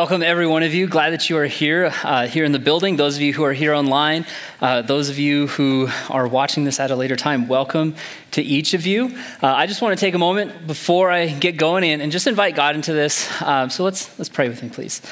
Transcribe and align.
welcome 0.00 0.22
every 0.22 0.46
one 0.46 0.62
of 0.62 0.72
you. 0.72 0.86
Glad 0.86 1.10
that 1.10 1.28
you 1.28 1.36
are 1.36 1.44
here, 1.44 1.92
uh, 2.04 2.26
here 2.26 2.46
in 2.46 2.52
the 2.52 2.58
building. 2.58 2.96
Those 2.96 3.16
of 3.16 3.20
you 3.20 3.34
who 3.34 3.44
are 3.44 3.52
here 3.52 3.74
online, 3.74 4.24
uh, 4.62 4.80
those 4.80 5.10
of 5.10 5.18
you 5.18 5.46
who 5.48 5.90
are 6.08 6.26
watching 6.26 6.64
this 6.64 6.80
at 6.80 6.90
a 6.90 6.96
later 6.96 7.16
time, 7.16 7.48
welcome 7.48 7.94
to 8.30 8.40
each 8.40 8.72
of 8.72 8.86
you. 8.86 9.14
Uh, 9.42 9.48
I 9.48 9.66
just 9.66 9.82
want 9.82 9.98
to 9.98 10.02
take 10.02 10.14
a 10.14 10.18
moment 10.18 10.66
before 10.66 11.10
I 11.10 11.28
get 11.28 11.58
going 11.58 11.84
in 11.84 12.00
and 12.00 12.10
just 12.10 12.26
invite 12.26 12.54
God 12.54 12.76
into 12.76 12.94
this. 12.94 13.30
Uh, 13.42 13.68
so 13.68 13.84
let's 13.84 14.18
let's 14.18 14.30
pray 14.30 14.48
with 14.48 14.62
me, 14.62 14.70
please. 14.70 15.02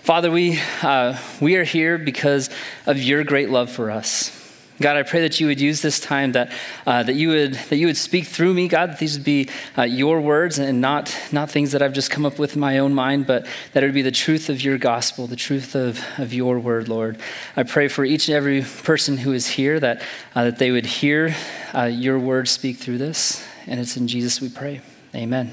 Father, 0.00 0.30
we 0.30 0.58
uh, 0.80 1.18
we 1.42 1.56
are 1.56 1.64
here 1.64 1.98
because 1.98 2.48
of 2.86 2.96
your 2.96 3.24
great 3.24 3.50
love 3.50 3.70
for 3.70 3.90
us. 3.90 4.39
God, 4.80 4.96
I 4.96 5.02
pray 5.02 5.20
that 5.20 5.38
you 5.38 5.46
would 5.46 5.60
use 5.60 5.82
this 5.82 6.00
time 6.00 6.32
that, 6.32 6.50
uh, 6.86 7.02
that, 7.02 7.14
you, 7.14 7.28
would, 7.28 7.52
that 7.52 7.76
you 7.76 7.86
would 7.86 7.98
speak 7.98 8.26
through 8.26 8.54
me, 8.54 8.66
God, 8.66 8.92
that 8.92 8.98
these 8.98 9.14
would 9.14 9.24
be 9.24 9.50
uh, 9.76 9.82
your 9.82 10.22
words 10.22 10.58
and 10.58 10.80
not, 10.80 11.14
not 11.30 11.50
things 11.50 11.72
that 11.72 11.82
I've 11.82 11.92
just 11.92 12.10
come 12.10 12.24
up 12.24 12.38
with 12.38 12.54
in 12.54 12.60
my 12.60 12.78
own 12.78 12.94
mind, 12.94 13.26
but 13.26 13.46
that 13.74 13.82
it 13.82 13.86
would 13.86 13.94
be 13.94 14.00
the 14.00 14.10
truth 14.10 14.48
of 14.48 14.62
your 14.62 14.78
gospel, 14.78 15.26
the 15.26 15.36
truth 15.36 15.74
of, 15.74 16.02
of 16.16 16.32
your 16.32 16.58
word, 16.58 16.88
Lord. 16.88 17.18
I 17.56 17.64
pray 17.64 17.88
for 17.88 18.06
each 18.06 18.28
and 18.28 18.34
every 18.34 18.62
person 18.62 19.18
who 19.18 19.34
is 19.34 19.48
here 19.48 19.78
that, 19.80 20.02
uh, 20.34 20.44
that 20.44 20.58
they 20.58 20.70
would 20.70 20.86
hear 20.86 21.36
uh, 21.74 21.84
your 21.84 22.18
word 22.18 22.48
speak 22.48 22.78
through 22.78 22.98
this. 22.98 23.44
And 23.66 23.78
it's 23.80 23.98
in 23.98 24.08
Jesus 24.08 24.40
we 24.40 24.48
pray. 24.48 24.80
Amen. 25.14 25.50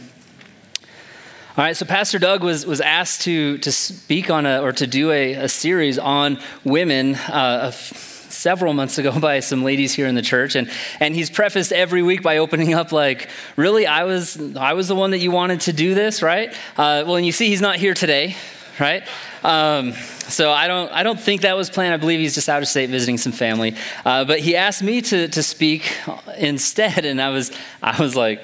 All 1.58 1.66
right, 1.66 1.76
so 1.76 1.86
Pastor 1.86 2.18
Doug 2.18 2.44
was, 2.44 2.66
was 2.66 2.80
asked 2.80 3.24
to, 3.24 3.58
to 3.58 3.74
speak 3.74 4.30
on 4.30 4.46
a, 4.46 4.62
or 4.62 4.72
to 4.72 4.88
do 4.88 5.12
a, 5.12 5.34
a 5.34 5.50
series 5.50 6.00
on 6.00 6.40
women. 6.64 7.16
Uh, 7.16 7.74
several 8.30 8.74
months 8.74 8.98
ago 8.98 9.18
by 9.20 9.40
some 9.40 9.64
ladies 9.64 9.94
here 9.94 10.08
in 10.08 10.16
the 10.16 10.22
church 10.22 10.56
and 10.56 10.70
and 11.00 11.16
he's 11.16 11.30
prefaced 11.30 11.72
every 11.72 12.02
week 12.02 12.22
by 12.22 12.38
opening 12.38 12.74
up 12.74 12.92
like 12.92 13.30
really 13.56 13.86
i 13.86 14.04
was 14.04 14.56
i 14.56 14.74
was 14.74 14.88
the 14.88 14.96
one 14.96 15.12
that 15.12 15.20
you 15.20 15.32
wanted 15.32 15.60
to 15.62 15.74
do 15.74 15.94
this 15.94 16.22
right 16.22 16.52
uh, 16.78 17.04
well 17.06 17.16
and 17.16 17.26
you 17.26 17.32
see 17.32 17.48
he's 17.48 17.62
not 17.62 17.78
here 17.78 17.94
today 17.94 18.36
right 18.80 19.04
um, 19.44 19.94
so 19.94 20.52
I 20.52 20.68
don't, 20.68 20.92
I 20.92 21.04
don't 21.04 21.20
think 21.20 21.42
that 21.42 21.56
was 21.56 21.70
planned. 21.70 21.94
I 21.94 21.98
believe 21.98 22.20
he's 22.20 22.36
just 22.36 22.50
out 22.50 22.62
of 22.62 22.68
state 22.68 22.90
visiting 22.90 23.18
some 23.18 23.32
family. 23.32 23.76
Uh, 24.04 24.26
but 24.26 24.40
he 24.40 24.58
asked 24.58 24.84
me 24.84 25.02
to, 25.04 25.30
to 25.30 25.42
speak 25.42 25.94
instead, 26.38 27.06
and 27.06 27.22
I 27.22 27.30
was, 27.30 27.52
I 27.82 28.02
was 28.02 28.16
like, 28.16 28.42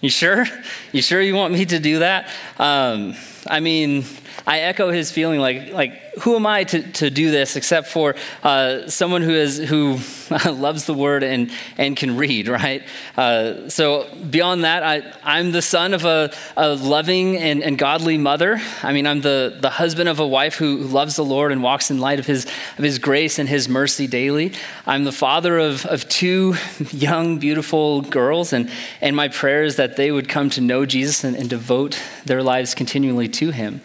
"You 0.00 0.08
sure? 0.08 0.46
You 0.92 1.02
sure 1.02 1.20
you 1.20 1.34
want 1.34 1.52
me 1.52 1.66
to 1.66 1.78
do 1.78 1.98
that?" 1.98 2.30
Um, 2.58 3.16
I 3.46 3.60
mean, 3.60 4.04
I 4.46 4.60
echo 4.60 4.90
his 4.90 5.10
feeling 5.10 5.40
like, 5.40 5.72
like 5.72 6.06
who 6.20 6.34
am 6.34 6.46
I 6.46 6.64
to, 6.64 6.82
to 6.92 7.10
do 7.10 7.30
this 7.30 7.56
except 7.56 7.88
for 7.88 8.14
uh, 8.42 8.88
someone 8.88 9.22
who 9.22 9.32
is 9.32 9.58
who 9.58 9.98
loves 10.50 10.86
the 10.86 10.94
word 10.94 11.22
and, 11.22 11.50
and 11.76 11.96
can 11.96 12.16
read, 12.16 12.48
right? 12.48 12.82
Uh, 13.16 13.68
so 13.68 14.08
beyond 14.30 14.64
that, 14.64 14.82
I, 14.82 15.12
I'm 15.22 15.52
the 15.52 15.62
son 15.62 15.94
of 15.94 16.04
a, 16.04 16.32
a 16.56 16.74
loving 16.74 17.36
and, 17.36 17.62
and 17.62 17.76
godly 17.76 18.18
mother. 18.18 18.60
I 18.82 18.92
mean, 18.92 19.06
I'm 19.06 19.20
the, 19.20 19.58
the 19.60 19.70
husband 19.70 20.08
of 20.08 20.18
a 20.18 20.26
wife 20.26 20.54
who 20.54 20.78
loves 20.78 21.16
the 21.16 21.24
Lord 21.24 21.52
and 21.52 21.62
walks 21.62 21.90
in 21.90 21.98
light 21.98 22.18
of 22.18 22.26
his, 22.26 22.46
of 22.78 22.84
his 22.84 22.98
grace 22.98 23.38
and 23.38 23.48
his 23.48 23.68
mercy 23.68 24.06
daily. 24.06 24.52
I'm 24.86 25.04
the 25.04 25.12
father 25.12 25.58
of, 25.58 25.84
of 25.86 26.08
two 26.08 26.54
young, 26.90 27.38
beautiful 27.38 28.02
girls, 28.02 28.52
and, 28.52 28.70
and 29.00 29.14
my 29.14 29.28
prayer 29.28 29.64
is 29.64 29.76
that 29.76 29.96
they 29.96 30.10
would 30.10 30.28
come 30.28 30.50
to 30.50 30.60
know 30.60 30.86
Jesus 30.86 31.24
and, 31.24 31.36
and 31.36 31.50
devote 31.50 32.00
their 32.24 32.42
lives 32.42 32.74
continually 32.74 33.28
to 33.28 33.50
him. 33.50 33.80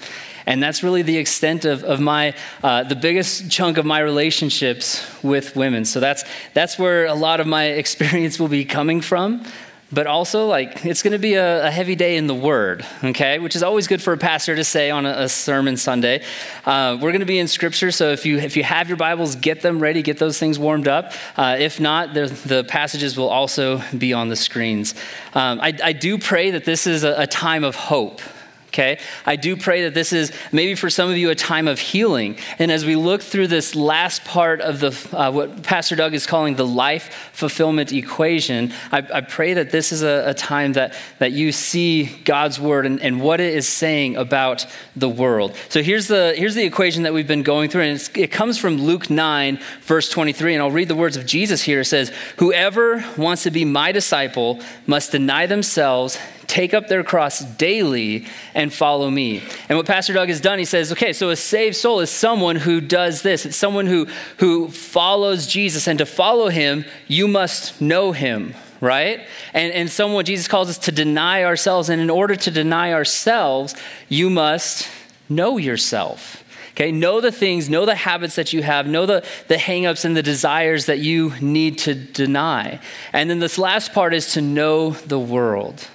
And 0.51 0.61
that's 0.61 0.83
really 0.83 1.01
the 1.01 1.15
extent 1.15 1.63
of, 1.63 1.85
of 1.85 2.01
my, 2.01 2.35
uh, 2.61 2.83
the 2.83 2.97
biggest 2.97 3.49
chunk 3.49 3.77
of 3.77 3.85
my 3.85 3.99
relationships 3.99 5.01
with 5.23 5.55
women. 5.55 5.85
So 5.85 6.01
that's, 6.01 6.25
that's 6.53 6.77
where 6.77 7.05
a 7.05 7.13
lot 7.13 7.39
of 7.39 7.47
my 7.47 7.67
experience 7.67 8.37
will 8.37 8.49
be 8.49 8.65
coming 8.65 8.99
from. 8.99 9.45
But 9.93 10.07
also, 10.07 10.47
like, 10.47 10.85
it's 10.85 11.03
going 11.03 11.13
to 11.13 11.19
be 11.19 11.35
a, 11.35 11.67
a, 11.67 11.71
heavy 11.71 11.95
day 11.95 12.17
in 12.17 12.27
the 12.27 12.35
Word, 12.35 12.85
okay? 13.01 13.39
Which 13.39 13.55
is 13.55 13.63
always 13.63 13.87
good 13.87 14.01
for 14.01 14.11
a 14.11 14.17
pastor 14.17 14.57
to 14.57 14.63
say 14.65 14.91
on 14.91 15.05
a, 15.05 15.21
a 15.21 15.29
sermon 15.29 15.77
Sunday. 15.77 16.21
Uh, 16.65 16.97
we're 17.01 17.11
going 17.11 17.21
to 17.21 17.25
be 17.25 17.39
in 17.39 17.47
Scripture, 17.47 17.91
so 17.91 18.11
if 18.11 18.25
you 18.25 18.37
if 18.37 18.57
you 18.57 18.63
have 18.63 18.89
your 18.89 18.97
Bibles, 18.97 19.35
get 19.35 19.61
them 19.61 19.79
ready, 19.79 20.01
get 20.01 20.17
those 20.17 20.37
things 20.37 20.59
warmed 20.59 20.87
up. 20.89 21.13
Uh, 21.37 21.55
if 21.59 21.79
not, 21.79 22.13
the, 22.13 22.27
the, 22.45 22.63
passages 22.65 23.17
will 23.17 23.29
also 23.29 23.81
be 23.97 24.11
on 24.11 24.27
the 24.27 24.35
screens. 24.35 24.95
Um, 25.33 25.61
I, 25.61 25.77
I, 25.83 25.93
do 25.93 26.17
pray 26.17 26.51
that 26.51 26.63
this 26.63 26.87
is 26.87 27.03
a, 27.03 27.21
a 27.21 27.27
time 27.27 27.65
of 27.65 27.75
hope 27.75 28.21
okay? 28.71 28.99
I 29.25 29.35
do 29.35 29.57
pray 29.57 29.83
that 29.83 29.93
this 29.93 30.13
is 30.13 30.31
maybe 30.53 30.75
for 30.75 30.89
some 30.89 31.09
of 31.09 31.17
you 31.17 31.29
a 31.29 31.35
time 31.35 31.67
of 31.67 31.79
healing. 31.79 32.37
And 32.57 32.71
as 32.71 32.85
we 32.85 32.95
look 32.95 33.21
through 33.21 33.47
this 33.47 33.75
last 33.75 34.23
part 34.23 34.61
of 34.61 34.79
the, 34.79 35.09
uh, 35.11 35.29
what 35.31 35.61
Pastor 35.63 35.97
Doug 35.97 36.13
is 36.13 36.25
calling 36.25 36.55
the 36.55 36.65
life 36.65 37.31
fulfillment 37.33 37.91
equation, 37.91 38.71
I, 38.91 39.05
I 39.13 39.21
pray 39.21 39.55
that 39.55 39.71
this 39.71 39.91
is 39.91 40.03
a, 40.03 40.29
a, 40.29 40.33
time 40.33 40.73
that, 40.73 40.95
that 41.19 41.33
you 41.33 41.51
see 41.51 42.05
God's 42.23 42.59
word 42.59 42.85
and, 42.85 43.01
and 43.01 43.21
what 43.21 43.41
it 43.41 43.53
is 43.53 43.67
saying 43.67 44.15
about 44.15 44.65
the 44.95 45.09
world. 45.09 45.53
So 45.67 45.83
here's 45.83 46.07
the, 46.07 46.33
here's 46.37 46.55
the 46.55 46.63
equation 46.63 47.03
that 47.03 47.13
we've 47.13 47.27
been 47.27 47.43
going 47.43 47.69
through, 47.69 47.83
and 47.83 48.09
it 48.15 48.31
comes 48.31 48.57
from 48.57 48.77
Luke 48.77 49.09
9, 49.09 49.59
verse 49.81 50.09
23. 50.09 50.53
And 50.53 50.63
I'll 50.63 50.71
read 50.71 50.87
the 50.87 50.95
words 50.95 51.17
of 51.17 51.25
Jesus 51.25 51.61
here. 51.61 51.81
It 51.81 51.85
says, 51.85 52.11
Whoever 52.37 53.03
wants 53.17 53.43
to 53.43 53.51
be 53.51 53.65
my 53.65 53.91
disciple 53.91 54.61
must 54.87 55.11
deny 55.11 55.45
themselves 55.45 56.17
take 56.51 56.73
up 56.73 56.89
their 56.89 57.01
cross 57.01 57.39
daily 57.39 58.25
and 58.53 58.73
follow 58.73 59.09
me. 59.09 59.41
And 59.69 59.77
what 59.77 59.87
Pastor 59.87 60.11
Doug 60.11 60.27
has 60.27 60.41
done, 60.41 60.59
he 60.59 60.65
says, 60.65 60.91
okay, 60.91 61.13
so 61.13 61.29
a 61.29 61.35
saved 61.37 61.77
soul 61.77 62.01
is 62.01 62.09
someone 62.09 62.57
who 62.57 62.81
does 62.81 63.21
this. 63.21 63.45
It's 63.45 63.55
someone 63.55 63.87
who, 63.87 64.05
who 64.37 64.67
follows 64.67 65.47
Jesus. 65.47 65.87
And 65.87 65.97
to 65.99 66.05
follow 66.05 66.49
him, 66.49 66.83
you 67.07 67.27
must 67.27 67.81
know 67.81 68.11
him 68.11 68.53
right? 68.81 69.27
And, 69.53 69.71
and 69.73 69.91
someone, 69.91 70.25
Jesus 70.25 70.47
calls 70.47 70.67
us 70.67 70.79
to 70.79 70.91
deny 70.91 71.43
ourselves. 71.43 71.87
And 71.87 72.01
in 72.01 72.09
order 72.09 72.35
to 72.35 72.49
deny 72.49 72.93
ourselves, 72.93 73.75
you 74.09 74.27
must 74.27 74.89
know 75.29 75.59
yourself. 75.59 76.43
Okay, 76.71 76.91
know 76.91 77.21
the 77.21 77.31
things, 77.31 77.69
know 77.69 77.85
the 77.85 77.93
habits 77.93 78.35
that 78.37 78.53
you 78.53 78.63
have, 78.63 78.87
know 78.87 79.05
the, 79.05 79.23
the 79.49 79.55
hangups 79.55 80.03
and 80.03 80.17
the 80.17 80.23
desires 80.23 80.87
that 80.87 80.97
you 80.97 81.31
need 81.39 81.77
to 81.79 81.93
deny. 81.93 82.79
And 83.13 83.29
then 83.29 83.37
this 83.37 83.59
last 83.59 83.93
part 83.93 84.15
is 84.15 84.33
to 84.33 84.41
know 84.41 84.89
the 84.89 85.19
world. 85.19 85.87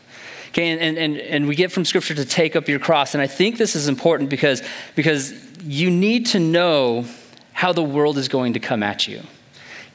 Okay, 0.56 0.70
and, 0.70 0.96
and, 0.96 1.18
and 1.18 1.46
we 1.46 1.54
get 1.54 1.70
from 1.70 1.84
Scripture 1.84 2.14
to 2.14 2.24
take 2.24 2.56
up 2.56 2.66
your 2.66 2.78
cross. 2.78 3.12
And 3.14 3.20
I 3.20 3.26
think 3.26 3.58
this 3.58 3.76
is 3.76 3.88
important 3.88 4.30
because, 4.30 4.62
because 4.94 5.34
you 5.62 5.90
need 5.90 6.24
to 6.28 6.38
know 6.38 7.04
how 7.52 7.74
the 7.74 7.82
world 7.82 8.16
is 8.16 8.28
going 8.28 8.54
to 8.54 8.58
come 8.58 8.82
at 8.82 9.06
you. 9.06 9.20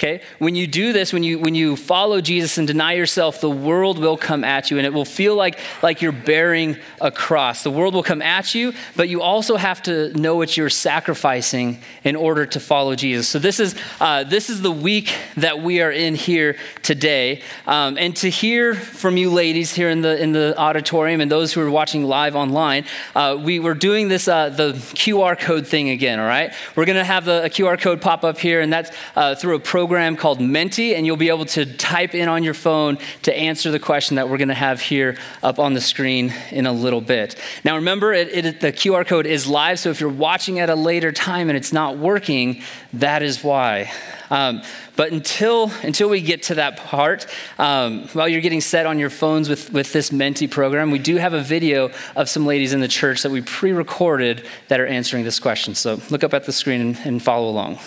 Okay? 0.02 0.20
When 0.40 0.56
you 0.56 0.66
do 0.66 0.94
this, 0.94 1.14
when 1.14 1.22
you 1.22 1.38
when 1.38 1.54
you 1.54 1.76
follow 1.76 2.22
Jesus 2.22 2.58
and 2.58 2.68
deny 2.68 2.94
yourself, 2.94 3.40
the 3.40 3.52
world 3.52 4.00
will 4.00 4.18
come 4.18 4.44
at 4.44 4.72
you 4.72 4.80
and 4.80 4.88
it 4.88 4.94
will 4.94 5.06
feel 5.06 5.36
like 5.36 5.60
like 5.84 6.02
you're 6.02 6.12
bearing 6.12 6.78
a 7.00 7.12
cross. 7.12 7.62
The 7.62 7.70
world 7.70 7.94
will 7.94 8.02
come 8.02 8.20
at 8.20 8.56
you, 8.56 8.74
but 8.96 9.10
you 9.10 9.22
also 9.22 9.58
have 9.58 9.84
to 9.84 10.12
know 10.20 10.38
what 10.38 10.58
you're 10.58 10.72
sacrificing 10.72 11.82
in 12.04 12.16
order 12.16 12.48
to 12.48 12.60
follow 12.60 12.96
Jesus. 12.96 13.28
So 13.28 13.38
this 13.38 13.60
is 13.60 13.76
uh, 14.00 14.24
this 14.24 14.50
is 14.50 14.64
the 14.64 14.72
week 14.72 15.14
that 15.38 15.62
we 15.62 15.84
are 15.84 15.92
in 15.92 16.16
here 16.16 16.58
today, 16.82 17.44
um, 17.68 17.96
and 18.00 18.16
to 18.18 18.30
hear 18.32 18.74
from 18.74 19.18
you 19.18 19.30
ladies 19.30 19.72
here 19.72 19.92
in 19.92 20.02
the 20.02 20.20
in 20.20 20.32
the 20.32 20.58
auditorium 20.58 21.22
and 21.22 21.30
those 21.30 21.54
who 21.54 21.62
are 21.62 21.70
watching 21.70 22.06
live 22.06 22.36
online, 22.36 22.86
uh, 23.16 23.38
we 23.40 23.60
were 23.60 23.76
doing 23.76 24.08
this 24.08 24.28
uh, 24.28 24.50
the 24.50 24.74
QR 24.74 25.38
code 25.38 25.68
thing 25.68 25.92
again. 25.92 26.20
All 26.20 26.26
right, 26.26 26.52
we're 26.76 26.86
going 26.86 26.98
to 26.98 27.04
have 27.04 27.26
the, 27.26 27.44
a 27.44 27.50
QR 27.50 27.80
code 27.80 28.02
pop 28.02 28.24
up 28.24 28.40
here, 28.40 28.62
and 28.62 28.74
that's 28.74 28.90
uh, 29.16 29.36
through 29.36 29.58
a 29.58 29.60
program 29.60 29.91
program 29.92 30.16
called 30.16 30.40
Menti, 30.40 30.96
and 30.96 31.06
you'll 31.06 31.18
be 31.18 31.28
able 31.28 31.44
to 31.44 31.66
type 31.66 32.16
in 32.16 32.30
on 32.30 32.44
your 32.44 32.54
phone 32.54 32.98
to 33.24 33.36
answer 33.36 33.72
the 33.72 33.78
question 33.78 34.16
that 34.16 34.30
we're 34.30 34.38
going 34.38 34.48
to 34.48 34.54
have 34.54 34.80
here 34.80 35.18
up 35.44 35.60
on 35.60 35.74
the 35.74 35.82
screen 35.82 36.34
in 36.50 36.66
a 36.66 36.72
little 36.72 37.02
bit. 37.02 37.36
Now, 37.66 37.76
remember, 37.76 38.14
it, 38.14 38.30
it, 38.30 38.62
the 38.62 38.72
QR 38.72 39.06
code 39.06 39.26
is 39.26 39.48
live, 39.48 39.80
so 39.80 39.90
if 39.90 40.00
you're 40.00 40.10
watching 40.10 40.60
at 40.60 40.70
a 40.70 40.76
later 40.76 41.12
time 41.12 41.50
and 41.50 41.58
it's 41.58 41.74
not 41.74 41.98
working, 41.98 42.62
that 42.94 43.22
is 43.22 43.44
why. 43.44 43.92
Um, 44.30 44.62
but 44.96 45.12
until, 45.12 45.70
until 45.84 46.08
we 46.08 46.22
get 46.22 46.44
to 46.44 46.56
that 46.56 46.78
part, 46.78 47.28
um, 47.60 48.08
while 48.14 48.30
you're 48.30 48.40
getting 48.40 48.62
set 48.62 48.86
on 48.86 48.98
your 48.98 49.10
phones 49.10 49.50
with, 49.50 49.74
with 49.74 49.92
this 49.92 50.10
Menti 50.10 50.48
program, 50.48 50.92
we 50.92 51.00
do 51.00 51.18
have 51.18 51.34
a 51.34 51.42
video 51.42 51.92
of 52.16 52.30
some 52.30 52.46
ladies 52.46 52.72
in 52.72 52.80
the 52.80 52.88
church 52.88 53.24
that 53.24 53.32
we 53.34 53.42
pre 53.42 53.74
recorded 53.74 54.48
that 54.70 54.80
are 54.80 54.88
answering 54.88 55.26
this 55.26 55.38
question. 55.38 55.76
So 55.76 56.00
look 56.10 56.24
up 56.24 56.34
at 56.34 56.46
the 56.46 56.54
screen 56.54 56.80
and, 56.80 56.98
and 57.04 57.22
follow 57.22 57.50
along. 57.50 57.78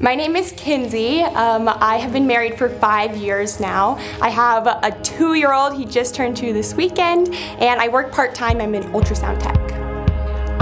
My 0.00 0.14
name 0.14 0.36
is 0.36 0.52
Kinsey. 0.56 1.22
Um, 1.22 1.68
I 1.68 1.96
have 1.96 2.12
been 2.12 2.26
married 2.26 2.56
for 2.56 2.68
five 2.68 3.16
years 3.16 3.58
now. 3.58 3.96
I 4.20 4.28
have 4.30 4.66
a 4.66 4.96
two 5.02 5.34
year 5.34 5.52
old, 5.52 5.76
he 5.76 5.84
just 5.84 6.14
turned 6.14 6.36
two 6.36 6.52
this 6.52 6.72
weekend, 6.74 7.34
and 7.34 7.80
I 7.80 7.88
work 7.88 8.12
part 8.12 8.32
time. 8.32 8.60
I'm 8.60 8.74
an 8.74 8.84
ultrasound 8.92 9.40
tech. 9.40 9.56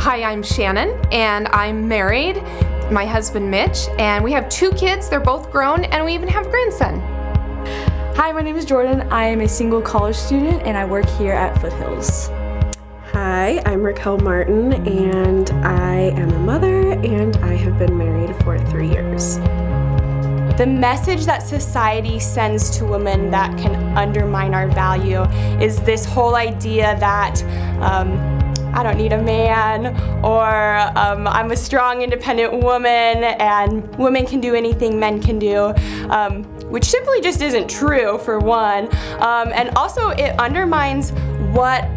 Hi, 0.01 0.23
I'm 0.23 0.43
Shannon, 0.43 0.99
and 1.13 1.49
I'm 1.49 1.87
married. 1.87 2.43
My 2.91 3.05
husband 3.05 3.51
Mitch, 3.51 3.89
and 3.99 4.25
we 4.25 4.33
have 4.33 4.49
two 4.49 4.71
kids. 4.71 5.11
They're 5.11 5.21
both 5.21 5.51
grown, 5.51 5.85
and 5.85 6.05
we 6.05 6.15
even 6.15 6.29
have 6.29 6.47
a 6.47 6.51
grandson. 6.51 7.01
Hi, 8.17 8.33
my 8.33 8.41
name 8.41 8.57
is 8.57 8.65
Jordan. 8.65 9.03
I 9.13 9.25
am 9.25 9.43
a 9.43 9.49
single 9.49 9.83
college 9.83 10.17
student, 10.17 10.63
and 10.63 10.79
I 10.79 10.87
work 10.87 11.07
here 11.19 11.35
at 11.35 11.61
Foothills. 11.61 12.31
Hi, 13.47 13.63
I'm 13.65 13.85
Raquel 13.85 14.19
Martin, 14.19 14.73
and 14.89 15.49
I 15.65 16.11
am 16.17 16.33
a 16.33 16.39
mother, 16.41 16.95
and 16.95 17.37
I 17.37 17.55
have 17.55 17.79
been 17.79 17.97
married 17.97 18.35
for 18.43 18.59
three 18.59 18.89
years. 18.89 19.37
The 20.59 20.67
message 20.67 21.27
that 21.27 21.45
society 21.45 22.19
sends 22.19 22.77
to 22.77 22.85
women 22.85 23.31
that 23.31 23.57
can 23.57 23.77
undermine 23.97 24.53
our 24.53 24.67
value 24.67 25.23
is 25.63 25.81
this 25.83 26.05
whole 26.05 26.35
idea 26.35 26.99
that 26.99 27.41
um, 27.81 28.19
I 28.75 28.83
don't 28.83 28.99
need 28.99 29.13
a 29.13 29.23
man, 29.23 29.97
or 30.25 30.79
um, 30.99 31.29
I'm 31.29 31.53
a 31.53 31.57
strong, 31.57 32.03
independent 32.03 32.65
woman, 32.65 33.23
and 33.23 33.97
women 33.97 34.27
can 34.27 34.41
do 34.41 34.57
anything 34.57 34.99
men 34.99 35.23
can 35.23 35.39
do, 35.39 35.67
um, 36.11 36.43
which 36.69 36.87
simply 36.87 37.21
just 37.21 37.41
isn't 37.43 37.71
true, 37.71 38.19
for 38.19 38.41
one. 38.41 38.87
Um, 39.23 39.53
and 39.55 39.71
also, 39.77 40.09
it 40.09 40.37
undermines 40.41 41.13
what 41.55 41.89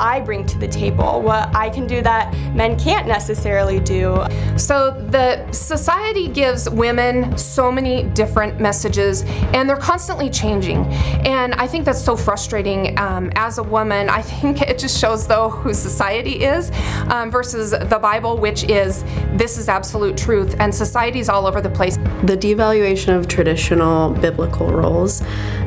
I 0.00 0.20
bring 0.20 0.46
to 0.46 0.58
the 0.58 0.68
table, 0.68 1.20
what 1.20 1.54
I 1.54 1.70
can 1.70 1.86
do 1.86 2.02
that 2.02 2.34
men 2.54 2.78
can't 2.78 3.06
necessarily 3.06 3.78
do. 3.80 4.24
So 4.56 4.90
the 4.90 5.50
society 5.52 6.28
gives 6.28 6.68
women 6.68 7.36
so 7.36 7.70
many 7.70 8.04
different 8.04 8.60
messages, 8.60 9.22
and 9.54 9.68
they're 9.68 9.76
constantly 9.76 10.30
changing. 10.30 10.86
And 11.26 11.54
I 11.54 11.66
think 11.66 11.84
that's 11.84 12.02
so 12.02 12.16
frustrating. 12.16 12.98
Um, 12.98 13.30
as 13.36 13.58
a 13.58 13.62
woman, 13.62 14.08
I 14.08 14.22
think 14.22 14.62
it 14.70 14.78
just 14.78 14.98
shows 14.98 15.26
though 15.26 15.50
who 15.50 15.74
society 15.74 16.44
is 16.44 16.70
um, 17.08 17.30
versus 17.30 17.70
the 17.70 17.98
Bible, 18.00 18.38
which 18.38 18.64
is 18.64 19.04
this 19.32 19.58
is 19.58 19.68
absolute 19.68 20.16
truth, 20.16 20.56
and 20.58 20.74
society's 20.74 21.28
all 21.28 21.46
over 21.46 21.60
the 21.60 21.70
place. 21.70 21.96
The 22.24 22.36
devaluation 22.36 23.16
of 23.16 23.28
traditional 23.28 24.10
biblical 24.10 24.70
roles. 24.70 25.22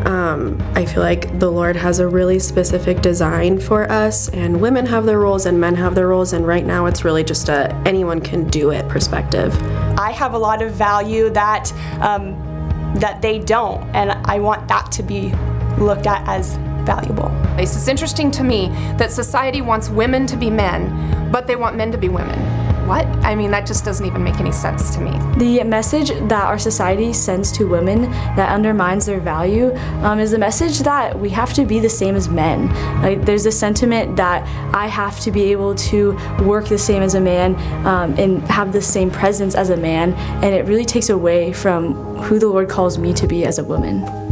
Um, 0.06 0.62
I 0.76 0.86
feel 0.86 1.02
like 1.02 1.40
the 1.40 1.50
Lord 1.50 1.76
has 1.76 2.00
a 2.00 2.08
really 2.08 2.40
specific 2.40 3.02
design 3.02 3.60
for 3.60 3.90
us, 3.92 4.23
and 4.30 4.62
women 4.62 4.86
have 4.86 5.06
their 5.06 5.20
roles 5.20 5.46
and 5.46 5.60
men 5.60 5.76
have 5.76 5.96
their 5.96 6.08
roles, 6.08 6.34
and 6.34 6.48
right 6.48 6.66
now 6.66 6.86
it's 6.86 7.04
really 7.04 7.24
just 7.24 7.50
a 7.50 7.74
anyone 7.86 8.22
can 8.22 8.48
do 8.50 8.72
it 8.72 8.88
perspective. 8.88 9.56
I 9.98 10.12
have 10.12 10.34
a 10.34 10.38
lot 10.38 10.62
of 10.62 10.72
value 10.72 11.30
that 11.32 11.72
um, 12.02 12.36
that 13.00 13.22
they 13.22 13.40
don't, 13.40 13.84
and 13.96 14.12
I 14.26 14.40
want 14.40 14.68
that 14.68 14.92
to 14.94 15.04
be 15.04 15.34
looked 15.78 16.08
at 16.08 16.28
as 16.28 16.56
valuable. 16.86 17.32
It's 17.58 17.88
interesting 17.88 18.30
to 18.32 18.44
me 18.44 18.68
that 18.98 19.12
society 19.12 19.62
wants 19.62 19.90
women 19.90 20.28
to 20.28 20.36
be 20.36 20.50
men, 20.50 21.32
but 21.32 21.48
they 21.48 21.56
want 21.56 21.76
men 21.76 21.92
to 21.92 21.98
be 21.98 22.10
women. 22.10 22.40
What? 22.86 23.06
I 23.24 23.34
mean, 23.34 23.52
that 23.52 23.66
just 23.66 23.86
doesn't 23.86 24.06
even 24.06 24.24
make 24.24 24.40
any 24.40 24.52
sense 24.52 24.94
to 24.96 25.02
me. 25.02 25.12
The 25.38 25.64
message 25.64 26.10
that 26.10 26.46
our 26.46 26.60
society 26.60 27.14
sends 27.14 27.52
to 27.54 27.66
women 27.66 28.12
that 28.36 28.50
undermines 28.50 29.06
their 29.06 29.22
value 29.22 29.74
um, 30.04 30.20
is 30.20 30.32
the 30.32 30.38
message 30.38 30.80
that 30.80 31.18
we 31.18 31.30
have 31.30 31.54
to 31.54 31.66
be 31.66 31.80
the 31.80 31.90
same 31.90 32.16
as 32.16 32.28
men. 32.28 32.68
Like, 33.02 33.26
there's 33.26 33.46
a 33.46 33.52
sentiment 33.52 34.18
that 34.18 34.44
I 34.76 34.88
have 34.88 35.20
to 35.22 35.32
be 35.32 35.52
able 35.52 35.76
to 35.76 36.18
work 36.44 36.68
the 36.68 36.78
same 36.78 37.04
as 37.04 37.16
a 37.16 37.22
man 37.22 37.56
um, 37.86 38.14
and 38.20 38.42
have 38.44 38.74
the 38.74 38.82
same 38.82 39.10
presence 39.10 39.56
as 39.56 39.70
a 39.70 39.78
man, 39.78 40.14
and 40.44 40.54
it 40.54 40.66
really 40.66 40.86
takes 40.86 41.10
away 41.10 41.54
from 41.54 41.94
who 42.18 42.38
the 42.38 42.48
Lord 42.48 42.70
calls 42.70 42.98
me 42.98 43.14
to 43.14 43.28
be 43.28 43.46
as 43.46 43.60
a 43.60 43.64
woman. 43.64 44.23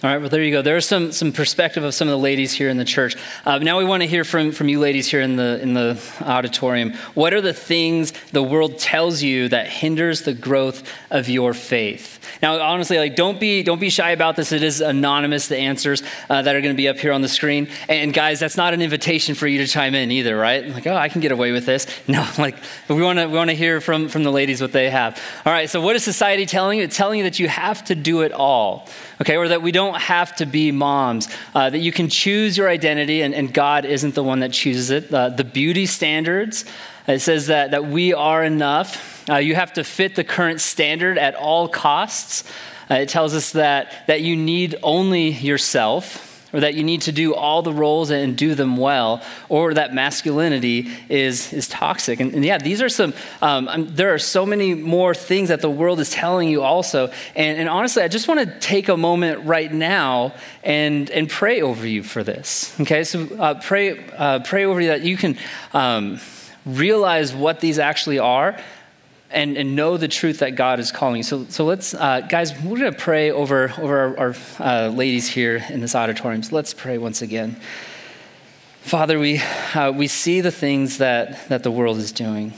All 0.00 0.08
right, 0.08 0.20
well, 0.20 0.30
there 0.30 0.44
you 0.44 0.52
go. 0.52 0.62
There's 0.62 0.86
some, 0.86 1.10
some 1.10 1.32
perspective 1.32 1.82
of 1.82 1.92
some 1.92 2.06
of 2.06 2.12
the 2.12 2.18
ladies 2.18 2.52
here 2.52 2.68
in 2.68 2.76
the 2.76 2.84
church. 2.84 3.16
Uh, 3.44 3.58
now 3.58 3.78
we 3.78 3.84
want 3.84 4.04
to 4.04 4.08
hear 4.08 4.22
from, 4.22 4.52
from 4.52 4.68
you 4.68 4.78
ladies 4.78 5.08
here 5.08 5.20
in 5.20 5.34
the, 5.34 5.58
in 5.60 5.74
the 5.74 6.00
auditorium. 6.20 6.92
What 7.14 7.34
are 7.34 7.40
the 7.40 7.52
things 7.52 8.12
the 8.30 8.42
world 8.42 8.78
tells 8.78 9.24
you 9.24 9.48
that 9.48 9.66
hinders 9.66 10.22
the 10.22 10.34
growth 10.34 10.88
of 11.10 11.28
your 11.28 11.52
faith? 11.52 12.17
Now, 12.42 12.60
honestly, 12.60 12.98
like 12.98 13.16
don't 13.16 13.40
be, 13.40 13.62
don't 13.62 13.80
be 13.80 13.90
shy 13.90 14.10
about 14.10 14.36
this. 14.36 14.52
It 14.52 14.62
is 14.62 14.80
anonymous, 14.80 15.48
the 15.48 15.56
answers 15.56 16.02
uh, 16.28 16.42
that 16.42 16.54
are 16.54 16.60
going 16.60 16.74
to 16.74 16.76
be 16.76 16.88
up 16.88 16.98
here 16.98 17.12
on 17.12 17.22
the 17.22 17.28
screen. 17.28 17.68
And 17.88 18.12
guys, 18.12 18.40
that's 18.40 18.56
not 18.56 18.74
an 18.74 18.82
invitation 18.82 19.34
for 19.34 19.46
you 19.46 19.58
to 19.58 19.66
chime 19.66 19.94
in 19.94 20.10
either, 20.10 20.36
right? 20.36 20.66
Like, 20.66 20.86
oh, 20.86 20.96
I 20.96 21.08
can 21.08 21.20
get 21.20 21.32
away 21.32 21.52
with 21.52 21.66
this. 21.66 21.86
No, 22.08 22.26
like 22.38 22.56
we 22.88 23.02
want 23.02 23.18
to 23.18 23.26
we 23.26 23.34
want 23.34 23.50
to 23.50 23.56
hear 23.56 23.82
from, 23.82 24.08
from 24.08 24.22
the 24.22 24.32
ladies 24.32 24.62
what 24.62 24.72
they 24.72 24.88
have. 24.88 25.20
All 25.44 25.52
right, 25.52 25.68
so 25.68 25.80
what 25.80 25.94
is 25.94 26.02
society 26.02 26.46
telling 26.46 26.78
you? 26.78 26.84
It's 26.84 26.96
telling 26.96 27.18
you 27.18 27.24
that 27.24 27.38
you 27.38 27.48
have 27.48 27.84
to 27.84 27.94
do 27.94 28.22
it 28.22 28.32
all 28.32 28.88
okay, 29.20 29.36
or 29.36 29.48
that 29.48 29.62
we 29.62 29.72
don't 29.72 30.00
have 30.00 30.34
to 30.36 30.46
be 30.46 30.70
moms, 30.72 31.28
uh, 31.54 31.70
that 31.70 31.78
you 31.78 31.92
can 31.92 32.08
choose 32.08 32.56
your 32.56 32.68
identity 32.68 33.22
and, 33.22 33.34
and, 33.34 33.52
God 33.52 33.84
isn't 33.84 34.14
the 34.14 34.22
one 34.22 34.40
that 34.40 34.52
chooses 34.52 34.90
it. 34.90 35.12
Uh, 35.12 35.30
the 35.30 35.42
beauty 35.42 35.86
standards, 35.86 36.64
it 37.08 37.20
says 37.20 37.46
that, 37.48 37.72
that 37.72 37.86
we 37.86 38.12
are 38.12 38.44
enough. 38.44 39.17
Uh, 39.28 39.36
you 39.36 39.54
have 39.54 39.72
to 39.74 39.84
fit 39.84 40.14
the 40.14 40.24
current 40.24 40.60
standard 40.60 41.18
at 41.18 41.34
all 41.34 41.68
costs. 41.68 42.44
Uh, 42.90 42.94
it 42.94 43.08
tells 43.08 43.34
us 43.34 43.52
that, 43.52 44.06
that 44.06 44.22
you 44.22 44.34
need 44.34 44.76
only 44.82 45.28
yourself 45.28 46.24
or 46.52 46.60
that 46.60 46.74
you 46.74 46.82
need 46.82 47.02
to 47.02 47.12
do 47.12 47.34
all 47.34 47.62
the 47.62 47.72
roles 47.72 48.10
and 48.10 48.36
do 48.36 48.54
them 48.54 48.76
well, 48.76 49.22
or 49.48 49.74
that 49.74 49.92
masculinity 49.92 50.88
is, 51.08 51.52
is 51.52 51.68
toxic. 51.68 52.20
And, 52.20 52.32
and 52.32 52.44
yeah, 52.44 52.58
these 52.58 52.80
are 52.80 52.88
some, 52.88 53.12
um, 53.42 53.68
um, 53.68 53.94
there 53.94 54.14
are 54.14 54.18
so 54.18 54.46
many 54.46 54.74
more 54.74 55.14
things 55.14 55.50
that 55.50 55.60
the 55.60 55.70
world 55.70 56.00
is 56.00 56.10
telling 56.10 56.48
you 56.48 56.62
also. 56.62 57.12
And, 57.36 57.58
and 57.58 57.68
honestly, 57.68 58.02
I 58.02 58.08
just 58.08 58.28
want 58.28 58.40
to 58.40 58.58
take 58.60 58.88
a 58.88 58.96
moment 58.96 59.44
right 59.44 59.70
now 59.70 60.34
and, 60.64 61.10
and 61.10 61.28
pray 61.28 61.60
over 61.60 61.86
you 61.86 62.02
for 62.02 62.24
this. 62.24 62.74
Okay, 62.80 63.04
so 63.04 63.28
uh, 63.38 63.60
pray, 63.60 64.08
uh, 64.16 64.38
pray 64.40 64.64
over 64.64 64.80
you 64.80 64.88
that 64.88 65.02
you 65.02 65.18
can 65.18 65.36
um, 65.74 66.18
realize 66.64 67.34
what 67.34 67.60
these 67.60 67.78
actually 67.78 68.18
are 68.18 68.58
and, 69.30 69.56
and 69.56 69.76
know 69.76 69.96
the 69.96 70.08
truth 70.08 70.38
that 70.38 70.54
God 70.56 70.80
is 70.80 70.90
calling. 70.90 71.22
So, 71.22 71.44
so 71.46 71.64
let's, 71.64 71.94
uh, 71.94 72.22
guys, 72.22 72.52
we're 72.62 72.78
going 72.78 72.92
to 72.92 72.98
pray 72.98 73.30
over, 73.30 73.72
over 73.78 73.98
our, 73.98 74.18
our 74.18 74.34
uh, 74.58 74.88
ladies 74.88 75.28
here 75.28 75.64
in 75.68 75.80
this 75.80 75.94
auditorium. 75.94 76.42
So 76.42 76.56
let's 76.56 76.72
pray 76.72 76.98
once 76.98 77.20
again. 77.22 77.56
Father, 78.82 79.18
we, 79.18 79.38
uh, 79.74 79.92
we 79.92 80.06
see 80.06 80.40
the 80.40 80.50
things 80.50 80.98
that, 80.98 81.48
that 81.48 81.62
the 81.62 81.70
world 81.70 81.98
is 81.98 82.10
doing. 82.10 82.54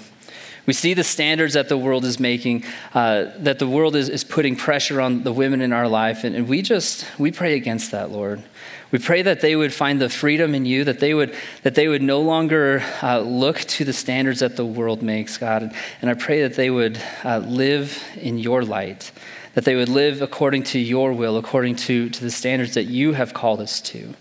We 0.66 0.74
see 0.74 0.94
the 0.94 1.02
standards 1.02 1.54
that 1.54 1.68
the 1.68 1.78
world 1.78 2.04
is 2.04 2.20
making, 2.20 2.64
uh, 2.94 3.26
that 3.38 3.58
the 3.58 3.66
world 3.66 3.96
is, 3.96 4.08
is 4.08 4.22
putting 4.22 4.54
pressure 4.54 5.00
on 5.00 5.24
the 5.24 5.32
women 5.32 5.60
in 5.60 5.72
our 5.72 5.88
life. 5.88 6.22
And, 6.22 6.36
and 6.36 6.46
we 6.46 6.62
just, 6.62 7.04
we 7.18 7.32
pray 7.32 7.54
against 7.56 7.90
that, 7.90 8.12
Lord. 8.12 8.44
We 8.92 8.98
pray 8.98 9.22
that 9.22 9.40
they 9.40 9.54
would 9.54 9.72
find 9.72 10.00
the 10.00 10.08
freedom 10.08 10.54
in 10.54 10.64
you, 10.64 10.84
that 10.84 10.98
they 10.98 11.14
would, 11.14 11.34
that 11.62 11.76
they 11.76 11.86
would 11.86 12.02
no 12.02 12.20
longer 12.20 12.82
uh, 13.02 13.20
look 13.20 13.58
to 13.60 13.84
the 13.84 13.92
standards 13.92 14.40
that 14.40 14.56
the 14.56 14.66
world 14.66 15.00
makes, 15.00 15.38
God. 15.38 15.72
And 16.00 16.10
I 16.10 16.14
pray 16.14 16.42
that 16.42 16.54
they 16.54 16.70
would 16.70 17.00
uh, 17.24 17.38
live 17.38 18.02
in 18.16 18.38
your 18.38 18.64
light, 18.64 19.12
that 19.54 19.64
they 19.64 19.76
would 19.76 19.88
live 19.88 20.22
according 20.22 20.64
to 20.64 20.78
your 20.78 21.12
will, 21.12 21.36
according 21.36 21.76
to, 21.76 22.10
to 22.10 22.20
the 22.20 22.30
standards 22.30 22.74
that 22.74 22.84
you 22.84 23.12
have 23.12 23.32
called 23.32 23.60
us 23.60 23.80
to. 23.82 24.14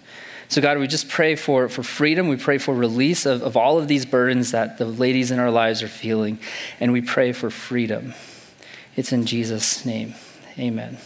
So, 0.50 0.62
God, 0.62 0.79
we 0.79 0.88
just 0.88 1.10
pray 1.10 1.36
for, 1.36 1.70
for 1.70 1.84
freedom. 1.84 2.27
We 2.27 2.38
pray 2.38 2.58
for 2.58 2.74
release 2.74 3.27
of, 3.27 3.44
of 3.44 3.55
all 3.55 3.77
of 3.77 3.88
these 3.88 4.05
burdens 4.05 4.51
that 4.51 4.79
the 4.79 4.86
ladies 4.86 5.29
in 5.29 5.38
our 5.38 5.51
lives 5.51 5.84
are 5.84 5.88
feeling. 5.88 6.39
And 6.79 6.91
we 6.91 7.01
pray 7.01 7.34
for 7.34 7.51
freedom. 7.51 8.15
It's 8.96 9.12
in 9.12 9.25
Jesus' 9.25 9.86
name. 9.86 10.15
Amen. 10.58 10.98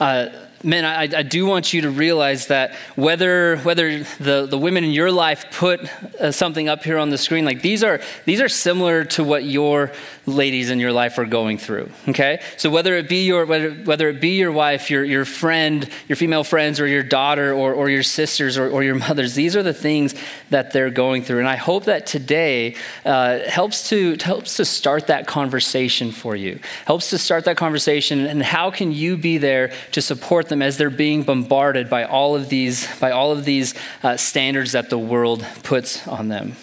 Uh, 0.00 0.30
men, 0.64 0.84
I, 0.84 1.02
I, 1.18 1.22
do 1.22 1.46
want 1.46 1.72
you 1.72 1.82
to 1.82 1.90
realize 1.90 2.46
that 2.46 2.74
whether, 2.94 3.56
whether 3.58 4.02
the, 4.20 4.46
the 4.46 4.58
women 4.58 4.84
in 4.84 4.90
your 4.92 5.10
life 5.10 5.46
put 5.50 5.80
uh, 6.20 6.30
something 6.30 6.68
up 6.68 6.84
here 6.84 6.98
on 6.98 7.10
the 7.10 7.18
screen, 7.18 7.44
like 7.44 7.62
these 7.62 7.82
are, 7.82 8.00
these 8.24 8.40
are 8.40 8.48
similar 8.48 9.04
to 9.06 9.24
what 9.24 9.44
your 9.44 9.92
ladies 10.26 10.70
in 10.70 10.78
your 10.78 10.92
life 10.92 11.18
are 11.18 11.24
going 11.24 11.58
through, 11.58 11.90
okay? 12.08 12.40
So 12.56 12.70
whether 12.70 12.96
it 12.96 13.08
be 13.08 13.26
your, 13.26 13.44
whether, 13.44 13.70
whether 13.70 14.08
it 14.08 14.20
be 14.20 14.38
your 14.38 14.52
wife, 14.52 14.90
your, 14.90 15.04
your 15.04 15.24
friend, 15.24 15.88
your 16.06 16.16
female 16.16 16.44
friends, 16.44 16.78
or 16.78 16.86
your 16.86 17.02
daughter, 17.02 17.52
or, 17.52 17.74
or 17.74 17.90
your 17.90 18.04
sisters, 18.04 18.56
or, 18.56 18.68
or 18.68 18.84
your 18.84 18.94
mothers, 18.94 19.34
these 19.34 19.56
are 19.56 19.62
the 19.62 19.74
things 19.74 20.14
that 20.50 20.72
they're 20.72 20.90
going 20.90 21.22
through. 21.22 21.40
And 21.40 21.48
I 21.48 21.56
hope 21.56 21.84
that 21.84 22.06
today 22.06 22.76
uh, 23.04 23.40
helps, 23.40 23.88
to, 23.88 24.16
helps 24.20 24.56
to 24.58 24.64
start 24.64 25.08
that 25.08 25.26
conversation 25.26 26.12
for 26.12 26.36
you, 26.36 26.60
helps 26.86 27.10
to 27.10 27.18
start 27.18 27.44
that 27.46 27.56
conversation, 27.56 28.26
and 28.26 28.42
how 28.42 28.70
can 28.70 28.92
you 28.92 29.16
be 29.16 29.38
there 29.38 29.72
to 29.90 30.00
support 30.00 30.51
them 30.52 30.62
as 30.62 30.76
they're 30.76 30.90
being 30.90 31.24
bombarded 31.24 31.90
by 31.90 32.04
all 32.04 32.36
of 32.36 32.48
these, 32.48 32.86
by 33.00 33.10
all 33.10 33.32
of 33.32 33.44
these 33.44 33.74
uh, 34.02 34.16
standards 34.16 34.72
that 34.72 34.90
the 34.90 34.98
world 34.98 35.44
puts 35.62 36.06
on 36.06 36.28
them. 36.28 36.56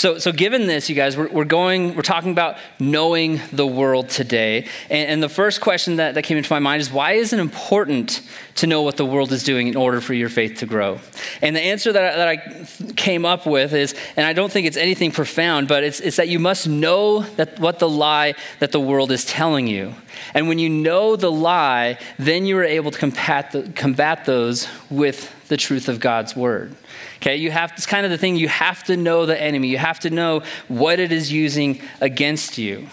So, 0.00 0.16
so 0.16 0.32
given 0.32 0.66
this, 0.66 0.88
you 0.88 0.96
guys, 0.96 1.14
we're, 1.14 1.28
we're 1.28 1.44
going, 1.44 1.94
we're 1.94 2.00
talking 2.00 2.32
about 2.32 2.56
knowing 2.78 3.38
the 3.52 3.66
world 3.66 4.08
today. 4.08 4.66
And, 4.88 5.10
and, 5.10 5.22
the 5.22 5.28
first 5.28 5.60
question 5.60 5.96
that, 5.96 6.14
that 6.14 6.22
came 6.22 6.38
into 6.38 6.50
my 6.50 6.58
mind 6.58 6.80
is 6.80 6.90
why 6.90 7.12
is 7.12 7.34
it 7.34 7.38
important 7.38 8.22
to 8.54 8.66
know 8.66 8.80
what 8.80 8.96
the 8.96 9.04
world 9.04 9.30
is 9.30 9.44
doing 9.44 9.66
in 9.66 9.76
order 9.76 10.00
for 10.00 10.14
your 10.14 10.30
faith 10.30 10.60
to 10.60 10.66
grow? 10.66 11.00
And 11.42 11.54
the 11.54 11.60
answer 11.60 11.92
that 11.92 12.14
I, 12.14 12.16
that 12.16 12.28
I 12.28 12.92
came 12.94 13.26
up 13.26 13.44
with 13.44 13.74
is, 13.74 13.94
and 14.16 14.24
I 14.24 14.32
don't 14.32 14.50
think 14.50 14.66
it's 14.66 14.78
anything 14.78 15.12
profound, 15.12 15.68
but 15.68 15.84
it's, 15.84 16.00
it's 16.00 16.16
that 16.16 16.28
you 16.28 16.38
must 16.38 16.66
know 16.66 17.20
that 17.36 17.58
what 17.58 17.78
the 17.78 17.88
lie 17.88 18.36
that 18.60 18.72
the 18.72 18.80
world 18.80 19.12
is 19.12 19.26
telling 19.26 19.66
you. 19.66 19.94
And 20.32 20.48
when 20.48 20.58
you 20.58 20.70
know 20.70 21.14
the 21.16 21.30
lie, 21.30 21.98
then 22.18 22.46
you 22.46 22.56
are 22.56 22.64
able 22.64 22.90
to 22.90 22.98
combat, 22.98 23.52
the, 23.52 23.70
combat 23.74 24.24
those 24.24 24.66
with 24.88 25.30
the 25.48 25.58
truth 25.58 25.90
of 25.90 26.00
God's 26.00 26.34
word. 26.34 26.74
Okay, 27.20 27.36
you 27.36 27.50
have, 27.50 27.72
it's 27.72 27.84
kind 27.84 28.06
of 28.06 28.10
the 28.10 28.16
thing, 28.16 28.36
you 28.36 28.48
have 28.48 28.82
to 28.84 28.96
know 28.96 29.26
the 29.26 29.38
enemy. 29.38 29.68
You 29.68 29.76
have 29.76 30.00
to 30.00 30.10
know 30.10 30.42
what 30.68 30.98
it 30.98 31.12
is 31.12 31.30
using 31.30 31.82
against 32.00 32.56
you. 32.56 32.88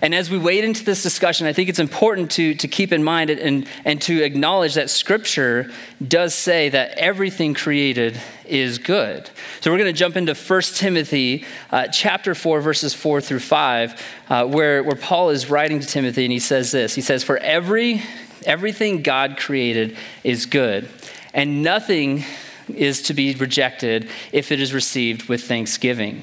And 0.00 0.14
as 0.14 0.30
we 0.30 0.38
wade 0.38 0.64
into 0.64 0.82
this 0.82 1.02
discussion, 1.02 1.46
I 1.46 1.52
think 1.52 1.68
it's 1.68 1.78
important 1.78 2.30
to, 2.32 2.54
to 2.54 2.68
keep 2.68 2.90
in 2.90 3.04
mind 3.04 3.28
and, 3.28 3.68
and 3.84 4.00
to 4.02 4.22
acknowledge 4.22 4.74
that 4.74 4.88
Scripture 4.88 5.70
does 6.06 6.34
say 6.34 6.70
that 6.70 6.92
everything 6.96 7.52
created 7.52 8.18
is 8.46 8.78
good. 8.78 9.28
So 9.60 9.70
we're 9.70 9.78
going 9.78 9.92
to 9.92 9.98
jump 9.98 10.16
into 10.16 10.34
1 10.34 10.62
Timothy 10.74 11.44
uh, 11.70 11.88
chapter 11.88 12.34
4, 12.34 12.62
verses 12.62 12.94
4 12.94 13.20
through 13.20 13.40
5, 13.40 14.02
uh, 14.30 14.46
where, 14.46 14.82
where 14.82 14.96
Paul 14.96 15.28
is 15.28 15.50
writing 15.50 15.80
to 15.80 15.86
Timothy, 15.86 16.24
and 16.24 16.32
he 16.32 16.40
says 16.40 16.70
this 16.70 16.94
He 16.94 17.02
says, 17.02 17.24
For 17.24 17.36
every, 17.38 18.02
everything 18.46 19.02
God 19.02 19.36
created 19.36 19.98
is 20.24 20.46
good, 20.46 20.88
and 21.34 21.62
nothing 21.62 22.24
is 22.74 23.02
to 23.02 23.14
be 23.14 23.34
rejected 23.34 24.08
if 24.32 24.50
it 24.52 24.60
is 24.60 24.72
received 24.72 25.28
with 25.28 25.44
thanksgiving. 25.44 26.22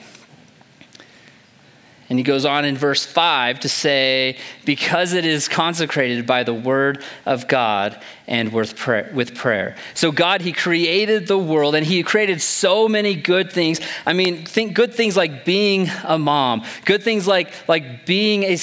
And 2.09 2.19
he 2.19 2.23
goes 2.23 2.45
on 2.45 2.65
in 2.65 2.77
verse 2.77 3.05
5 3.05 3.61
to 3.61 3.69
say, 3.69 4.37
because 4.65 5.13
it 5.13 5.25
is 5.25 5.47
consecrated 5.47 6.27
by 6.27 6.43
the 6.43 6.53
word 6.53 7.03
of 7.25 7.47
God 7.47 7.99
and 8.27 8.53
with 8.53 8.75
prayer. 8.75 9.75
So, 9.93 10.11
God, 10.11 10.41
He 10.41 10.53
created 10.53 11.27
the 11.27 11.37
world 11.37 11.75
and 11.75 11.85
He 11.85 12.01
created 12.03 12.41
so 12.41 12.87
many 12.87 13.15
good 13.15 13.51
things. 13.51 13.79
I 14.05 14.13
mean, 14.13 14.45
think 14.45 14.73
good 14.73 14.93
things 14.93 15.17
like 15.17 15.45
being 15.45 15.89
a 16.03 16.17
mom, 16.17 16.63
good 16.85 17.03
things 17.03 17.27
like, 17.27 17.51
like 17.67 18.05
being 18.05 18.43
a, 18.43 18.53
a 18.53 18.57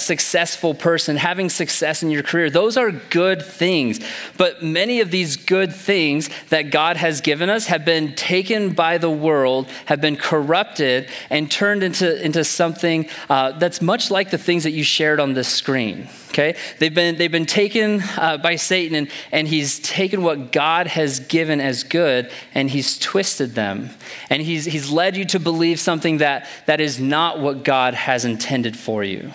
successful 0.00 0.74
person, 0.74 1.16
having 1.16 1.48
success 1.48 2.02
in 2.02 2.10
your 2.10 2.22
career. 2.22 2.50
Those 2.50 2.76
are 2.76 2.90
good 2.90 3.42
things. 3.42 4.00
But 4.36 4.62
many 4.62 5.00
of 5.00 5.10
these 5.10 5.36
good 5.36 5.74
things 5.74 6.30
that 6.50 6.70
God 6.70 6.96
has 6.96 7.20
given 7.20 7.50
us 7.50 7.66
have 7.66 7.84
been 7.84 8.14
taken 8.14 8.72
by 8.72 8.98
the 8.98 9.10
world, 9.10 9.68
have 9.86 10.00
been 10.00 10.16
corrupted, 10.16 11.08
and 11.28 11.50
turned 11.50 11.82
into, 11.82 12.24
into 12.24 12.44
something 12.44 13.08
uh, 13.28 13.52
that's 13.52 13.82
much 13.82 14.10
like 14.10 14.30
the 14.30 14.38
things 14.38 14.62
that 14.64 14.70
you 14.70 14.84
shared 14.84 15.18
on 15.20 15.34
this 15.34 15.48
screen. 15.48 16.08
Okay? 16.28 16.56
They've 16.78 16.94
been, 16.94 17.18
they've 17.18 17.30
been 17.30 17.46
taken 17.46 18.00
uh, 18.16 18.38
by 18.38 18.56
Satan, 18.56 18.91
and, 18.94 19.08
and 19.30 19.48
he's 19.48 19.78
taken 19.80 20.22
what 20.22 20.52
God 20.52 20.86
has 20.86 21.20
given 21.20 21.60
as 21.60 21.84
good 21.84 22.30
and 22.54 22.70
he's 22.70 22.98
twisted 22.98 23.54
them. 23.54 23.90
And 24.30 24.42
he's, 24.42 24.64
he's 24.64 24.90
led 24.90 25.16
you 25.16 25.24
to 25.26 25.38
believe 25.38 25.80
something 25.80 26.18
that, 26.18 26.48
that 26.66 26.80
is 26.80 27.00
not 27.00 27.40
what 27.40 27.64
God 27.64 27.94
has 27.94 28.24
intended 28.24 28.76
for 28.76 29.04
you. 29.04 29.32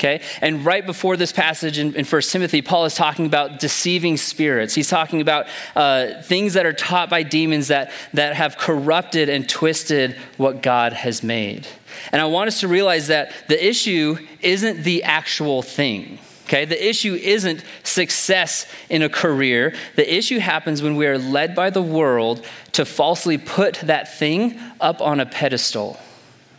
Okay? 0.00 0.22
And 0.40 0.64
right 0.64 0.86
before 0.86 1.18
this 1.18 1.30
passage 1.30 1.78
in, 1.78 1.94
in 1.94 2.06
1 2.06 2.22
Timothy, 2.22 2.62
Paul 2.62 2.86
is 2.86 2.94
talking 2.94 3.26
about 3.26 3.60
deceiving 3.60 4.16
spirits. 4.16 4.74
He's 4.74 4.88
talking 4.88 5.20
about 5.20 5.46
uh, 5.76 6.22
things 6.22 6.54
that 6.54 6.64
are 6.64 6.72
taught 6.72 7.10
by 7.10 7.22
demons 7.22 7.68
that, 7.68 7.92
that 8.14 8.34
have 8.34 8.56
corrupted 8.56 9.28
and 9.28 9.46
twisted 9.46 10.16
what 10.38 10.62
God 10.62 10.94
has 10.94 11.22
made. 11.22 11.66
And 12.12 12.22
I 12.22 12.24
want 12.24 12.48
us 12.48 12.60
to 12.60 12.68
realize 12.68 13.08
that 13.08 13.32
the 13.48 13.62
issue 13.62 14.16
isn't 14.40 14.84
the 14.84 15.02
actual 15.02 15.60
thing. 15.60 16.18
Okay, 16.50 16.64
the 16.64 16.88
issue 16.88 17.14
isn't 17.14 17.62
success 17.84 18.66
in 18.88 19.02
a 19.02 19.08
career. 19.08 19.72
The 19.94 20.12
issue 20.12 20.40
happens 20.40 20.82
when 20.82 20.96
we 20.96 21.06
are 21.06 21.16
led 21.16 21.54
by 21.54 21.70
the 21.70 21.80
world 21.80 22.44
to 22.72 22.84
falsely 22.84 23.38
put 23.38 23.74
that 23.84 24.18
thing 24.18 24.58
up 24.80 25.00
on 25.00 25.20
a 25.20 25.26
pedestal. 25.26 25.96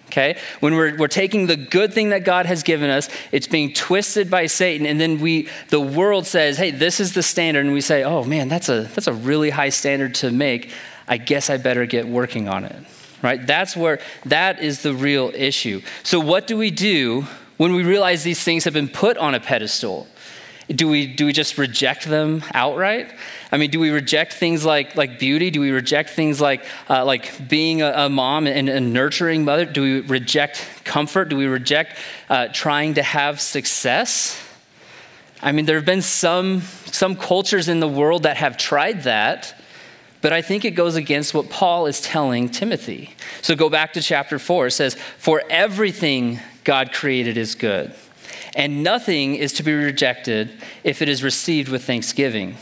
Okay? 0.08 0.38
When 0.62 0.76
we're, 0.76 0.96
we're 0.96 1.10
taking 1.10 1.48
the 1.48 1.58
good 1.58 1.94
thing 1.94 2.12
that 2.12 2.24
God 2.24 2.46
has 2.46 2.64
given 2.64 2.90
us, 2.90 3.10
it's 3.34 3.48
being 3.48 3.74
twisted 3.74 4.32
by 4.32 4.46
Satan, 4.46 4.88
and 4.88 5.00
then 5.00 5.20
we 5.20 5.50
the 5.68 5.82
world 5.82 6.26
says, 6.26 6.58
hey, 6.58 6.72
this 6.72 7.02
is 7.02 7.14
the 7.14 7.24
standard, 7.24 7.66
and 7.66 7.74
we 7.74 7.82
say, 7.82 8.02
oh 8.04 8.24
man, 8.24 8.48
that's 8.48 8.70
a 8.70 8.84
that's 8.84 9.08
a 9.08 9.14
really 9.14 9.50
high 9.50 9.70
standard 9.70 10.16
to 10.16 10.32
make. 10.32 10.72
I 11.06 11.18
guess 11.18 11.50
I 11.50 11.58
better 11.58 11.86
get 11.86 12.08
working 12.08 12.48
on 12.48 12.64
it. 12.64 12.78
Right? 13.22 13.46
That's 13.46 13.76
where 13.76 14.00
that 14.26 14.64
is 14.64 14.84
the 14.84 14.94
real 14.94 15.34
issue. 15.36 15.82
So 16.04 16.22
what 16.22 16.48
do 16.48 16.56
we 16.56 16.72
do 16.72 17.28
when 17.62 17.74
we 17.74 17.84
realize 17.84 18.24
these 18.24 18.44
things 18.44 18.64
have 18.64 18.74
been 18.74 18.88
put 18.88 19.20
on 19.20 19.36
a 19.36 19.40
pedestal, 19.40 20.08
do 20.68 20.88
we, 20.88 21.06
do 21.06 21.28
we 21.28 21.32
just 21.32 21.60
reject 21.60 22.06
them 22.06 22.44
outright? 22.56 23.14
I 23.52 23.58
mean, 23.58 23.70
do 23.70 23.80
we 23.80 23.92
reject 23.92 24.34
things 24.34 24.66
like, 24.66 24.96
like 24.96 25.20
beauty? 25.20 25.52
Do 25.52 25.62
we 25.62 25.70
reject 25.70 26.10
things 26.10 26.42
like, 26.42 26.66
uh, 26.90 27.06
like 27.06 27.48
being 27.48 27.84
a, 27.84 27.94
a 27.96 28.10
mom 28.10 28.48
and 28.48 28.68
a 28.68 28.80
nurturing 28.80 29.46
mother? 29.46 29.66
Do 29.66 29.84
we 29.84 30.00
reject 30.00 30.68
comfort? 30.86 31.26
Do 31.26 31.38
we 31.38 31.46
reject 31.46 32.00
uh, 32.32 32.48
trying 32.52 32.96
to 32.96 33.04
have 33.04 33.40
success? 33.40 34.42
I 35.40 35.52
mean, 35.52 35.66
there 35.66 35.76
have 35.76 35.86
been 35.86 36.02
some, 36.02 36.62
some 36.88 37.16
cultures 37.16 37.68
in 37.68 37.80
the 37.80 37.88
world 37.88 38.24
that 38.24 38.38
have 38.38 38.58
tried 38.58 39.04
that, 39.04 39.56
but 40.22 40.34
I 40.34 40.42
think 40.42 40.66
it 40.66 40.72
goes 40.72 40.96
against 40.96 41.36
what 41.36 41.52
Paul 41.52 41.86
is 41.86 42.02
telling 42.02 42.50
Timothy. 42.50 43.14
So 43.44 43.56
go 43.56 43.70
back 43.70 43.94
to 43.94 44.02
chapter 44.02 44.40
4. 44.40 44.66
It 44.66 44.72
says, 44.72 44.96
For 45.20 45.44
everything 45.48 46.40
God 46.64 46.94
created 46.94 47.38
is 47.38 47.56
good, 47.56 47.94
and 48.56 48.84
nothing 48.84 49.36
is 49.36 49.54
to 49.54 49.64
be 49.64 49.74
rejected 49.74 50.52
if 50.84 51.02
it 51.02 51.10
is 51.10 51.24
received 51.24 51.70
with 51.70 51.84
thanksgiving 51.84 52.58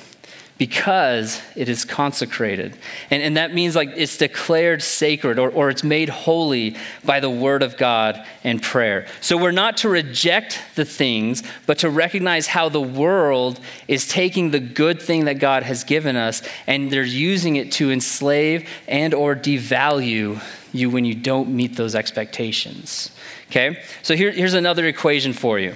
because 0.59 1.41
it 1.55 1.69
is 1.69 1.85
consecrated. 1.85 2.77
And, 3.09 3.23
and 3.23 3.37
that 3.37 3.53
means 3.53 3.77
like 3.77 3.91
it's 3.95 4.17
declared 4.17 4.83
sacred 4.83 5.39
or, 5.39 5.49
or 5.49 5.69
it's 5.69 5.85
made 5.85 6.09
holy 6.09 6.75
by 7.03 7.21
the 7.21 7.29
word 7.29 7.63
of 7.63 7.77
God 7.77 8.23
and 8.43 8.61
prayer. 8.61 9.07
So 9.21 9.37
we're 9.37 9.51
not 9.51 9.77
to 9.77 9.89
reject 9.89 10.61
the 10.75 10.83
things, 10.83 11.43
but 11.65 11.79
to 11.79 11.89
recognize 11.89 12.45
how 12.45 12.67
the 12.67 12.81
world 12.81 13.59
is 13.87 14.05
taking 14.05 14.51
the 14.51 14.59
good 14.59 15.01
thing 15.01 15.25
that 15.25 15.39
God 15.39 15.63
has 15.63 15.85
given 15.85 16.17
us 16.17 16.43
and 16.67 16.91
they're 16.91 17.03
using 17.03 17.55
it 17.55 17.71
to 17.73 17.89
enslave 17.89 18.69
and 18.85 19.13
or 19.13 19.35
devalue 19.35 20.41
you 20.71 20.89
when 20.89 21.05
you 21.05 21.15
don't 21.15 21.49
meet 21.49 21.75
those 21.75 21.95
expectations. 21.95 23.11
Okay? 23.49 23.81
So 24.03 24.15
here, 24.15 24.31
here's 24.31 24.53
another 24.53 24.85
equation 24.85 25.33
for 25.33 25.59
you. 25.59 25.71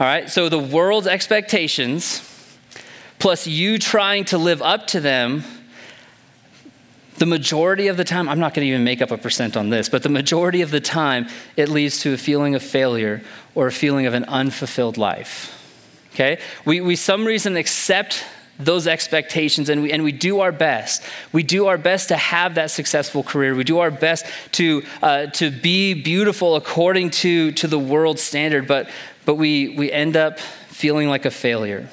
All 0.00 0.06
right? 0.06 0.30
So 0.30 0.48
the 0.48 0.58
world's 0.58 1.06
expectations 1.06 2.24
plus 3.18 3.46
you 3.46 3.78
trying 3.78 4.24
to 4.26 4.38
live 4.38 4.62
up 4.62 4.86
to 4.88 5.00
them, 5.00 5.44
the 7.16 7.26
majority 7.26 7.88
of 7.88 7.96
the 7.96 8.04
time, 8.04 8.28
I'm 8.28 8.38
not 8.38 8.54
going 8.54 8.64
to 8.64 8.68
even 8.68 8.84
make 8.84 9.02
up 9.02 9.10
a 9.10 9.18
percent 9.18 9.56
on 9.56 9.70
this, 9.70 9.88
but 9.88 10.04
the 10.04 10.08
majority 10.08 10.62
of 10.62 10.70
the 10.70 10.80
time, 10.80 11.28
it 11.56 11.68
leads 11.68 12.00
to 12.00 12.12
a 12.12 12.16
feeling 12.16 12.54
of 12.54 12.62
failure 12.62 13.22
or 13.54 13.66
a 13.66 13.72
feeling 13.72 14.06
of 14.06 14.14
an 14.14 14.24
unfulfilled 14.24 14.96
life. 14.96 15.54
Okay? 16.14 16.38
We, 16.64 16.80
we 16.80 16.94
some 16.96 17.24
reason 17.24 17.56
accept 17.56 18.24
those 18.58 18.86
expectations 18.86 19.68
and 19.68 19.82
we, 19.82 19.92
and 19.92 20.02
we 20.02 20.12
do 20.12 20.40
our 20.40 20.52
best. 20.52 21.02
We 21.32 21.42
do 21.42 21.66
our 21.66 21.78
best 21.78 22.08
to 22.08 22.16
have 22.16 22.56
that 22.56 22.70
successful 22.70 23.22
career. 23.22 23.54
We 23.54 23.64
do 23.64 23.78
our 23.78 23.90
best 23.90 24.26
to, 24.52 24.82
uh, 25.02 25.26
to 25.26 25.50
be 25.50 25.94
beautiful 25.94 26.56
according 26.56 27.10
to, 27.10 27.52
to 27.52 27.66
the 27.66 27.78
world 27.78 28.18
standard, 28.18 28.66
but, 28.66 28.88
but 29.24 29.36
we, 29.36 29.70
we 29.70 29.92
end 29.92 30.16
up 30.16 30.38
feeling 30.38 31.08
like 31.08 31.24
a 31.24 31.30
failure. 31.30 31.88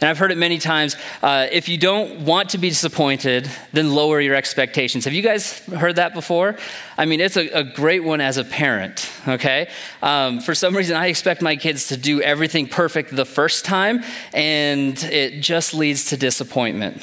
And 0.00 0.08
I've 0.08 0.18
heard 0.18 0.30
it 0.30 0.38
many 0.38 0.58
times 0.58 0.96
uh, 1.22 1.48
if 1.50 1.68
you 1.68 1.76
don't 1.76 2.20
want 2.20 2.50
to 2.50 2.58
be 2.58 2.68
disappointed, 2.68 3.50
then 3.72 3.92
lower 3.92 4.20
your 4.20 4.36
expectations. 4.36 5.04
Have 5.06 5.14
you 5.14 5.22
guys 5.22 5.58
heard 5.66 5.96
that 5.96 6.14
before? 6.14 6.56
I 6.96 7.04
mean, 7.04 7.20
it's 7.20 7.36
a, 7.36 7.48
a 7.48 7.64
great 7.64 8.04
one 8.04 8.20
as 8.20 8.36
a 8.36 8.44
parent, 8.44 9.10
okay? 9.26 9.68
Um, 10.00 10.40
for 10.40 10.54
some 10.54 10.76
reason, 10.76 10.96
I 10.96 11.06
expect 11.06 11.42
my 11.42 11.56
kids 11.56 11.88
to 11.88 11.96
do 11.96 12.22
everything 12.22 12.68
perfect 12.68 13.14
the 13.14 13.24
first 13.24 13.64
time, 13.64 14.04
and 14.32 15.02
it 15.04 15.40
just 15.40 15.74
leads 15.74 16.06
to 16.06 16.16
disappointment. 16.16 17.02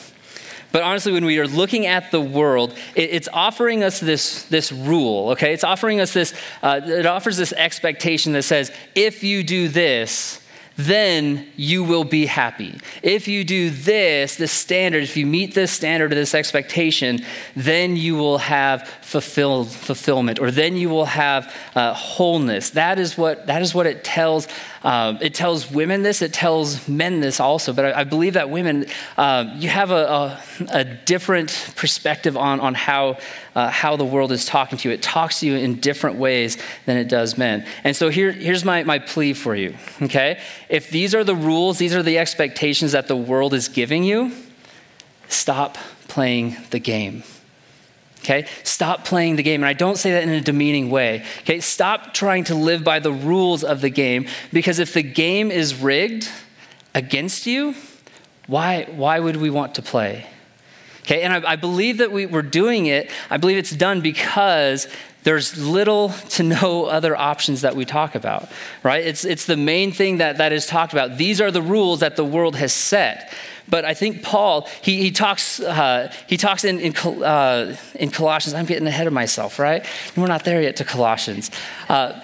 But 0.71 0.83
honestly, 0.83 1.13
when 1.13 1.23
we 1.23 1.39
are 1.39 1.47
looking 1.47 1.85
at 1.85 2.11
the 2.11 2.19
world, 2.19 2.77
it, 2.95 3.09
it's 3.11 3.29
offering 3.31 3.83
us 3.83 3.99
this, 3.99 4.43
this 4.43 4.71
rule, 4.71 5.29
okay? 5.31 5.53
It's 5.53 5.63
offering 5.63 6.01
us 6.01 6.13
this, 6.13 6.33
uh, 6.61 6.81
it 6.83 7.05
offers 7.05 7.37
this 7.37 7.53
expectation 7.53 8.33
that 8.33 8.43
says, 8.43 8.71
if 8.93 9.23
you 9.23 9.43
do 9.43 9.67
this, 9.67 10.44
then 10.77 11.47
you 11.55 11.83
will 11.83 12.03
be 12.03 12.25
happy. 12.25 12.79
If 13.01 13.27
you 13.27 13.43
do 13.43 13.69
this, 13.69 14.35
this 14.35 14.51
standard, 14.51 15.03
if 15.03 15.15
you 15.15 15.25
meet 15.25 15.53
this 15.53 15.71
standard 15.71 16.11
or 16.11 16.15
this 16.15 16.35
expectation, 16.35 17.25
then 17.55 17.95
you 17.95 18.15
will 18.15 18.39
have 18.39 18.87
fulfilled 19.01 19.71
fulfillment, 19.71 20.39
or 20.39 20.51
then 20.51 20.75
you 20.75 20.89
will 20.89 21.05
have 21.05 21.53
uh, 21.75 21.93
wholeness. 21.93 22.71
That 22.71 22.99
is 22.99 23.17
what 23.17 23.47
that 23.47 23.61
is 23.61 23.73
what 23.73 23.85
it 23.85 24.03
tells. 24.03 24.47
Uh, 24.85 25.17
it 25.19 25.33
tells 25.33 25.71
women 25.71 26.03
this. 26.03 26.21
It 26.21 26.31
tells 26.31 26.87
men 26.87 27.19
this 27.19 27.39
also. 27.39 27.73
But 27.73 27.85
I, 27.85 28.01
I 28.01 28.03
believe 28.03 28.33
that 28.33 28.51
women, 28.51 28.85
uh, 29.17 29.51
you 29.55 29.67
have 29.67 29.89
a, 29.89 29.95
a, 29.95 30.43
a, 30.69 30.83
different 30.83 31.73
perspective 31.75 32.37
on 32.37 32.59
on 32.59 32.75
how 32.75 33.17
uh, 33.55 33.69
how 33.69 33.95
the 33.95 34.05
world 34.05 34.31
is 34.31 34.45
talking 34.45 34.77
to 34.77 34.87
you. 34.87 34.93
It 34.93 35.01
talks 35.01 35.39
to 35.39 35.47
you 35.47 35.55
in 35.55 35.79
different 35.79 36.17
ways 36.17 36.59
than 36.85 36.97
it 36.97 37.09
does 37.09 37.35
men. 37.35 37.65
And 37.83 37.95
so 37.95 38.09
here, 38.09 38.31
here's 38.31 38.63
my, 38.63 38.83
my 38.83 38.99
plea 38.99 39.33
for 39.33 39.55
you. 39.55 39.75
Okay, 40.03 40.39
if 40.69 40.91
these 40.91 41.15
are 41.15 41.23
the 41.23 41.35
rules, 41.35 41.79
these 41.79 41.95
are 41.95 42.03
the 42.03 42.19
expectations 42.19 42.91
that 42.91 43.07
the 43.07 43.15
world 43.15 43.55
is 43.55 43.69
giving 43.69 44.03
you, 44.03 44.33
stop 45.29 45.79
playing 46.07 46.57
the 46.69 46.79
game. 46.79 47.23
Okay? 48.25 48.47
Stop 48.63 49.05
playing 49.05 49.35
the 49.35 49.43
game. 49.43 49.61
And 49.61 49.69
I 49.69 49.73
don't 49.73 49.97
say 49.97 50.11
that 50.11 50.23
in 50.23 50.29
a 50.29 50.41
demeaning 50.41 50.89
way. 50.89 51.23
Okay? 51.41 51.59
Stop 51.59 52.13
trying 52.13 52.43
to 52.45 52.55
live 52.55 52.83
by 52.83 52.99
the 52.99 53.11
rules 53.11 53.63
of 53.63 53.81
the 53.81 53.89
game 53.89 54.27
because 54.51 54.79
if 54.79 54.93
the 54.93 55.03
game 55.03 55.51
is 55.51 55.75
rigged 55.75 56.27
against 56.95 57.45
you, 57.45 57.75
why, 58.47 58.85
why 58.95 59.19
would 59.19 59.37
we 59.37 59.51
want 59.51 59.75
to 59.75 59.81
play? 59.83 60.25
Okay? 61.01 61.21
And 61.21 61.33
I, 61.33 61.51
I 61.51 61.55
believe 61.55 61.99
that 61.99 62.11
we, 62.11 62.25
we're 62.25 62.41
doing 62.41 62.87
it, 62.87 63.11
I 63.29 63.37
believe 63.37 63.57
it's 63.57 63.75
done 63.75 64.01
because 64.01 64.87
there's 65.21 65.57
little 65.57 66.09
to 66.09 66.43
no 66.43 66.85
other 66.85 67.15
options 67.15 67.61
that 67.61 67.75
we 67.75 67.85
talk 67.85 68.15
about, 68.15 68.47
right? 68.83 69.05
It's, 69.05 69.25
it's 69.25 69.45
the 69.45 69.57
main 69.57 69.91
thing 69.91 70.17
that, 70.17 70.37
that 70.37 70.51
is 70.51 70.67
talked 70.67 70.93
about. 70.93 71.17
These 71.17 71.41
are 71.41 71.51
the 71.51 71.63
rules 71.63 71.99
that 71.99 72.15
the 72.15 72.25
world 72.25 72.55
has 72.55 72.73
set. 72.73 73.33
But 73.67 73.83
I 73.83 73.93
think 73.93 74.21
Paul, 74.21 74.67
he, 74.81 75.01
he 75.01 75.11
talks, 75.11 75.59
uh, 75.59 76.11
he 76.27 76.37
talks 76.37 76.63
in, 76.63 76.79
in, 76.79 76.95
uh, 77.23 77.75
in, 77.95 78.11
Colossians. 78.11 78.53
I'm 78.53 78.65
getting 78.65 78.87
ahead 78.87 79.07
of 79.07 79.13
myself, 79.13 79.57
right? 79.57 79.85
We're 80.15 80.27
not 80.27 80.43
there 80.43 80.61
yet 80.61 80.75
to 80.77 80.85
Colossians. 80.85 81.49
Uh, 81.89 82.19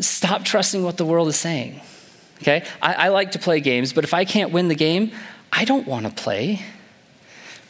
stop 0.00 0.44
trusting 0.44 0.82
what 0.82 0.96
the 0.96 1.04
world 1.04 1.28
is 1.28 1.36
saying. 1.36 1.80
Okay? 2.40 2.64
I, 2.80 2.94
I 2.94 3.08
like 3.08 3.32
to 3.32 3.38
play 3.38 3.60
games, 3.60 3.92
but 3.92 4.04
if 4.04 4.14
I 4.14 4.24
can't 4.24 4.50
win 4.52 4.68
the 4.68 4.74
game, 4.74 5.12
I 5.52 5.64
don't 5.64 5.86
want 5.86 6.06
to 6.06 6.12
play. 6.12 6.64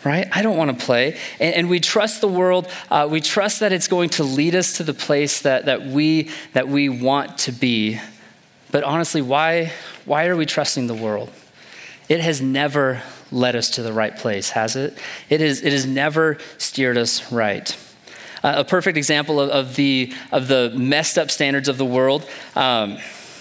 right? 0.02 0.26
I 0.32 0.40
don't 0.40 0.56
want 0.56 0.78
to 0.78 0.84
play. 0.84 1.18
And, 1.40 1.54
and 1.54 1.70
we 1.70 1.78
trust 1.78 2.22
the 2.22 2.28
world. 2.28 2.70
Uh, 2.90 3.06
we 3.10 3.20
trust 3.20 3.60
that 3.60 3.72
it's 3.72 3.88
going 3.88 4.08
to 4.10 4.24
lead 4.24 4.54
us 4.54 4.74
to 4.78 4.84
the 4.84 4.94
place 4.94 5.42
that, 5.42 5.66
that, 5.66 5.86
we, 5.86 6.30
that 6.54 6.68
we 6.68 6.88
want 6.88 7.36
to 7.38 7.52
be. 7.52 8.00
But 8.70 8.82
honestly, 8.84 9.20
why, 9.20 9.72
why 10.06 10.26
are 10.26 10.36
we 10.36 10.46
trusting 10.46 10.86
the 10.86 10.94
world? 10.94 11.30
It 12.08 12.20
has 12.20 12.40
never 12.40 13.02
led 13.30 13.56
us 13.56 13.70
to 13.70 13.82
the 13.82 13.92
right 13.92 14.16
place, 14.16 14.50
has 14.50 14.76
it? 14.76 14.98
It, 15.28 15.40
is, 15.40 15.62
it 15.62 15.72
has 15.72 15.86
never 15.86 16.38
steered 16.58 16.98
us 16.98 17.32
right. 17.32 17.76
Uh, 18.44 18.54
a 18.56 18.64
perfect 18.64 18.98
example 18.98 19.40
of, 19.40 19.50
of, 19.50 19.76
the, 19.76 20.12
of 20.32 20.48
the 20.48 20.72
messed 20.76 21.16
up 21.16 21.30
standards 21.30 21.68
of 21.68 21.78
the 21.78 21.84
world. 21.84 22.28
Um, 22.56 22.98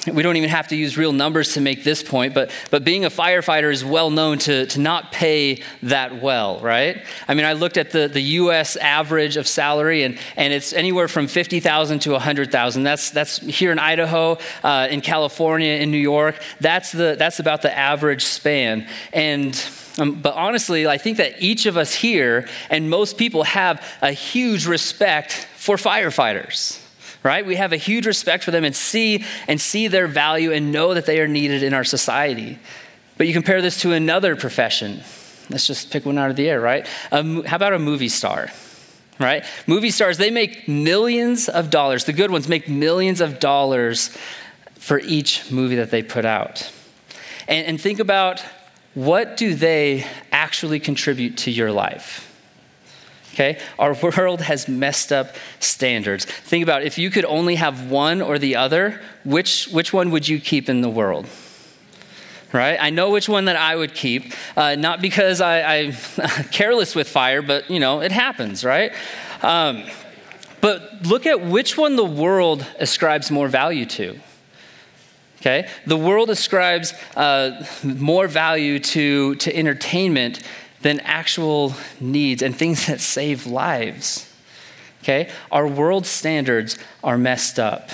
we 0.08 0.24
don't 0.24 0.36
even 0.36 0.50
have 0.50 0.68
to 0.70 0.76
use 0.76 0.98
real 0.98 1.14
numbers 1.14 1.54
to 1.54 1.62
make 1.62 1.84
this 1.84 2.02
point, 2.02 2.34
but, 2.34 2.50
but 2.72 2.84
being 2.84 3.06
a 3.06 3.10
firefighter 3.10 3.72
is 3.72 3.86
well 3.86 4.10
known 4.10 4.40
to, 4.40 4.66
to 4.66 4.80
not 4.80 5.12
pay 5.12 5.62
that 5.84 6.22
well, 6.22 6.60
right? 6.60 7.06
I 7.28 7.36
mean, 7.36 7.46
I 7.46 7.54
looked 7.54 7.78
at 7.78 7.92
the, 7.92 8.08
the 8.08 8.22
US 8.22 8.76
average 8.78 9.38
of 9.38 9.48
salary, 9.48 10.02
and, 10.04 10.18
and 10.36 10.54
it's 10.54 10.74
anywhere 10.74 11.08
from 11.08 11.28
50,000 11.28 12.00
to 12.00 12.12
100,000. 12.12 12.84
That's, 12.84 13.12
that's 13.12 13.38
here 13.38 13.72
in 13.72 13.78
Idaho, 13.78 14.40
uh, 14.64 14.88
in 14.90 15.02
California, 15.02 15.74
in 15.76 15.92
New 15.92 15.98
York. 15.98 16.42
That's, 16.60 16.92
the, 16.92 17.16
that's 17.18 17.40
about 17.40 17.62
the 17.62 17.76
average 17.78 18.26
span. 18.26 18.88
And 19.14 19.56
um, 20.00 20.22
but 20.22 20.36
honestly, 20.36 20.88
I 20.88 20.98
think 20.98 21.18
that 21.18 21.42
each 21.42 21.66
of 21.66 21.76
us 21.76 21.94
here 21.94 22.48
and 22.70 22.90
most 22.90 23.18
people 23.18 23.44
have 23.44 23.86
a 24.02 24.14
huge 24.14 24.66
respect 24.66 25.34
for 25.58 25.76
firefighters 25.76 26.81
right? 27.24 27.46
We 27.46 27.56
have 27.56 27.74
a 27.74 27.78
huge 27.78 28.08
respect 28.08 28.44
for 28.44 28.52
them 28.52 28.64
and 28.64 28.76
see 28.76 29.26
and 29.48 29.60
see 29.60 29.88
their 29.88 30.08
value 30.08 30.52
and 30.52 30.72
know 30.72 30.94
that 30.94 31.06
they 31.06 31.20
are 31.20 31.28
needed 31.28 31.64
in 31.64 31.74
our 31.74 31.84
society. 31.84 32.58
But 33.18 33.28
you 33.28 33.34
compare 33.34 33.62
this 33.62 33.82
to 33.82 33.92
another 33.92 34.36
profession. 34.36 35.02
Let's 35.50 35.68
just 35.68 35.92
pick 35.92 36.06
one 36.06 36.18
out 36.18 36.30
of 36.30 36.36
the 36.36 36.50
air, 36.50 36.60
right? 36.60 36.88
Um, 37.12 37.44
how 37.44 37.58
about 37.58 37.74
a 37.74 37.80
movie 37.80 38.10
star? 38.10 38.50
Right? 39.20 39.46
Movie 39.68 39.92
stars, 39.92 40.18
they 40.18 40.32
make 40.32 40.68
millions 40.68 41.48
of 41.48 41.70
dollars. 41.70 42.06
The 42.06 42.14
good 42.14 42.32
ones 42.32 42.48
make 42.48 42.68
millions 42.68 43.22
of 43.22 43.40
dollars 43.40 44.10
for 44.76 45.00
each 45.00 45.52
movie 45.52 45.76
that 45.76 45.92
they 45.92 46.02
put 46.02 46.26
out. 46.26 46.72
And, 47.48 47.68
and 47.68 47.82
think 47.82 48.00
about 48.00 48.44
what 48.96 49.38
do 49.38 49.54
they 49.54 50.06
actually 50.32 50.80
contribute 50.80 51.38
to 51.38 51.52
your 51.52 51.72
life? 51.72 52.31
Okay? 53.34 53.60
Our 53.80 53.94
world 54.18 54.42
has 54.42 54.68
messed 54.68 55.12
up 55.12 55.36
standards. 55.60 56.26
Think 56.26 56.64
about 56.64 56.82
it. 56.82 56.88
if 56.88 56.98
you 56.98 57.10
could 57.10 57.26
only 57.26 57.56
have 57.56 57.90
one 57.90 58.22
or 58.22 58.38
the 58.40 58.56
other, 58.56 59.02
which, 59.24 59.68
which 59.70 59.94
one 59.94 60.12
would 60.12 60.28
you 60.28 60.40
keep 60.40 60.70
in 60.70 60.82
the 60.82 60.90
world? 60.90 61.28
Right? 62.54 62.78
I 62.80 62.90
know 62.90 63.12
which 63.12 63.30
one 63.30 63.46
that 63.46 63.56
I 63.56 63.76
would 63.76 63.94
keep, 63.94 64.34
uh, 64.58 64.76
not 64.76 65.02
because 65.02 65.40
I, 65.40 65.76
am 65.76 65.94
careless 66.52 66.96
with 66.96 67.08
fire, 67.08 67.42
but 67.42 67.70
you 67.70 67.80
know, 67.80 68.02
it 68.02 68.12
happens, 68.12 68.66
right? 68.66 68.92
Um, 69.42 69.86
but 70.60 71.08
look 71.08 71.26
at 71.26 71.42
which 71.42 71.78
one 71.78 71.96
the 71.96 72.06
world 72.06 72.66
ascribes 72.78 73.32
more 73.32 73.48
value 73.48 73.86
to. 73.86 74.20
Okay? 75.42 75.68
The 75.88 75.98
world 75.98 76.30
ascribes 76.30 76.94
uh, 77.16 77.66
more 77.84 78.28
value 78.28 78.78
to, 78.80 79.36
to 79.36 79.56
entertainment 79.56 80.44
than 80.82 81.00
actual 81.02 81.74
needs 82.00 82.42
and 82.42 82.56
things 82.56 82.88
that 82.88 83.00
save 83.00 83.46
lives. 83.46 84.28
Okay? 85.04 85.30
Our 85.52 85.68
world 85.68 86.06
standards 86.06 86.78
are 87.04 87.18
messed 87.18 87.60
up. 87.60 87.92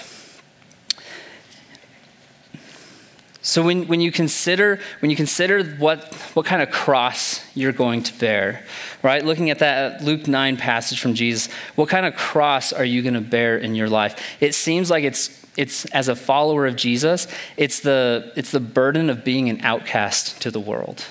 So 3.48 3.64
when, 3.64 3.88
when 3.88 4.02
you 4.02 4.12
consider 4.12 4.78
when 5.00 5.10
you 5.10 5.16
consider 5.16 5.64
what 5.64 6.14
what 6.34 6.46
kind 6.46 6.62
of 6.62 6.70
cross 6.70 7.42
you're 7.56 7.72
going 7.72 8.04
to 8.04 8.14
bear, 8.20 8.66
right? 9.04 9.24
Looking 9.24 9.50
at 9.50 9.60
that 9.60 10.04
Luke 10.04 10.28
9 10.28 10.58
passage 10.58 11.00
from 11.00 11.14
Jesus, 11.14 11.48
what 11.76 11.88
kind 11.88 12.06
of 12.06 12.14
cross 12.18 12.74
are 12.74 12.84
you 12.84 13.02
going 13.02 13.14
to 13.14 13.22
bear 13.22 13.58
in 13.58 13.74
your 13.74 13.88
life? 13.88 14.22
It 14.42 14.54
seems 14.54 14.92
like 14.92 15.06
it's 15.06 15.46
it's 15.56 15.86
as 15.86 16.10
a 16.10 16.16
follower 16.16 16.68
of 16.68 16.76
Jesus, 16.76 17.26
it's 17.56 17.80
the 17.80 18.34
it's 18.36 18.52
the 18.52 18.60
burden 18.60 19.10
of 19.10 19.24
being 19.24 19.48
an 19.48 19.62
outcast 19.62 20.42
to 20.42 20.52
the 20.52 20.60
world. 20.60 21.06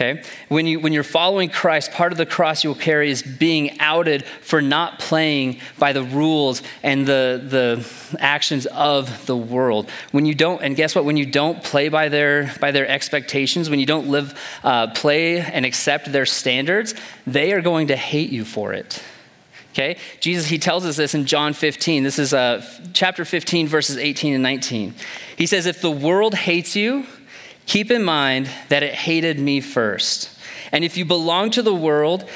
Okay? 0.00 0.22
When, 0.48 0.66
you, 0.66 0.80
when 0.80 0.94
you're 0.94 1.02
following 1.02 1.50
Christ, 1.50 1.92
part 1.92 2.10
of 2.10 2.16
the 2.16 2.24
cross 2.24 2.64
you'll 2.64 2.74
carry 2.74 3.10
is 3.10 3.22
being 3.22 3.78
outed 3.80 4.24
for 4.24 4.62
not 4.62 4.98
playing 4.98 5.60
by 5.78 5.92
the 5.92 6.02
rules 6.02 6.62
and 6.82 7.06
the, 7.06 7.42
the 7.46 8.16
actions 8.18 8.64
of 8.64 9.26
the 9.26 9.36
world. 9.36 9.90
When 10.10 10.24
you 10.24 10.34
don't, 10.34 10.62
and 10.62 10.74
guess 10.74 10.94
what? 10.94 11.04
When 11.04 11.18
you 11.18 11.26
don't 11.26 11.62
play 11.62 11.90
by 11.90 12.08
their, 12.08 12.50
by 12.60 12.70
their 12.70 12.88
expectations, 12.88 13.68
when 13.68 13.78
you 13.78 13.84
don't 13.84 14.08
live, 14.08 14.38
uh, 14.64 14.86
play 14.94 15.38
and 15.38 15.66
accept 15.66 16.10
their 16.10 16.26
standards, 16.26 16.94
they 17.26 17.52
are 17.52 17.60
going 17.60 17.88
to 17.88 17.96
hate 17.96 18.30
you 18.30 18.46
for 18.46 18.72
it. 18.72 19.02
Okay? 19.72 19.98
Jesus, 20.18 20.46
he 20.46 20.58
tells 20.58 20.86
us 20.86 20.96
this 20.96 21.14
in 21.14 21.26
John 21.26 21.52
15. 21.52 22.04
This 22.04 22.18
is 22.18 22.32
uh, 22.32 22.64
chapter 22.94 23.26
15, 23.26 23.68
verses 23.68 23.98
18 23.98 24.32
and 24.32 24.42
19. 24.42 24.94
He 25.36 25.46
says, 25.46 25.66
If 25.66 25.82
the 25.82 25.90
world 25.90 26.34
hates 26.34 26.74
you, 26.74 27.06
Keep 27.70 27.92
in 27.92 28.02
mind 28.02 28.50
that 28.68 28.82
it 28.82 28.92
hated 28.92 29.38
me 29.38 29.60
first. 29.60 30.28
And 30.72 30.82
if 30.82 30.96
you 30.96 31.04
belong 31.04 31.50
to 31.50 31.62
the 31.62 31.72
world, 31.72 32.28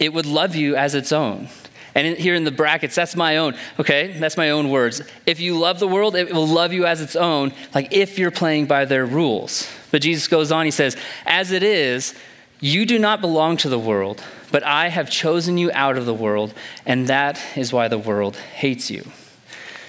it 0.00 0.12
would 0.12 0.26
love 0.26 0.56
you 0.56 0.74
as 0.74 0.96
its 0.96 1.12
own. 1.12 1.46
And 1.94 2.18
here 2.18 2.34
in 2.34 2.42
the 2.42 2.50
brackets, 2.50 2.96
that's 2.96 3.14
my 3.14 3.36
own, 3.36 3.54
okay? 3.78 4.16
That's 4.18 4.36
my 4.36 4.50
own 4.50 4.68
words. 4.70 5.00
If 5.26 5.38
you 5.38 5.56
love 5.56 5.78
the 5.78 5.86
world, 5.86 6.16
it 6.16 6.34
will 6.34 6.48
love 6.48 6.72
you 6.72 6.86
as 6.86 7.00
its 7.00 7.14
own, 7.14 7.52
like 7.72 7.92
if 7.92 8.18
you're 8.18 8.32
playing 8.32 8.66
by 8.66 8.84
their 8.84 9.06
rules. 9.06 9.70
But 9.92 10.02
Jesus 10.02 10.26
goes 10.26 10.50
on, 10.50 10.64
he 10.64 10.72
says, 10.72 10.96
As 11.24 11.52
it 11.52 11.62
is, 11.62 12.16
you 12.58 12.84
do 12.84 12.98
not 12.98 13.20
belong 13.20 13.58
to 13.58 13.68
the 13.68 13.78
world, 13.78 14.24
but 14.50 14.64
I 14.64 14.88
have 14.88 15.08
chosen 15.08 15.56
you 15.56 15.70
out 15.72 15.96
of 15.96 16.04
the 16.04 16.12
world, 16.12 16.52
and 16.84 17.06
that 17.06 17.40
is 17.54 17.72
why 17.72 17.86
the 17.86 17.96
world 17.96 18.34
hates 18.34 18.90
you. 18.90 19.04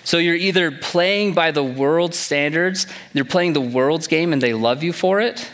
So 0.03 0.17
you're 0.17 0.35
either 0.35 0.71
playing 0.71 1.33
by 1.33 1.51
the 1.51 1.63
world's 1.63 2.17
standards, 2.17 2.87
you're 3.13 3.25
playing 3.25 3.53
the 3.53 3.61
world's 3.61 4.07
game 4.07 4.33
and 4.33 4.41
they 4.41 4.53
love 4.53 4.83
you 4.83 4.93
for 4.93 5.19
it, 5.19 5.49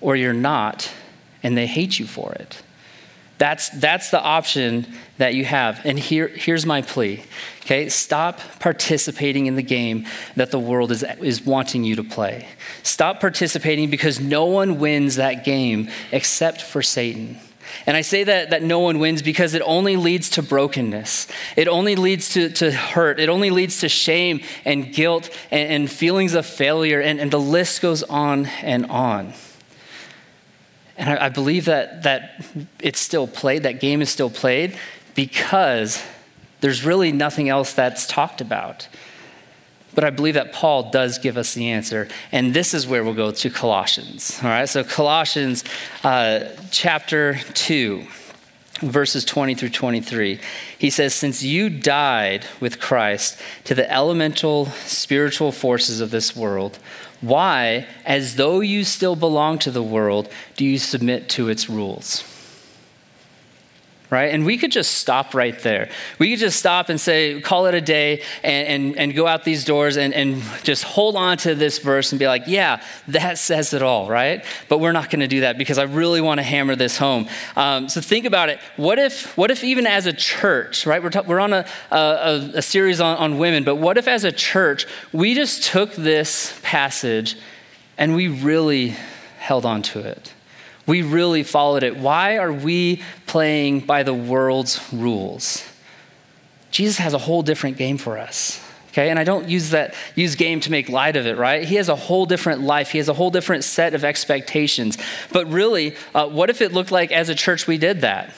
or 0.00 0.16
you're 0.16 0.32
not 0.32 0.90
and 1.42 1.56
they 1.56 1.66
hate 1.66 1.98
you 1.98 2.06
for 2.06 2.32
it. 2.32 2.62
That's, 3.38 3.70
that's 3.70 4.10
the 4.10 4.22
option 4.22 4.86
that 5.18 5.34
you 5.34 5.44
have. 5.44 5.84
And 5.84 5.98
here, 5.98 6.28
here's 6.28 6.64
my 6.64 6.80
plea. 6.80 7.24
Okay, 7.62 7.88
stop 7.88 8.40
participating 8.60 9.46
in 9.46 9.56
the 9.56 9.62
game 9.62 10.06
that 10.36 10.52
the 10.52 10.60
world 10.60 10.92
is, 10.92 11.04
is 11.20 11.44
wanting 11.44 11.82
you 11.82 11.96
to 11.96 12.04
play. 12.04 12.46
Stop 12.84 13.20
participating 13.20 13.90
because 13.90 14.20
no 14.20 14.44
one 14.44 14.78
wins 14.78 15.16
that 15.16 15.44
game 15.44 15.88
except 16.12 16.62
for 16.62 16.82
Satan. 16.82 17.38
And 17.86 17.96
I 17.96 18.02
say 18.02 18.24
that, 18.24 18.50
that 18.50 18.62
no 18.62 18.78
one 18.78 18.98
wins 18.98 19.22
because 19.22 19.54
it 19.54 19.62
only 19.64 19.96
leads 19.96 20.30
to 20.30 20.42
brokenness. 20.42 21.28
It 21.56 21.68
only 21.68 21.96
leads 21.96 22.30
to, 22.30 22.48
to 22.50 22.70
hurt. 22.70 23.18
It 23.18 23.28
only 23.28 23.50
leads 23.50 23.80
to 23.80 23.88
shame 23.88 24.40
and 24.64 24.92
guilt 24.92 25.30
and, 25.50 25.70
and 25.70 25.90
feelings 25.90 26.34
of 26.34 26.46
failure. 26.46 27.00
And, 27.00 27.20
and 27.20 27.30
the 27.30 27.40
list 27.40 27.82
goes 27.82 28.02
on 28.02 28.46
and 28.62 28.86
on. 28.86 29.32
And 30.96 31.10
I, 31.10 31.26
I 31.26 31.28
believe 31.28 31.64
that, 31.64 32.04
that 32.04 32.44
it's 32.80 33.00
still 33.00 33.26
played, 33.26 33.64
that 33.64 33.80
game 33.80 34.02
is 34.02 34.10
still 34.10 34.30
played 34.30 34.78
because 35.14 36.02
there's 36.60 36.84
really 36.84 37.10
nothing 37.10 37.48
else 37.48 37.72
that's 37.72 38.06
talked 38.06 38.40
about. 38.40 38.88
But 39.94 40.04
I 40.04 40.10
believe 40.10 40.34
that 40.34 40.52
Paul 40.52 40.90
does 40.90 41.18
give 41.18 41.36
us 41.36 41.54
the 41.54 41.70
answer. 41.70 42.08
And 42.30 42.54
this 42.54 42.72
is 42.74 42.86
where 42.86 43.04
we'll 43.04 43.14
go 43.14 43.30
to 43.30 43.50
Colossians. 43.50 44.38
All 44.42 44.48
right, 44.48 44.68
so 44.68 44.82
Colossians 44.84 45.64
uh, 46.02 46.48
chapter 46.70 47.38
2, 47.54 48.06
verses 48.80 49.24
20 49.24 49.54
through 49.54 49.70
23. 49.70 50.40
He 50.78 50.90
says, 50.90 51.14
Since 51.14 51.42
you 51.42 51.68
died 51.68 52.46
with 52.60 52.80
Christ 52.80 53.38
to 53.64 53.74
the 53.74 53.90
elemental 53.90 54.66
spiritual 54.86 55.52
forces 55.52 56.00
of 56.00 56.10
this 56.10 56.34
world, 56.34 56.78
why, 57.20 57.86
as 58.04 58.36
though 58.36 58.60
you 58.60 58.84
still 58.84 59.14
belong 59.14 59.58
to 59.60 59.70
the 59.70 59.82
world, 59.82 60.28
do 60.56 60.64
you 60.64 60.78
submit 60.78 61.28
to 61.30 61.48
its 61.48 61.70
rules? 61.70 62.31
Right? 64.12 64.30
And 64.30 64.44
we 64.44 64.58
could 64.58 64.70
just 64.70 64.92
stop 64.98 65.34
right 65.34 65.58
there. 65.60 65.88
We 66.18 66.30
could 66.30 66.38
just 66.38 66.58
stop 66.58 66.90
and 66.90 67.00
say, 67.00 67.40
call 67.40 67.64
it 67.64 67.74
a 67.74 67.80
day 67.80 68.22
and, 68.42 68.68
and, 68.68 68.98
and 68.98 69.14
go 69.14 69.26
out 69.26 69.42
these 69.42 69.64
doors 69.64 69.96
and, 69.96 70.12
and 70.12 70.42
just 70.62 70.84
hold 70.84 71.16
on 71.16 71.38
to 71.38 71.54
this 71.54 71.78
verse 71.78 72.12
and 72.12 72.18
be 72.18 72.26
like, 72.26 72.42
yeah, 72.46 72.84
that 73.08 73.38
says 73.38 73.72
it 73.72 73.82
all, 73.82 74.08
right? 74.08 74.44
But 74.68 74.78
we're 74.78 74.92
not 74.92 75.08
going 75.08 75.20
to 75.20 75.28
do 75.28 75.40
that 75.40 75.56
because 75.56 75.78
I 75.78 75.84
really 75.84 76.20
want 76.20 76.38
to 76.38 76.42
hammer 76.42 76.76
this 76.76 76.98
home. 76.98 77.26
Um, 77.56 77.88
so 77.88 78.02
think 78.02 78.26
about 78.26 78.50
it. 78.50 78.60
What 78.76 78.98
if, 78.98 79.34
what 79.38 79.50
if 79.50 79.64
even 79.64 79.86
as 79.86 80.04
a 80.04 80.12
church, 80.12 80.86
right? 80.86 81.02
We're, 81.02 81.08
ta- 81.08 81.24
we're 81.26 81.40
on 81.40 81.54
a, 81.54 81.66
a, 81.90 82.50
a 82.56 82.62
series 82.62 83.00
on, 83.00 83.16
on 83.16 83.38
women, 83.38 83.64
but 83.64 83.76
what 83.76 83.96
if 83.96 84.06
as 84.06 84.24
a 84.24 84.32
church, 84.32 84.86
we 85.12 85.32
just 85.34 85.62
took 85.62 85.94
this 85.94 86.60
passage 86.62 87.38
and 87.96 88.14
we 88.14 88.28
really 88.28 88.94
held 89.38 89.64
on 89.64 89.80
to 89.80 90.00
it? 90.00 90.34
We 90.86 91.02
really 91.02 91.42
followed 91.42 91.82
it. 91.82 91.96
Why 91.96 92.38
are 92.38 92.52
we 92.52 93.02
playing 93.26 93.80
by 93.80 94.02
the 94.02 94.14
world's 94.14 94.80
rules? 94.92 95.64
Jesus 96.70 96.98
has 96.98 97.14
a 97.14 97.18
whole 97.18 97.42
different 97.42 97.76
game 97.76 97.98
for 97.98 98.18
us. 98.18 98.60
Okay, 98.88 99.08
and 99.08 99.18
I 99.18 99.24
don't 99.24 99.48
use 99.48 99.70
that 99.70 99.94
use 100.14 100.34
game 100.34 100.60
to 100.60 100.70
make 100.70 100.90
light 100.90 101.16
of 101.16 101.26
it, 101.26 101.38
right? 101.38 101.64
He 101.64 101.76
has 101.76 101.88
a 101.88 101.96
whole 101.96 102.26
different 102.26 102.60
life. 102.60 102.90
He 102.90 102.98
has 102.98 103.08
a 103.08 103.14
whole 103.14 103.30
different 103.30 103.64
set 103.64 103.94
of 103.94 104.04
expectations. 104.04 104.98
But 105.32 105.50
really, 105.50 105.96
uh, 106.14 106.28
what 106.28 106.50
if 106.50 106.60
it 106.60 106.72
looked 106.72 106.90
like 106.90 107.10
as 107.10 107.30
a 107.30 107.34
church 107.34 107.66
we 107.66 107.78
did 107.78 108.02
that? 108.02 108.34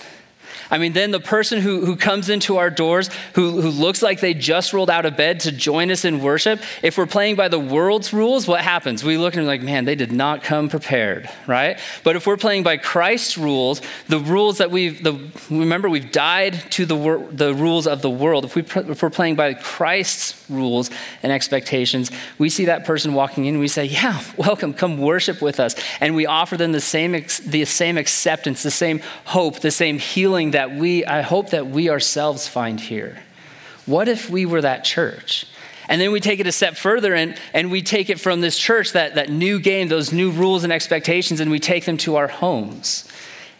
I 0.70 0.78
mean, 0.78 0.92
then 0.92 1.10
the 1.10 1.20
person 1.20 1.60
who, 1.60 1.84
who 1.84 1.96
comes 1.96 2.28
into 2.28 2.56
our 2.56 2.70
doors, 2.70 3.10
who, 3.34 3.60
who 3.60 3.70
looks 3.70 4.02
like 4.02 4.20
they 4.20 4.34
just 4.34 4.72
rolled 4.72 4.90
out 4.90 5.06
of 5.06 5.16
bed 5.16 5.40
to 5.40 5.52
join 5.52 5.90
us 5.90 6.04
in 6.04 6.20
worship, 6.20 6.60
if 6.82 6.98
we're 6.98 7.06
playing 7.06 7.36
by 7.36 7.48
the 7.48 7.58
world's 7.58 8.12
rules, 8.12 8.46
what 8.46 8.60
happens? 8.60 9.04
We 9.04 9.16
look 9.16 9.34
and 9.34 9.44
we're 9.44 9.48
like, 9.48 9.62
man, 9.62 9.84
they 9.84 9.94
did 9.94 10.12
not 10.12 10.42
come 10.42 10.68
prepared, 10.68 11.28
right? 11.46 11.78
But 12.02 12.16
if 12.16 12.26
we're 12.26 12.36
playing 12.36 12.62
by 12.62 12.76
Christ's 12.76 13.38
rules, 13.38 13.80
the 14.08 14.18
rules 14.18 14.58
that 14.58 14.70
we've, 14.70 15.02
the, 15.02 15.18
remember, 15.50 15.88
we've 15.88 16.12
died 16.12 16.54
to 16.72 16.86
the, 16.86 16.96
wor- 16.96 17.26
the 17.30 17.54
rules 17.54 17.86
of 17.86 18.02
the 18.02 18.10
world. 18.10 18.44
If, 18.44 18.54
we, 18.54 18.62
if 18.62 19.02
we're 19.02 19.10
playing 19.10 19.36
by 19.36 19.54
Christ's 19.54 20.43
rules 20.48 20.90
and 21.22 21.32
expectations, 21.32 22.10
we 22.38 22.48
see 22.48 22.66
that 22.66 22.84
person 22.84 23.14
walking 23.14 23.44
in, 23.46 23.58
we 23.58 23.68
say, 23.68 23.84
yeah, 23.84 24.22
welcome, 24.36 24.74
come 24.74 24.98
worship 24.98 25.40
with 25.40 25.60
us. 25.60 25.74
And 26.00 26.14
we 26.14 26.26
offer 26.26 26.56
them 26.56 26.72
the 26.72 26.80
same, 26.80 27.12
the 27.46 27.64
same 27.64 27.98
acceptance, 27.98 28.62
the 28.62 28.70
same 28.70 29.00
hope, 29.24 29.60
the 29.60 29.70
same 29.70 29.98
healing 29.98 30.52
that 30.52 30.74
we, 30.74 31.04
I 31.04 31.22
hope 31.22 31.50
that 31.50 31.66
we 31.66 31.88
ourselves 31.90 32.48
find 32.48 32.80
here. 32.80 33.18
What 33.86 34.08
if 34.08 34.30
we 34.30 34.46
were 34.46 34.62
that 34.62 34.84
church? 34.84 35.46
And 35.88 36.00
then 36.00 36.12
we 36.12 36.20
take 36.20 36.40
it 36.40 36.46
a 36.46 36.52
step 36.52 36.76
further 36.76 37.14
and, 37.14 37.38
and 37.52 37.70
we 37.70 37.82
take 37.82 38.08
it 38.08 38.18
from 38.18 38.40
this 38.40 38.58
church, 38.58 38.92
that, 38.92 39.16
that 39.16 39.28
new 39.28 39.60
game, 39.60 39.88
those 39.88 40.12
new 40.12 40.30
rules 40.30 40.64
and 40.64 40.72
expectations, 40.72 41.40
and 41.40 41.50
we 41.50 41.58
take 41.58 41.84
them 41.84 41.98
to 41.98 42.16
our 42.16 42.28
homes. 42.28 43.06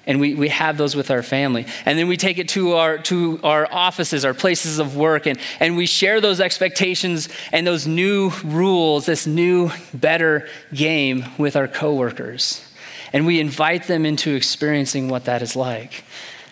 And 0.06 0.20
we, 0.20 0.34
we 0.34 0.48
have 0.50 0.76
those 0.76 0.94
with 0.94 1.10
our 1.10 1.22
family. 1.22 1.66
And 1.86 1.98
then 1.98 2.08
we 2.08 2.16
take 2.16 2.38
it 2.38 2.48
to 2.50 2.74
our, 2.74 2.98
to 2.98 3.40
our 3.42 3.66
offices, 3.72 4.24
our 4.24 4.34
places 4.34 4.78
of 4.78 4.96
work, 4.96 5.26
and, 5.26 5.38
and 5.60 5.76
we 5.76 5.86
share 5.86 6.20
those 6.20 6.40
expectations 6.40 7.28
and 7.52 7.66
those 7.66 7.86
new 7.86 8.30
rules, 8.44 9.06
this 9.06 9.26
new, 9.26 9.70
better 9.94 10.46
game 10.72 11.24
with 11.38 11.56
our 11.56 11.68
coworkers. 11.68 12.62
And 13.12 13.26
we 13.26 13.40
invite 13.40 13.86
them 13.86 14.04
into 14.04 14.34
experiencing 14.34 15.08
what 15.08 15.24
that 15.24 15.40
is 15.40 15.56
like. 15.56 16.04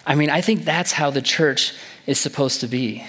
I 0.07 0.15
mean, 0.15 0.31
I 0.31 0.41
think 0.41 0.65
that's 0.65 0.93
how 0.93 1.11
the 1.11 1.23
church 1.23 1.75
is 2.07 2.19
supposed 2.19 2.61
to 2.61 2.69
be. 2.69 3.05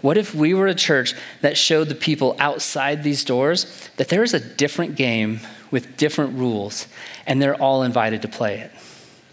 What 0.00 0.18
if 0.18 0.34
we 0.34 0.52
were 0.52 0.66
a 0.66 0.74
church 0.74 1.14
that 1.42 1.56
showed 1.56 1.88
the 1.88 1.94
people 1.94 2.36
outside 2.38 3.02
these 3.02 3.24
doors 3.24 3.88
that 3.96 4.08
there 4.08 4.22
is 4.22 4.34
a 4.34 4.40
different 4.40 4.96
game 4.96 5.40
with 5.70 5.96
different 5.96 6.36
rules 6.36 6.88
and 7.26 7.40
they're 7.40 7.60
all 7.60 7.82
invited 7.82 8.22
to 8.22 8.28
play 8.28 8.58
it? 8.58 8.72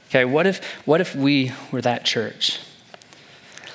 Okay, 0.10 0.26
what 0.26 0.48
if, 0.48 0.64
what 0.86 1.02
if 1.02 1.16
we 1.16 1.52
were 1.72 1.82
that 1.82 2.04
church? 2.04 2.60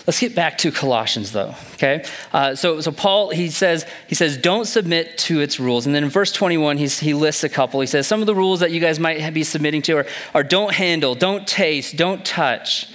Let's 0.07 0.21
get 0.21 0.35
back 0.35 0.59
to 0.59 0.71
Colossians, 0.71 1.33
though. 1.33 1.55
Okay, 1.75 2.05
uh, 2.33 2.55
so 2.55 2.83
so 2.83 2.93
Paul 2.93 3.31
he 3.31 3.49
says 3.49 3.87
he 4.07 4.15
says 4.15 4.37
don't 4.37 4.67
submit 4.67 5.17
to 5.19 5.41
its 5.41 5.59
rules, 5.59 5.87
and 5.87 5.95
then 5.95 6.05
in 6.05 6.11
verse 6.11 6.31
21 6.31 6.77
he's, 6.77 7.01
he 7.01 7.15
lists 7.15 7.43
a 7.43 7.49
couple. 7.49 7.81
He 7.81 7.87
says 7.87 8.07
some 8.07 8.21
of 8.21 8.27
the 8.27 8.35
rules 8.35 8.61
that 8.61 8.71
you 8.71 8.81
guys 8.81 8.99
might 8.99 9.33
be 9.33 9.45
submitting 9.45 9.81
to 9.83 9.99
are, 9.99 10.07
are 10.35 10.43
don't 10.43 10.75
handle, 10.75 11.15
don't 11.15 11.47
taste, 11.47 11.97
don't 11.97 12.23
touch. 12.23 12.87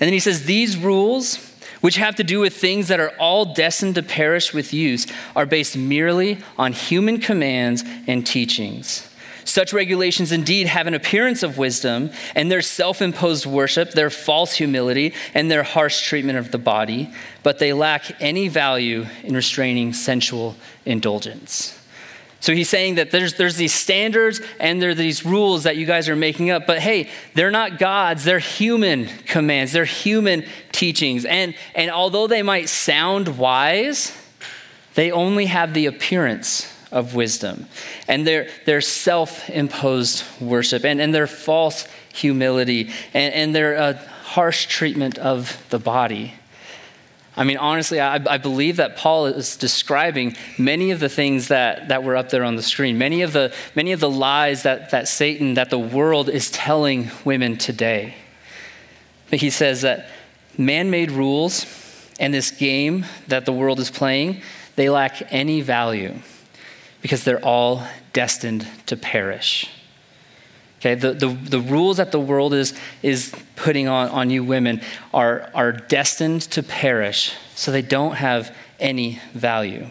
And 0.00 0.06
then 0.06 0.12
he 0.12 0.18
says, 0.18 0.44
These 0.44 0.78
rules, 0.78 1.36
which 1.82 1.96
have 1.96 2.16
to 2.16 2.24
do 2.24 2.40
with 2.40 2.56
things 2.56 2.88
that 2.88 3.00
are 3.00 3.12
all 3.18 3.52
destined 3.52 3.94
to 3.96 4.02
perish 4.02 4.54
with 4.54 4.72
use, 4.72 5.06
are 5.34 5.44
based 5.46 5.76
merely 5.76 6.38
on 6.56 6.72
human 6.72 7.20
commands 7.20 7.84
and 8.06 8.26
teachings. 8.26 9.05
Such 9.46 9.72
regulations 9.72 10.32
indeed 10.32 10.66
have 10.66 10.88
an 10.88 10.94
appearance 10.94 11.44
of 11.44 11.56
wisdom, 11.56 12.10
and 12.34 12.50
their 12.50 12.62
self 12.62 13.00
imposed 13.00 13.46
worship, 13.46 13.92
their 13.92 14.10
false 14.10 14.54
humility, 14.54 15.14
and 15.34 15.48
their 15.48 15.62
harsh 15.62 16.02
treatment 16.02 16.36
of 16.36 16.50
the 16.50 16.58
body, 16.58 17.12
but 17.44 17.60
they 17.60 17.72
lack 17.72 18.20
any 18.20 18.48
value 18.48 19.06
in 19.22 19.34
restraining 19.36 19.92
sensual 19.92 20.56
indulgence. 20.84 21.80
So 22.40 22.54
he's 22.54 22.68
saying 22.68 22.96
that 22.96 23.12
there's, 23.12 23.34
there's 23.34 23.56
these 23.56 23.72
standards 23.72 24.40
and 24.58 24.82
there 24.82 24.90
are 24.90 24.94
these 24.94 25.24
rules 25.24 25.62
that 25.62 25.76
you 25.76 25.86
guys 25.86 26.08
are 26.08 26.16
making 26.16 26.50
up, 26.50 26.66
but 26.66 26.80
hey, 26.80 27.08
they're 27.34 27.50
not 27.52 27.78
God's, 27.78 28.24
they're 28.24 28.40
human 28.40 29.06
commands, 29.26 29.72
they're 29.72 29.84
human 29.84 30.44
teachings. 30.72 31.24
And, 31.24 31.54
and 31.74 31.90
although 31.90 32.26
they 32.26 32.42
might 32.42 32.68
sound 32.68 33.38
wise, 33.38 34.12
they 34.94 35.12
only 35.12 35.46
have 35.46 35.72
the 35.72 35.86
appearance 35.86 36.75
of 36.96 37.14
wisdom. 37.14 37.66
And 38.08 38.26
their, 38.26 38.48
their 38.64 38.80
self 38.80 39.50
imposed 39.50 40.24
worship 40.40 40.84
and, 40.84 40.98
and 40.98 41.14
their 41.14 41.26
false 41.26 41.86
humility 42.14 42.90
and, 43.12 43.34
and 43.34 43.54
their 43.54 43.76
uh, 43.76 43.92
harsh 44.24 44.66
treatment 44.66 45.18
of 45.18 45.62
the 45.68 45.78
body. 45.78 46.32
I 47.36 47.44
mean, 47.44 47.58
honestly, 47.58 48.00
I, 48.00 48.14
I, 48.14 48.38
believe 48.38 48.78
that 48.78 48.96
Paul 48.96 49.26
is 49.26 49.58
describing 49.58 50.34
many 50.56 50.90
of 50.90 51.00
the 51.00 51.10
things 51.10 51.48
that, 51.48 51.88
that 51.88 52.02
were 52.02 52.16
up 52.16 52.30
there 52.30 52.42
on 52.42 52.56
the 52.56 52.62
screen, 52.62 52.96
many 52.96 53.20
of 53.20 53.34
the, 53.34 53.52
many 53.74 53.92
of 53.92 54.00
the 54.00 54.08
lies 54.08 54.62
that, 54.62 54.90
that 54.92 55.06
Satan, 55.06 55.52
that 55.52 55.68
the 55.68 55.78
world 55.78 56.30
is 56.30 56.50
telling 56.50 57.10
women 57.26 57.58
today. 57.58 58.14
But 59.28 59.40
he 59.40 59.50
says 59.50 59.82
that 59.82 60.08
man 60.56 60.88
made 60.88 61.10
rules 61.10 61.66
and 62.18 62.32
this 62.32 62.50
game 62.50 63.04
that 63.28 63.44
the 63.44 63.52
world 63.52 63.80
is 63.80 63.90
playing, 63.90 64.40
they 64.76 64.88
lack 64.88 65.30
any 65.30 65.60
value 65.60 66.14
because 67.06 67.22
they're 67.22 67.44
all 67.44 67.86
destined 68.12 68.66
to 68.84 68.96
perish. 68.96 69.70
Okay, 70.80 70.96
the, 70.96 71.12
the, 71.12 71.28
the 71.28 71.60
rules 71.60 71.98
that 71.98 72.10
the 72.10 72.18
world 72.18 72.52
is, 72.52 72.76
is 73.00 73.32
putting 73.54 73.86
on, 73.86 74.08
on 74.08 74.28
you 74.28 74.42
women 74.42 74.80
are, 75.14 75.48
are 75.54 75.70
destined 75.70 76.42
to 76.42 76.64
perish, 76.64 77.32
so 77.54 77.70
they 77.70 77.80
don't 77.80 78.16
have 78.16 78.52
any 78.80 79.20
value. 79.34 79.86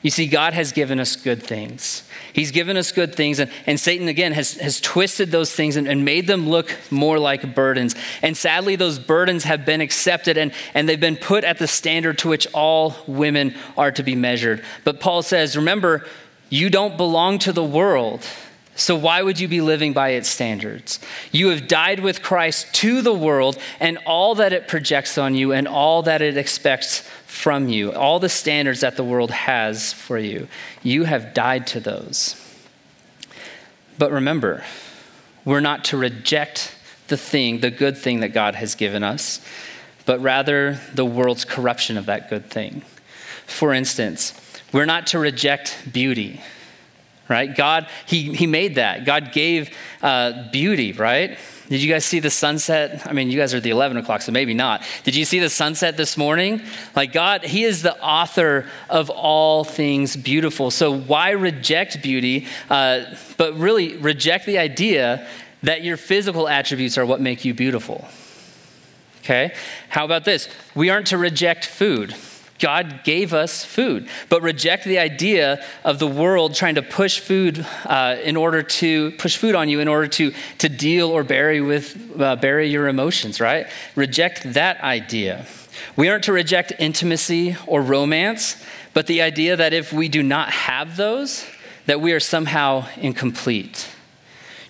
You 0.00 0.10
see, 0.10 0.26
God 0.28 0.54
has 0.54 0.72
given 0.72 0.98
us 0.98 1.14
good 1.14 1.42
things. 1.42 2.04
He's 2.32 2.52
given 2.52 2.78
us 2.78 2.90
good 2.90 3.14
things, 3.14 3.38
and, 3.38 3.50
and 3.66 3.78
Satan, 3.78 4.08
again, 4.08 4.32
has, 4.32 4.54
has 4.54 4.80
twisted 4.80 5.30
those 5.30 5.52
things 5.52 5.76
and, 5.76 5.86
and 5.86 6.06
made 6.06 6.26
them 6.26 6.48
look 6.48 6.74
more 6.90 7.18
like 7.18 7.54
burdens. 7.54 7.94
And 8.22 8.34
sadly, 8.34 8.76
those 8.76 8.98
burdens 8.98 9.44
have 9.44 9.66
been 9.66 9.82
accepted 9.82 10.38
and, 10.38 10.52
and 10.72 10.88
they've 10.88 10.98
been 10.98 11.16
put 11.16 11.44
at 11.44 11.58
the 11.58 11.66
standard 11.66 12.18
to 12.18 12.28
which 12.28 12.46
all 12.54 12.96
women 13.06 13.54
are 13.76 13.90
to 13.92 14.02
be 14.02 14.14
measured. 14.14 14.64
But 14.84 15.00
Paul 15.00 15.22
says, 15.22 15.54
remember, 15.54 16.06
you 16.50 16.68
don't 16.68 16.96
belong 16.96 17.38
to 17.40 17.52
the 17.52 17.64
world. 17.64 18.26
So, 18.74 18.96
why 18.96 19.22
would 19.22 19.38
you 19.38 19.48
be 19.48 19.60
living 19.60 19.92
by 19.92 20.10
its 20.10 20.28
standards? 20.28 21.00
You 21.32 21.48
have 21.48 21.68
died 21.68 22.00
with 22.00 22.22
Christ 22.22 22.72
to 22.76 23.02
the 23.02 23.14
world 23.14 23.58
and 23.78 23.98
all 24.06 24.34
that 24.36 24.52
it 24.52 24.68
projects 24.68 25.16
on 25.16 25.34
you 25.34 25.52
and 25.52 25.68
all 25.68 26.02
that 26.02 26.22
it 26.22 26.36
expects 26.36 27.00
from 27.26 27.68
you, 27.68 27.92
all 27.92 28.18
the 28.18 28.28
standards 28.28 28.80
that 28.80 28.96
the 28.96 29.04
world 29.04 29.30
has 29.30 29.92
for 29.92 30.18
you. 30.18 30.48
You 30.82 31.04
have 31.04 31.34
died 31.34 31.66
to 31.68 31.80
those. 31.80 32.36
But 33.98 34.12
remember, 34.12 34.64
we're 35.44 35.60
not 35.60 35.84
to 35.86 35.96
reject 35.96 36.74
the 37.08 37.16
thing, 37.16 37.60
the 37.60 37.70
good 37.70 37.98
thing 37.98 38.20
that 38.20 38.28
God 38.28 38.54
has 38.54 38.74
given 38.74 39.04
us, 39.04 39.44
but 40.06 40.20
rather 40.20 40.80
the 40.94 41.04
world's 41.04 41.44
corruption 41.44 41.98
of 41.98 42.06
that 42.06 42.30
good 42.30 42.48
thing. 42.48 42.82
For 43.46 43.74
instance, 43.74 44.39
we're 44.72 44.86
not 44.86 45.08
to 45.08 45.18
reject 45.18 45.76
beauty 45.92 46.40
right? 47.30 47.54
God, 47.54 47.86
He, 48.06 48.34
he 48.34 48.46
made 48.46 48.74
that. 48.74 49.06
God 49.06 49.32
gave 49.32 49.74
uh, 50.02 50.50
beauty, 50.50 50.92
right? 50.92 51.38
Did 51.68 51.80
you 51.80 51.90
guys 51.90 52.04
see 52.04 52.18
the 52.18 52.30
sunset? 52.30 53.06
I 53.06 53.12
mean, 53.12 53.30
you 53.30 53.38
guys 53.38 53.54
are 53.54 53.60
the 53.60 53.70
11 53.70 53.96
o'clock, 53.96 54.22
so 54.22 54.32
maybe 54.32 54.52
not. 54.52 54.82
Did 55.04 55.14
you 55.14 55.24
see 55.24 55.38
the 55.38 55.48
sunset 55.48 55.96
this 55.96 56.16
morning? 56.16 56.60
Like, 56.96 57.12
God, 57.12 57.44
He 57.44 57.62
is 57.62 57.82
the 57.82 57.96
author 58.02 58.68
of 58.90 59.08
all 59.08 59.62
things 59.62 60.16
beautiful. 60.16 60.72
So, 60.72 60.92
why 60.92 61.30
reject 61.30 62.02
beauty, 62.02 62.48
uh, 62.68 63.04
but 63.36 63.56
really 63.56 63.96
reject 63.96 64.44
the 64.44 64.58
idea 64.58 65.28
that 65.62 65.84
your 65.84 65.96
physical 65.96 66.48
attributes 66.48 66.98
are 66.98 67.06
what 67.06 67.20
make 67.20 67.44
you 67.44 67.54
beautiful? 67.54 68.08
Okay? 69.20 69.54
How 69.88 70.04
about 70.04 70.24
this? 70.24 70.48
We 70.74 70.90
aren't 70.90 71.06
to 71.08 71.18
reject 71.18 71.64
food. 71.64 72.16
God 72.60 73.04
gave 73.04 73.32
us 73.32 73.64
food, 73.64 74.08
but 74.28 74.42
reject 74.42 74.84
the 74.84 74.98
idea 74.98 75.64
of 75.82 75.98
the 75.98 76.06
world 76.06 76.54
trying 76.54 76.74
to 76.76 76.82
push 76.82 77.18
food 77.18 77.66
uh, 77.84 78.16
in 78.22 78.36
order 78.36 78.62
to 78.62 79.12
push 79.12 79.36
food 79.36 79.54
on 79.54 79.68
you 79.68 79.80
in 79.80 79.88
order 79.88 80.06
to, 80.08 80.32
to 80.58 80.68
deal 80.68 81.08
or 81.08 81.24
bury 81.24 81.60
with 81.60 82.20
uh, 82.20 82.36
bury 82.36 82.68
your 82.68 82.86
emotions. 82.88 83.40
Right? 83.40 83.66
Reject 83.96 84.52
that 84.52 84.80
idea. 84.82 85.46
We 85.96 86.08
aren't 86.08 86.24
to 86.24 86.32
reject 86.32 86.72
intimacy 86.78 87.56
or 87.66 87.82
romance, 87.82 88.62
but 88.92 89.06
the 89.06 89.22
idea 89.22 89.56
that 89.56 89.72
if 89.72 89.92
we 89.92 90.08
do 90.08 90.22
not 90.22 90.50
have 90.50 90.96
those, 90.96 91.44
that 91.86 92.00
we 92.00 92.12
are 92.12 92.20
somehow 92.20 92.86
incomplete. 92.96 93.88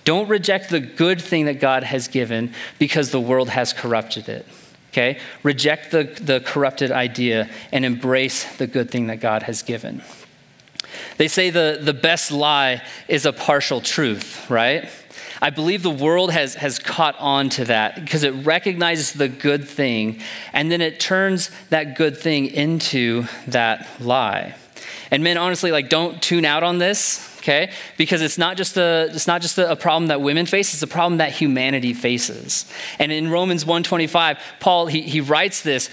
Don't 0.05 0.29
reject 0.29 0.71
the 0.71 0.81
good 0.81 1.21
thing 1.21 1.45
that 1.47 1.61
God 1.61 1.83
has 1.83 2.09
given 2.09 2.55
because 2.79 3.11
the 3.11 3.21
world 3.21 3.51
has 3.51 3.73
corrupted 3.73 4.29
it. 4.29 4.47
Okay? 4.91 5.19
Reject 5.43 5.91
the, 5.91 6.05
the 6.05 6.41
corrupted 6.41 6.91
idea 6.91 7.49
and 7.73 7.85
embrace 7.85 8.45
the 8.57 8.67
good 8.67 8.91
thing 8.91 9.07
that 9.07 9.21
God 9.21 9.45
has 9.45 9.63
given. 9.63 10.03
They 11.17 11.29
say 11.29 11.51
the, 11.51 11.79
the 11.81 11.95
best 11.95 12.33
lie 12.33 12.83
is 13.07 13.25
a 13.25 13.33
partial 13.33 13.81
truth, 13.81 14.51
right? 14.51 14.89
I 15.43 15.51
believe 15.51 15.83
the 15.83 15.91
world 15.91 16.33
has, 16.33 16.55
has 16.57 16.79
caught 16.79 17.17
on 17.19 17.49
to 17.51 17.65
that 17.67 17.95
because 17.95 18.25
it 18.25 18.33
recognizes 18.45 19.13
the 19.13 19.29
good 19.29 19.67
thing 19.67 20.21
and 20.53 20.71
then 20.71 20.81
it 20.81 21.01
turns 21.01 21.51
that 21.71 21.97
good 21.97 22.17
thing 22.17 22.47
into 22.47 23.25
that 23.47 23.89
lie. 24.01 24.55
And 25.11 25.25
men, 25.25 25.37
honestly, 25.37 25.73
like 25.73 25.89
don't 25.89 26.21
tune 26.23 26.45
out 26.45 26.63
on 26.63 26.79
this, 26.79 27.37
okay? 27.39 27.73
Because 27.97 28.23
it's 28.23 28.39
not 28.39 28.57
just 28.57 28.77
a 28.77 29.09
it's 29.13 29.27
not 29.27 29.43
just 29.43 29.59
a, 29.59 29.73
a 29.73 29.77
problem 29.77 30.09
that 30.09 30.21
women 30.21 30.47
face; 30.47 30.73
it's 30.73 30.83
a 30.83 30.87
problem 30.87 31.19
that 31.19 31.33
humanity 31.33 31.95
faces. 31.95 32.71
And 32.99 33.11
in 33.11 33.29
Romans 33.31 33.65
1:25, 33.65 34.39
Paul 34.61 34.87
he, 34.87 35.03
he 35.03 35.21
writes 35.21 35.63
this 35.63 35.91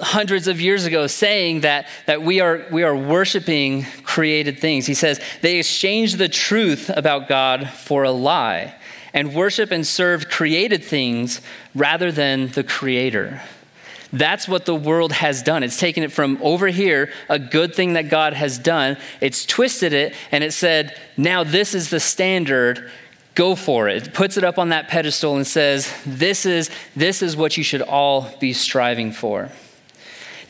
hundreds 0.00 0.48
of 0.48 0.60
years 0.60 0.84
ago 0.84 1.06
saying 1.06 1.60
that, 1.60 1.88
that 2.06 2.22
we, 2.22 2.40
are, 2.40 2.66
we 2.70 2.82
are 2.82 2.94
worshiping 2.94 3.84
created 4.04 4.58
things. 4.58 4.86
He 4.86 4.94
says, 4.94 5.20
they 5.40 5.58
exchanged 5.58 6.18
the 6.18 6.28
truth 6.28 6.90
about 6.94 7.28
God 7.28 7.68
for 7.70 8.04
a 8.04 8.10
lie 8.10 8.74
and 9.14 9.34
worship 9.34 9.70
and 9.70 9.86
serve 9.86 10.28
created 10.28 10.84
things 10.84 11.40
rather 11.74 12.12
than 12.12 12.48
the 12.48 12.62
creator. 12.62 13.40
That's 14.12 14.48
what 14.48 14.64
the 14.64 14.74
world 14.74 15.12
has 15.12 15.42
done. 15.42 15.62
It's 15.62 15.78
taken 15.78 16.02
it 16.02 16.12
from 16.12 16.38
over 16.40 16.68
here, 16.68 17.12
a 17.28 17.38
good 17.38 17.74
thing 17.74 17.92
that 17.92 18.08
God 18.08 18.32
has 18.32 18.58
done, 18.58 18.96
it's 19.20 19.44
twisted 19.44 19.92
it, 19.92 20.14
and 20.32 20.42
it 20.42 20.52
said, 20.52 20.96
now 21.16 21.44
this 21.44 21.74
is 21.74 21.90
the 21.90 22.00
standard. 22.00 22.90
Go 23.34 23.54
for 23.54 23.88
it. 23.88 24.08
it. 24.08 24.14
Puts 24.14 24.36
it 24.36 24.44
up 24.44 24.58
on 24.58 24.70
that 24.70 24.88
pedestal 24.88 25.36
and 25.36 25.46
says, 25.46 25.92
this 26.04 26.46
is, 26.46 26.70
this 26.96 27.22
is 27.22 27.36
what 27.36 27.56
you 27.56 27.62
should 27.62 27.82
all 27.82 28.34
be 28.40 28.52
striving 28.52 29.12
for. 29.12 29.50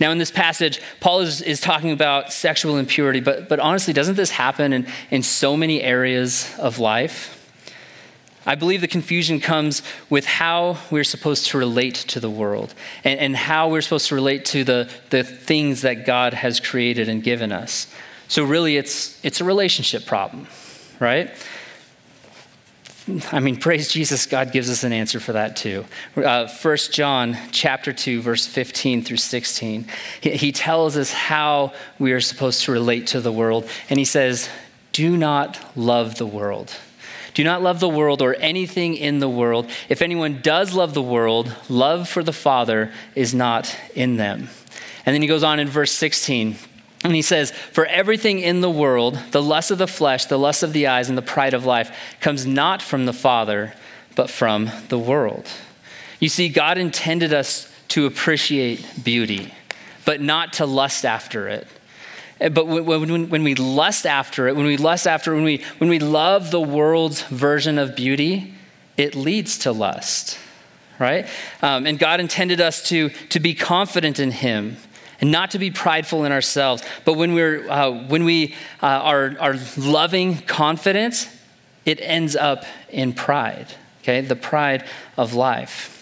Now, 0.00 0.12
in 0.12 0.18
this 0.18 0.30
passage, 0.30 0.80
Paul 1.00 1.20
is, 1.20 1.42
is 1.42 1.60
talking 1.60 1.90
about 1.90 2.32
sexual 2.32 2.78
impurity, 2.78 3.20
but, 3.20 3.48
but 3.48 3.58
honestly, 3.58 3.92
doesn't 3.92 4.14
this 4.14 4.30
happen 4.30 4.72
in, 4.72 4.86
in 5.10 5.22
so 5.22 5.56
many 5.56 5.82
areas 5.82 6.54
of 6.58 6.78
life? 6.78 7.37
I 8.48 8.54
believe 8.54 8.80
the 8.80 8.88
confusion 8.88 9.40
comes 9.40 9.82
with 10.08 10.24
how 10.24 10.78
we're 10.90 11.04
supposed 11.04 11.48
to 11.48 11.58
relate 11.58 11.96
to 11.96 12.18
the 12.18 12.30
world 12.30 12.74
and, 13.04 13.20
and 13.20 13.36
how 13.36 13.68
we're 13.68 13.82
supposed 13.82 14.08
to 14.08 14.14
relate 14.14 14.46
to 14.46 14.64
the, 14.64 14.90
the 15.10 15.22
things 15.22 15.82
that 15.82 16.06
God 16.06 16.32
has 16.32 16.58
created 16.58 17.10
and 17.10 17.22
given 17.22 17.52
us. 17.52 17.92
So, 18.26 18.44
really, 18.44 18.78
it's, 18.78 19.22
it's 19.22 19.42
a 19.42 19.44
relationship 19.44 20.06
problem, 20.06 20.46
right? 20.98 21.30
I 23.30 23.40
mean, 23.40 23.56
praise 23.60 23.92
Jesus, 23.92 24.24
God 24.24 24.50
gives 24.50 24.70
us 24.70 24.82
an 24.82 24.94
answer 24.94 25.20
for 25.20 25.34
that 25.34 25.54
too. 25.54 25.84
Uh, 26.16 26.48
1 26.48 26.76
John 26.90 27.36
chapter 27.52 27.92
2, 27.92 28.22
verse 28.22 28.46
15 28.46 29.02
through 29.02 29.18
16. 29.18 29.86
He, 30.22 30.30
he 30.30 30.52
tells 30.52 30.96
us 30.96 31.12
how 31.12 31.74
we 31.98 32.12
are 32.12 32.20
supposed 32.22 32.62
to 32.62 32.72
relate 32.72 33.08
to 33.08 33.20
the 33.20 33.32
world. 33.32 33.68
And 33.90 33.98
he 33.98 34.06
says, 34.06 34.48
Do 34.92 35.18
not 35.18 35.76
love 35.76 36.16
the 36.16 36.26
world 36.26 36.74
do 37.34 37.44
not 37.44 37.62
love 37.62 37.80
the 37.80 37.88
world 37.88 38.22
or 38.22 38.34
anything 38.34 38.94
in 38.94 39.18
the 39.18 39.28
world. 39.28 39.68
If 39.88 40.02
anyone 40.02 40.40
does 40.42 40.74
love 40.74 40.94
the 40.94 41.02
world, 41.02 41.54
love 41.68 42.08
for 42.08 42.22
the 42.22 42.32
Father 42.32 42.92
is 43.14 43.34
not 43.34 43.76
in 43.94 44.16
them. 44.16 44.48
And 45.06 45.14
then 45.14 45.22
he 45.22 45.28
goes 45.28 45.42
on 45.42 45.60
in 45.60 45.68
verse 45.68 45.92
16. 45.92 46.56
And 47.04 47.14
he 47.14 47.22
says, 47.22 47.50
For 47.50 47.86
everything 47.86 48.40
in 48.40 48.60
the 48.60 48.70
world, 48.70 49.18
the 49.30 49.42
lust 49.42 49.70
of 49.70 49.78
the 49.78 49.86
flesh, 49.86 50.24
the 50.24 50.38
lust 50.38 50.62
of 50.62 50.72
the 50.72 50.88
eyes, 50.88 51.08
and 51.08 51.16
the 51.16 51.22
pride 51.22 51.54
of 51.54 51.64
life 51.64 51.96
comes 52.20 52.44
not 52.44 52.82
from 52.82 53.06
the 53.06 53.12
Father, 53.12 53.72
but 54.16 54.28
from 54.28 54.70
the 54.88 54.98
world. 54.98 55.46
You 56.18 56.28
see, 56.28 56.48
God 56.48 56.76
intended 56.76 57.32
us 57.32 57.72
to 57.88 58.06
appreciate 58.06 59.04
beauty, 59.04 59.54
but 60.04 60.20
not 60.20 60.54
to 60.54 60.66
lust 60.66 61.04
after 61.04 61.48
it. 61.48 61.66
But 62.38 62.66
when, 62.66 63.30
when, 63.30 63.42
we 63.42 63.54
lust 63.56 64.06
after 64.06 64.46
it, 64.46 64.54
when 64.54 64.66
we 64.66 64.76
lust 64.76 65.06
after, 65.06 65.34
when 65.34 65.44
we, 65.44 65.64
when 65.78 65.90
we 65.90 65.98
love 65.98 66.50
the 66.50 66.60
world's 66.60 67.22
version 67.22 67.78
of 67.78 67.96
beauty, 67.96 68.54
it 68.96 69.16
leads 69.16 69.58
to 69.58 69.72
lust, 69.72 70.38
right? 71.00 71.26
Um, 71.62 71.86
and 71.86 71.98
God 71.98 72.20
intended 72.20 72.60
us 72.60 72.82
to, 72.90 73.08
to 73.30 73.40
be 73.40 73.54
confident 73.54 74.20
in 74.20 74.30
Him 74.30 74.76
and 75.20 75.32
not 75.32 75.50
to 75.52 75.58
be 75.58 75.72
prideful 75.72 76.24
in 76.24 76.30
ourselves. 76.30 76.82
But 77.04 77.14
when, 77.14 77.34
we're, 77.34 77.68
uh, 77.68 77.90
when 77.90 78.24
we 78.24 78.54
uh, 78.82 78.86
are, 78.86 79.36
are 79.40 79.56
loving 79.76 80.38
confidence, 80.38 81.28
it 81.84 82.00
ends 82.00 82.36
up 82.36 82.64
in 82.88 83.14
pride, 83.14 83.66
okay? 84.02 84.20
The 84.20 84.36
pride 84.36 84.84
of 85.16 85.34
life. 85.34 85.94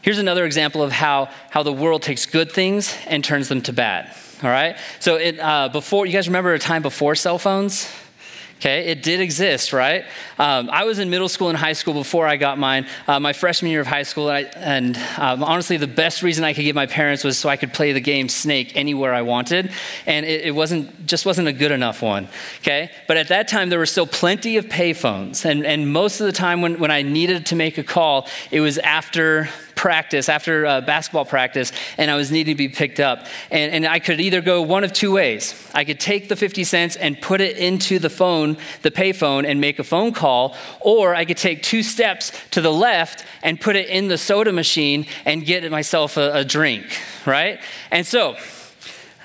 Here's 0.00 0.18
another 0.18 0.46
example 0.46 0.82
of 0.82 0.92
how, 0.92 1.28
how 1.50 1.62
the 1.62 1.72
world 1.72 2.02
takes 2.02 2.24
good 2.24 2.50
things 2.50 2.96
and 3.06 3.22
turns 3.22 3.48
them 3.48 3.60
to 3.62 3.72
bad. 3.72 4.14
All 4.42 4.50
right. 4.50 4.76
So 4.98 5.16
it 5.16 5.38
uh, 5.38 5.68
before 5.68 6.04
you 6.06 6.12
guys 6.12 6.28
remember 6.28 6.52
a 6.52 6.58
time 6.58 6.82
before 6.82 7.14
cell 7.14 7.38
phones? 7.38 7.88
Okay, 8.62 8.92
it 8.92 9.02
did 9.02 9.20
exist, 9.20 9.72
right? 9.72 10.04
Um, 10.38 10.70
I 10.70 10.84
was 10.84 11.00
in 11.00 11.10
middle 11.10 11.28
school 11.28 11.48
and 11.48 11.58
high 11.58 11.72
school 11.72 11.94
before 11.94 12.28
I 12.28 12.36
got 12.36 12.58
mine. 12.58 12.86
Uh, 13.08 13.18
my 13.18 13.32
freshman 13.32 13.72
year 13.72 13.80
of 13.80 13.88
high 13.88 14.04
school, 14.04 14.30
and, 14.30 14.46
I, 14.46 14.60
and 14.60 14.96
um, 15.18 15.42
honestly, 15.42 15.78
the 15.78 15.88
best 15.88 16.22
reason 16.22 16.44
I 16.44 16.52
could 16.52 16.62
give 16.62 16.76
my 16.76 16.86
parents 16.86 17.24
was 17.24 17.36
so 17.36 17.48
I 17.48 17.56
could 17.56 17.72
play 17.72 17.90
the 17.90 18.00
game 18.00 18.28
Snake 18.28 18.76
anywhere 18.76 19.14
I 19.14 19.22
wanted, 19.22 19.72
and 20.06 20.24
it, 20.24 20.42
it 20.42 20.54
wasn't 20.54 21.06
just 21.06 21.26
wasn't 21.26 21.48
a 21.48 21.52
good 21.52 21.72
enough 21.72 22.02
one. 22.02 22.28
Okay, 22.60 22.92
but 23.08 23.16
at 23.16 23.26
that 23.28 23.48
time 23.48 23.68
there 23.68 23.80
were 23.80 23.86
still 23.86 24.06
plenty 24.06 24.56
of 24.58 24.66
payphones, 24.66 25.44
and 25.44 25.66
and 25.66 25.92
most 25.92 26.20
of 26.20 26.26
the 26.26 26.32
time 26.32 26.62
when 26.62 26.78
when 26.78 26.92
I 26.92 27.02
needed 27.02 27.46
to 27.46 27.56
make 27.56 27.78
a 27.78 27.84
call, 27.84 28.28
it 28.52 28.60
was 28.60 28.78
after 28.78 29.48
practice, 29.82 30.28
after 30.28 30.64
uh, 30.64 30.80
basketball 30.80 31.24
practice, 31.24 31.72
and 31.98 32.08
I 32.08 32.14
was 32.14 32.30
needing 32.30 32.54
to 32.54 32.56
be 32.56 32.68
picked 32.68 33.00
up. 33.00 33.26
And, 33.50 33.72
and 33.74 33.84
I 33.84 33.98
could 33.98 34.20
either 34.20 34.40
go 34.40 34.62
one 34.62 34.84
of 34.84 34.92
two 34.92 35.10
ways. 35.10 35.68
I 35.74 35.82
could 35.82 35.98
take 35.98 36.28
the 36.28 36.36
50 36.36 36.62
cents 36.62 36.94
and 36.94 37.20
put 37.20 37.40
it 37.40 37.56
into 37.56 37.98
the 37.98 38.08
phone, 38.08 38.58
the 38.82 38.92
payphone, 38.92 39.44
and 39.44 39.60
make 39.60 39.80
a 39.80 39.84
phone 39.84 40.12
call, 40.12 40.54
or 40.80 41.16
I 41.16 41.24
could 41.24 41.36
take 41.36 41.64
two 41.64 41.82
steps 41.82 42.30
to 42.52 42.60
the 42.60 42.72
left 42.72 43.24
and 43.42 43.60
put 43.60 43.74
it 43.74 43.88
in 43.88 44.06
the 44.06 44.16
soda 44.16 44.52
machine 44.52 45.04
and 45.24 45.44
get 45.44 45.68
myself 45.68 46.16
a, 46.16 46.32
a 46.32 46.44
drink, 46.44 46.86
right? 47.26 47.58
And 47.90 48.06
so, 48.06 48.36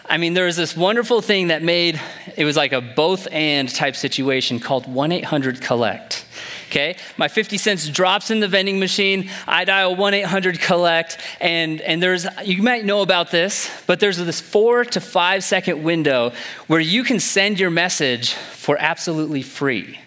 I 0.09 0.17
mean, 0.17 0.33
there 0.33 0.45
was 0.45 0.55
this 0.55 0.75
wonderful 0.75 1.21
thing 1.21 1.49
that 1.49 1.61
made 1.61 2.01
it 2.35 2.45
was 2.45 2.57
like 2.57 2.73
a 2.73 2.81
both 2.81 3.27
and 3.31 3.69
type 3.69 3.95
situation 3.95 4.59
called 4.59 4.91
1 4.91 5.11
800 5.11 5.61
Collect. 5.61 6.25
Okay, 6.67 6.97
my 7.15 7.29
50 7.29 7.57
cents 7.57 7.87
drops 7.87 8.29
in 8.29 8.41
the 8.41 8.47
vending 8.47 8.77
machine. 8.77 9.29
I 9.47 9.63
dial 9.63 9.95
1 9.95 10.13
800 10.13 10.59
collect, 10.59 11.17
and, 11.39 11.79
and 11.79 12.03
there's, 12.03 12.27
you 12.43 12.61
might 12.61 12.83
know 12.83 13.01
about 13.01 13.31
this, 13.31 13.71
but 13.87 14.01
there's 14.01 14.17
this 14.17 14.41
four 14.41 14.83
to 14.83 14.99
five 14.99 15.45
second 15.45 15.81
window 15.81 16.33
where 16.67 16.81
you 16.81 17.05
can 17.05 17.21
send 17.21 17.57
your 17.57 17.69
message 17.69 18.33
for 18.33 18.75
absolutely 18.77 19.43
free 19.43 19.97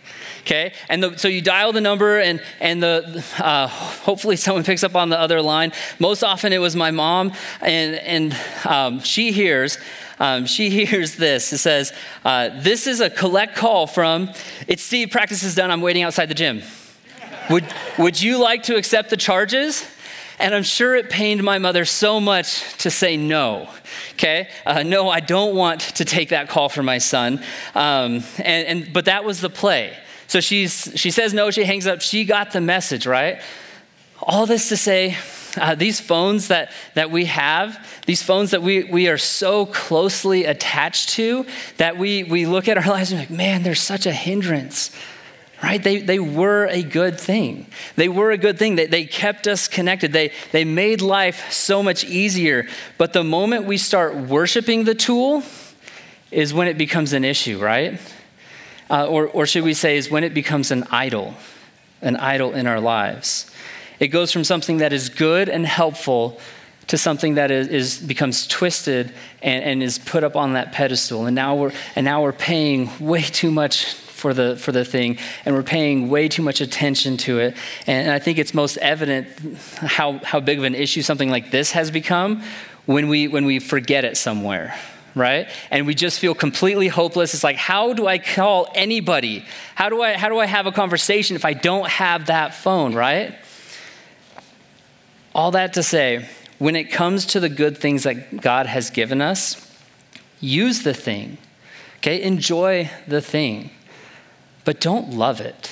okay? 0.40 0.72
And 0.88 1.02
the, 1.02 1.16
so 1.18 1.28
you 1.28 1.42
dial 1.42 1.72
the 1.72 1.80
number 1.80 2.18
and 2.18 2.42
and 2.60 2.82
the 2.82 3.24
uh, 3.38 3.68
hopefully 3.68 4.36
someone 4.36 4.64
picks 4.64 4.82
up 4.82 4.96
on 4.96 5.08
the 5.08 5.18
other 5.18 5.40
line. 5.40 5.72
Most 5.98 6.22
often 6.22 6.52
it 6.52 6.58
was 6.58 6.74
my 6.74 6.90
mom 6.90 7.32
and 7.60 7.94
and 7.96 8.36
um, 8.66 9.00
she 9.00 9.32
hears 9.32 9.78
um, 10.20 10.46
she 10.46 10.70
hears 10.86 11.16
this. 11.16 11.52
It 11.52 11.58
says, 11.58 11.92
uh, 12.24 12.50
This 12.60 12.86
is 12.86 13.00
a 13.00 13.10
collect 13.10 13.56
call 13.56 13.86
from, 13.86 14.30
it's 14.68 14.82
Steve, 14.82 15.10
practice 15.10 15.42
is 15.42 15.54
done, 15.54 15.70
I'm 15.70 15.80
waiting 15.80 16.04
outside 16.04 16.26
the 16.26 16.34
gym. 16.34 16.62
Would, 17.50 17.66
would 17.98 18.22
you 18.22 18.38
like 18.38 18.64
to 18.64 18.76
accept 18.76 19.10
the 19.10 19.16
charges? 19.16 19.84
And 20.38 20.54
I'm 20.54 20.62
sure 20.62 20.94
it 20.94 21.10
pained 21.10 21.42
my 21.42 21.58
mother 21.58 21.84
so 21.84 22.20
much 22.20 22.76
to 22.78 22.90
say 22.90 23.16
no. 23.16 23.68
Okay? 24.12 24.48
Uh, 24.64 24.82
no, 24.82 25.10
I 25.10 25.20
don't 25.20 25.54
want 25.54 25.80
to 25.80 26.04
take 26.04 26.30
that 26.30 26.48
call 26.48 26.68
for 26.68 26.82
my 26.82 26.98
son. 26.98 27.42
Um, 27.74 28.22
and, 28.38 28.84
and, 28.84 28.92
but 28.92 29.06
that 29.06 29.24
was 29.24 29.40
the 29.40 29.50
play. 29.50 29.96
So 30.28 30.40
she's, 30.40 30.92
she 30.94 31.10
says 31.10 31.34
no, 31.34 31.50
she 31.50 31.64
hangs 31.64 31.86
up. 31.86 32.00
She 32.00 32.24
got 32.24 32.52
the 32.52 32.60
message, 32.60 33.04
right? 33.04 33.42
All 34.22 34.46
this 34.46 34.68
to 34.68 34.76
say, 34.76 35.16
uh, 35.56 35.74
these 35.74 36.00
phones 36.00 36.48
that, 36.48 36.70
that 36.94 37.10
we 37.10 37.26
have, 37.26 38.02
these 38.06 38.22
phones 38.22 38.50
that 38.50 38.62
we, 38.62 38.84
we 38.84 39.08
are 39.08 39.18
so 39.18 39.66
closely 39.66 40.44
attached 40.44 41.10
to, 41.10 41.46
that 41.76 41.98
we, 41.98 42.24
we 42.24 42.46
look 42.46 42.68
at 42.68 42.76
our 42.76 42.86
lives 42.88 43.12
and 43.12 43.20
like, 43.20 43.30
man, 43.30 43.62
they're 43.62 43.74
such 43.74 44.06
a 44.06 44.12
hindrance, 44.12 44.90
right? 45.62 45.82
They, 45.82 46.00
they 46.00 46.18
were 46.18 46.66
a 46.66 46.82
good 46.82 47.18
thing. 47.18 47.66
They 47.96 48.08
were 48.08 48.30
a 48.30 48.38
good 48.38 48.58
thing. 48.58 48.76
They, 48.76 48.86
they 48.86 49.04
kept 49.04 49.46
us 49.46 49.68
connected. 49.68 50.12
They, 50.12 50.32
they 50.52 50.64
made 50.64 51.02
life 51.02 51.52
so 51.52 51.82
much 51.82 52.04
easier. 52.04 52.66
But 52.98 53.12
the 53.12 53.24
moment 53.24 53.64
we 53.64 53.76
start 53.76 54.16
worshiping 54.16 54.84
the 54.84 54.94
tool 54.94 55.42
is 56.30 56.54
when 56.54 56.68
it 56.68 56.78
becomes 56.78 57.12
an 57.12 57.24
issue, 57.24 57.58
right? 57.58 58.00
Uh, 58.88 59.06
or, 59.06 59.28
or 59.28 59.46
should 59.46 59.64
we 59.64 59.74
say, 59.74 59.96
is 59.96 60.10
when 60.10 60.24
it 60.24 60.34
becomes 60.34 60.70
an 60.70 60.84
idol, 60.90 61.34
an 62.02 62.16
idol 62.16 62.54
in 62.54 62.66
our 62.66 62.80
lives. 62.80 63.49
It 64.00 64.08
goes 64.08 64.32
from 64.32 64.44
something 64.44 64.78
that 64.78 64.92
is 64.92 65.10
good 65.10 65.48
and 65.48 65.66
helpful 65.66 66.40
to 66.86 66.98
something 66.98 67.34
that 67.34 67.52
is, 67.52 67.68
is 67.68 67.98
becomes 68.00 68.48
twisted 68.48 69.12
and, 69.42 69.62
and, 69.62 69.82
is 69.82 69.98
put 69.98 70.24
up 70.24 70.34
on 70.34 70.54
that 70.54 70.72
pedestal. 70.72 71.26
And 71.26 71.36
now 71.36 71.54
we're 71.54 71.72
and 71.94 72.04
now 72.04 72.22
we're 72.22 72.32
paying 72.32 72.90
way 72.98 73.22
too 73.22 73.52
much 73.52 73.94
for 73.94 74.34
the 74.34 74.56
for 74.56 74.72
the 74.72 74.84
thing, 74.84 75.18
and 75.44 75.54
we're 75.54 75.62
paying 75.62 76.08
way 76.08 76.28
too 76.28 76.42
much 76.42 76.60
attention 76.60 77.16
to 77.18 77.38
it. 77.38 77.56
And, 77.86 78.06
and 78.06 78.10
I 78.10 78.18
think 78.18 78.38
it's 78.38 78.54
most 78.54 78.76
evident 78.78 79.28
how 79.76 80.18
how 80.24 80.40
big 80.40 80.58
of 80.58 80.64
an 80.64 80.74
issue 80.74 81.02
something 81.02 81.30
like 81.30 81.52
this 81.52 81.70
has 81.72 81.90
become 81.92 82.42
when 82.86 83.08
we 83.08 83.28
when 83.28 83.44
we 83.44 83.60
forget 83.60 84.04
it 84.04 84.16
somewhere 84.16 84.74
right 85.14 85.48
and 85.72 85.86
we 85.86 85.94
just 85.94 86.20
feel 86.20 86.34
completely 86.34 86.86
hopeless 86.86 87.34
it's 87.34 87.42
like 87.42 87.56
how 87.56 87.92
do 87.92 88.06
i 88.06 88.16
call 88.16 88.68
anybody 88.76 89.44
how 89.74 89.88
do 89.88 90.00
i 90.02 90.16
how 90.16 90.28
do 90.28 90.38
i 90.38 90.46
have 90.46 90.66
a 90.66 90.72
conversation 90.72 91.34
if 91.34 91.44
i 91.44 91.52
don't 91.52 91.88
have 91.88 92.26
that 92.26 92.54
phone 92.54 92.94
right 92.94 93.34
all 95.34 95.50
that 95.52 95.72
to 95.74 95.82
say, 95.82 96.28
when 96.58 96.76
it 96.76 96.84
comes 96.84 97.24
to 97.26 97.40
the 97.40 97.48
good 97.48 97.78
things 97.78 98.02
that 98.02 98.40
God 98.40 98.66
has 98.66 98.90
given 98.90 99.20
us, 99.20 99.66
use 100.40 100.82
the 100.82 100.94
thing. 100.94 101.38
Okay, 101.98 102.22
enjoy 102.22 102.90
the 103.06 103.20
thing, 103.20 103.70
but 104.64 104.80
don't 104.80 105.10
love 105.10 105.40
it. 105.40 105.70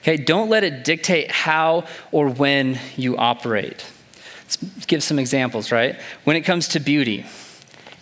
Okay, 0.00 0.16
don't 0.16 0.48
let 0.48 0.64
it 0.64 0.84
dictate 0.84 1.30
how 1.30 1.84
or 2.10 2.28
when 2.28 2.78
you 2.96 3.16
operate. 3.16 3.84
Let's 4.42 4.86
give 4.86 5.02
some 5.02 5.18
examples, 5.18 5.70
right? 5.70 5.98
When 6.24 6.36
it 6.36 6.42
comes 6.42 6.68
to 6.68 6.80
beauty, 6.80 7.24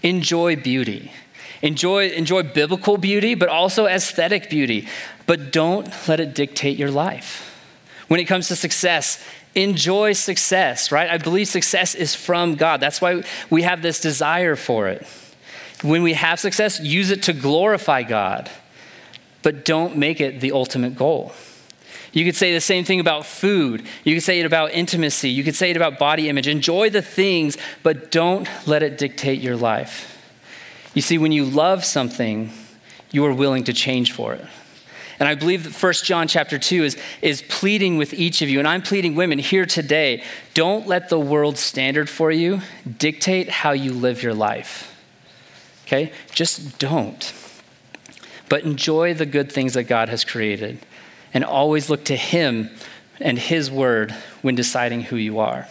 enjoy 0.02 0.56
beauty. 0.56 1.12
Enjoy, 1.62 2.08
enjoy 2.08 2.42
biblical 2.42 2.96
beauty, 2.96 3.34
but 3.34 3.48
also 3.48 3.86
aesthetic 3.86 4.48
beauty. 4.48 4.88
But 5.26 5.52
don't 5.52 5.88
let 6.08 6.18
it 6.18 6.34
dictate 6.34 6.78
your 6.78 6.90
life. 6.90 7.46
When 8.08 8.18
it 8.18 8.24
comes 8.24 8.48
to 8.48 8.56
success, 8.56 9.22
enjoy 9.54 10.12
success, 10.12 10.92
right? 10.92 11.10
I 11.10 11.18
believe 11.18 11.48
success 11.48 11.94
is 11.94 12.14
from 12.14 12.54
God. 12.54 12.80
That's 12.80 13.00
why 13.00 13.22
we 13.48 13.62
have 13.62 13.82
this 13.82 14.00
desire 14.00 14.56
for 14.56 14.88
it. 14.88 15.06
When 15.82 16.02
we 16.02 16.12
have 16.14 16.38
success, 16.38 16.80
use 16.80 17.10
it 17.10 17.22
to 17.24 17.32
glorify 17.32 18.02
God, 18.02 18.50
but 19.42 19.64
don't 19.64 19.96
make 19.96 20.20
it 20.20 20.40
the 20.40 20.52
ultimate 20.52 20.94
goal. 20.94 21.32
You 22.12 22.24
could 22.24 22.36
say 22.36 22.52
the 22.52 22.60
same 22.60 22.84
thing 22.84 23.00
about 23.00 23.24
food. 23.24 23.86
You 24.04 24.16
could 24.16 24.22
say 24.22 24.40
it 24.40 24.46
about 24.46 24.72
intimacy. 24.72 25.30
You 25.30 25.44
could 25.44 25.54
say 25.54 25.70
it 25.70 25.76
about 25.76 25.98
body 25.98 26.28
image. 26.28 26.48
Enjoy 26.48 26.90
the 26.90 27.02
things, 27.02 27.56
but 27.82 28.10
don't 28.10 28.48
let 28.66 28.82
it 28.82 28.98
dictate 28.98 29.40
your 29.40 29.56
life. 29.56 30.16
You 30.92 31.02
see, 31.02 31.18
when 31.18 31.30
you 31.30 31.44
love 31.44 31.84
something, 31.84 32.50
you 33.12 33.24
are 33.24 33.32
willing 33.32 33.64
to 33.64 33.72
change 33.72 34.12
for 34.12 34.34
it. 34.34 34.44
And 35.20 35.28
I 35.28 35.34
believe 35.34 35.64
that 35.64 35.80
1 35.80 35.92
John 36.02 36.26
chapter 36.26 36.58
2 36.58 36.82
is, 36.82 36.96
is 37.20 37.42
pleading 37.42 37.98
with 37.98 38.14
each 38.14 38.40
of 38.40 38.48
you, 38.48 38.58
and 38.58 38.66
I'm 38.66 38.80
pleading 38.80 39.14
women 39.14 39.38
here 39.38 39.66
today 39.66 40.24
don't 40.54 40.86
let 40.86 41.10
the 41.10 41.20
world's 41.20 41.60
standard 41.60 42.08
for 42.08 42.32
you 42.32 42.62
dictate 42.98 43.50
how 43.50 43.72
you 43.72 43.92
live 43.92 44.22
your 44.22 44.32
life. 44.32 44.96
Okay? 45.86 46.12
Just 46.32 46.78
don't. 46.78 47.34
But 48.48 48.64
enjoy 48.64 49.12
the 49.12 49.26
good 49.26 49.52
things 49.52 49.74
that 49.74 49.84
God 49.84 50.08
has 50.08 50.24
created 50.24 50.78
and 51.34 51.44
always 51.44 51.90
look 51.90 52.04
to 52.06 52.16
Him 52.16 52.70
and 53.20 53.38
His 53.38 53.70
word 53.70 54.12
when 54.40 54.54
deciding 54.54 55.02
who 55.02 55.16
you 55.16 55.38
are. 55.38 55.68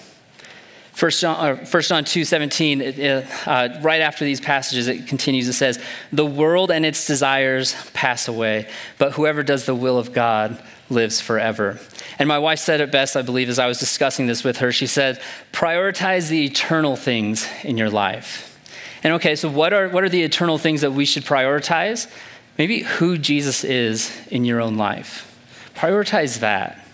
1 0.99 1.11
John, 1.11 1.57
1 1.57 1.65
uh, 1.65 1.81
John 1.81 2.03
2 2.03 2.25
17, 2.25 2.81
uh, 2.81 3.79
right 3.81 4.01
after 4.01 4.25
these 4.25 4.41
passages, 4.41 4.87
it 4.87 5.07
continues. 5.07 5.47
It 5.47 5.53
says, 5.53 5.79
The 6.11 6.25
world 6.25 6.71
and 6.71 6.85
its 6.85 7.07
desires 7.07 7.73
pass 7.93 8.27
away, 8.27 8.67
but 8.97 9.13
whoever 9.13 9.41
does 9.41 9.65
the 9.65 9.75
will 9.75 9.97
of 9.97 10.11
God 10.11 10.61
lives 10.89 11.21
forever. 11.21 11.79
And 12.17 12.27
my 12.27 12.39
wife 12.39 12.59
said 12.59 12.81
it 12.81 12.91
best, 12.91 13.15
I 13.15 13.21
believe, 13.21 13.47
as 13.47 13.59
I 13.59 13.67
was 13.67 13.79
discussing 13.79 14.27
this 14.27 14.43
with 14.43 14.57
her. 14.57 14.73
She 14.73 14.87
said, 14.87 15.21
Prioritize 15.53 16.27
the 16.27 16.43
eternal 16.45 16.97
things 16.97 17.47
in 17.63 17.77
your 17.77 17.89
life. 17.89 18.45
And 19.01 19.13
okay, 19.13 19.37
so 19.37 19.49
what 19.49 19.71
are, 19.71 19.87
what 19.87 20.03
are 20.03 20.09
the 20.09 20.23
eternal 20.23 20.57
things 20.57 20.81
that 20.81 20.91
we 20.91 21.05
should 21.05 21.23
prioritize? 21.23 22.11
Maybe 22.57 22.81
who 22.81 23.17
Jesus 23.17 23.63
is 23.63 24.11
in 24.27 24.43
your 24.43 24.59
own 24.59 24.75
life. 24.75 25.25
Prioritize 25.75 26.39
that. 26.39 26.85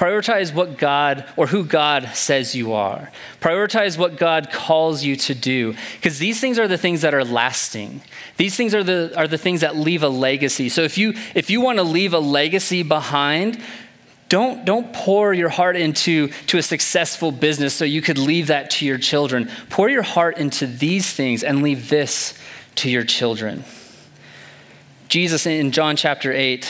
Prioritize 0.00 0.54
what 0.54 0.78
God 0.78 1.26
or 1.36 1.48
who 1.48 1.62
God 1.62 2.08
says 2.14 2.54
you 2.54 2.72
are. 2.72 3.10
Prioritize 3.38 3.98
what 3.98 4.16
God 4.16 4.50
calls 4.50 5.04
you 5.04 5.14
to 5.16 5.34
do. 5.34 5.74
Because 5.96 6.18
these 6.18 6.40
things 6.40 6.58
are 6.58 6.66
the 6.66 6.78
things 6.78 7.02
that 7.02 7.12
are 7.12 7.22
lasting. 7.22 8.00
These 8.38 8.56
things 8.56 8.74
are 8.74 8.82
the, 8.82 9.12
are 9.14 9.28
the 9.28 9.36
things 9.36 9.60
that 9.60 9.76
leave 9.76 10.02
a 10.02 10.08
legacy. 10.08 10.70
So 10.70 10.84
if 10.84 10.96
you, 10.96 11.12
if 11.34 11.50
you 11.50 11.60
want 11.60 11.80
to 11.80 11.82
leave 11.82 12.14
a 12.14 12.18
legacy 12.18 12.82
behind, 12.82 13.60
don't, 14.30 14.64
don't 14.64 14.90
pour 14.94 15.34
your 15.34 15.50
heart 15.50 15.76
into 15.76 16.28
to 16.46 16.56
a 16.56 16.62
successful 16.62 17.30
business 17.30 17.74
so 17.74 17.84
you 17.84 18.00
could 18.00 18.16
leave 18.16 18.46
that 18.46 18.70
to 18.70 18.86
your 18.86 18.96
children. 18.96 19.50
Pour 19.68 19.90
your 19.90 20.02
heart 20.02 20.38
into 20.38 20.66
these 20.66 21.12
things 21.12 21.44
and 21.44 21.62
leave 21.62 21.90
this 21.90 22.32
to 22.76 22.88
your 22.88 23.04
children. 23.04 23.64
Jesus 25.10 25.44
in 25.44 25.72
John 25.72 25.94
chapter 25.94 26.32
8, 26.32 26.64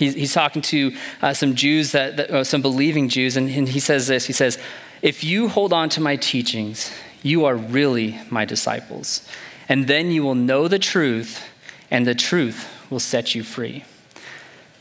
He's, 0.00 0.14
he's 0.14 0.32
talking 0.32 0.62
to 0.62 0.96
uh, 1.20 1.34
some 1.34 1.54
Jews, 1.54 1.92
that, 1.92 2.16
that 2.16 2.30
uh, 2.30 2.42
some 2.42 2.62
believing 2.62 3.10
Jews, 3.10 3.36
and, 3.36 3.50
and 3.50 3.68
he 3.68 3.80
says 3.80 4.06
this 4.06 4.24
He 4.24 4.32
says, 4.32 4.58
If 5.02 5.22
you 5.22 5.48
hold 5.48 5.74
on 5.74 5.90
to 5.90 6.00
my 6.00 6.16
teachings, 6.16 6.90
you 7.22 7.44
are 7.44 7.54
really 7.54 8.18
my 8.30 8.46
disciples. 8.46 9.28
And 9.68 9.86
then 9.86 10.10
you 10.10 10.22
will 10.22 10.34
know 10.34 10.68
the 10.68 10.78
truth, 10.78 11.46
and 11.90 12.06
the 12.06 12.14
truth 12.14 12.66
will 12.88 12.98
set 12.98 13.34
you 13.34 13.44
free. 13.44 13.84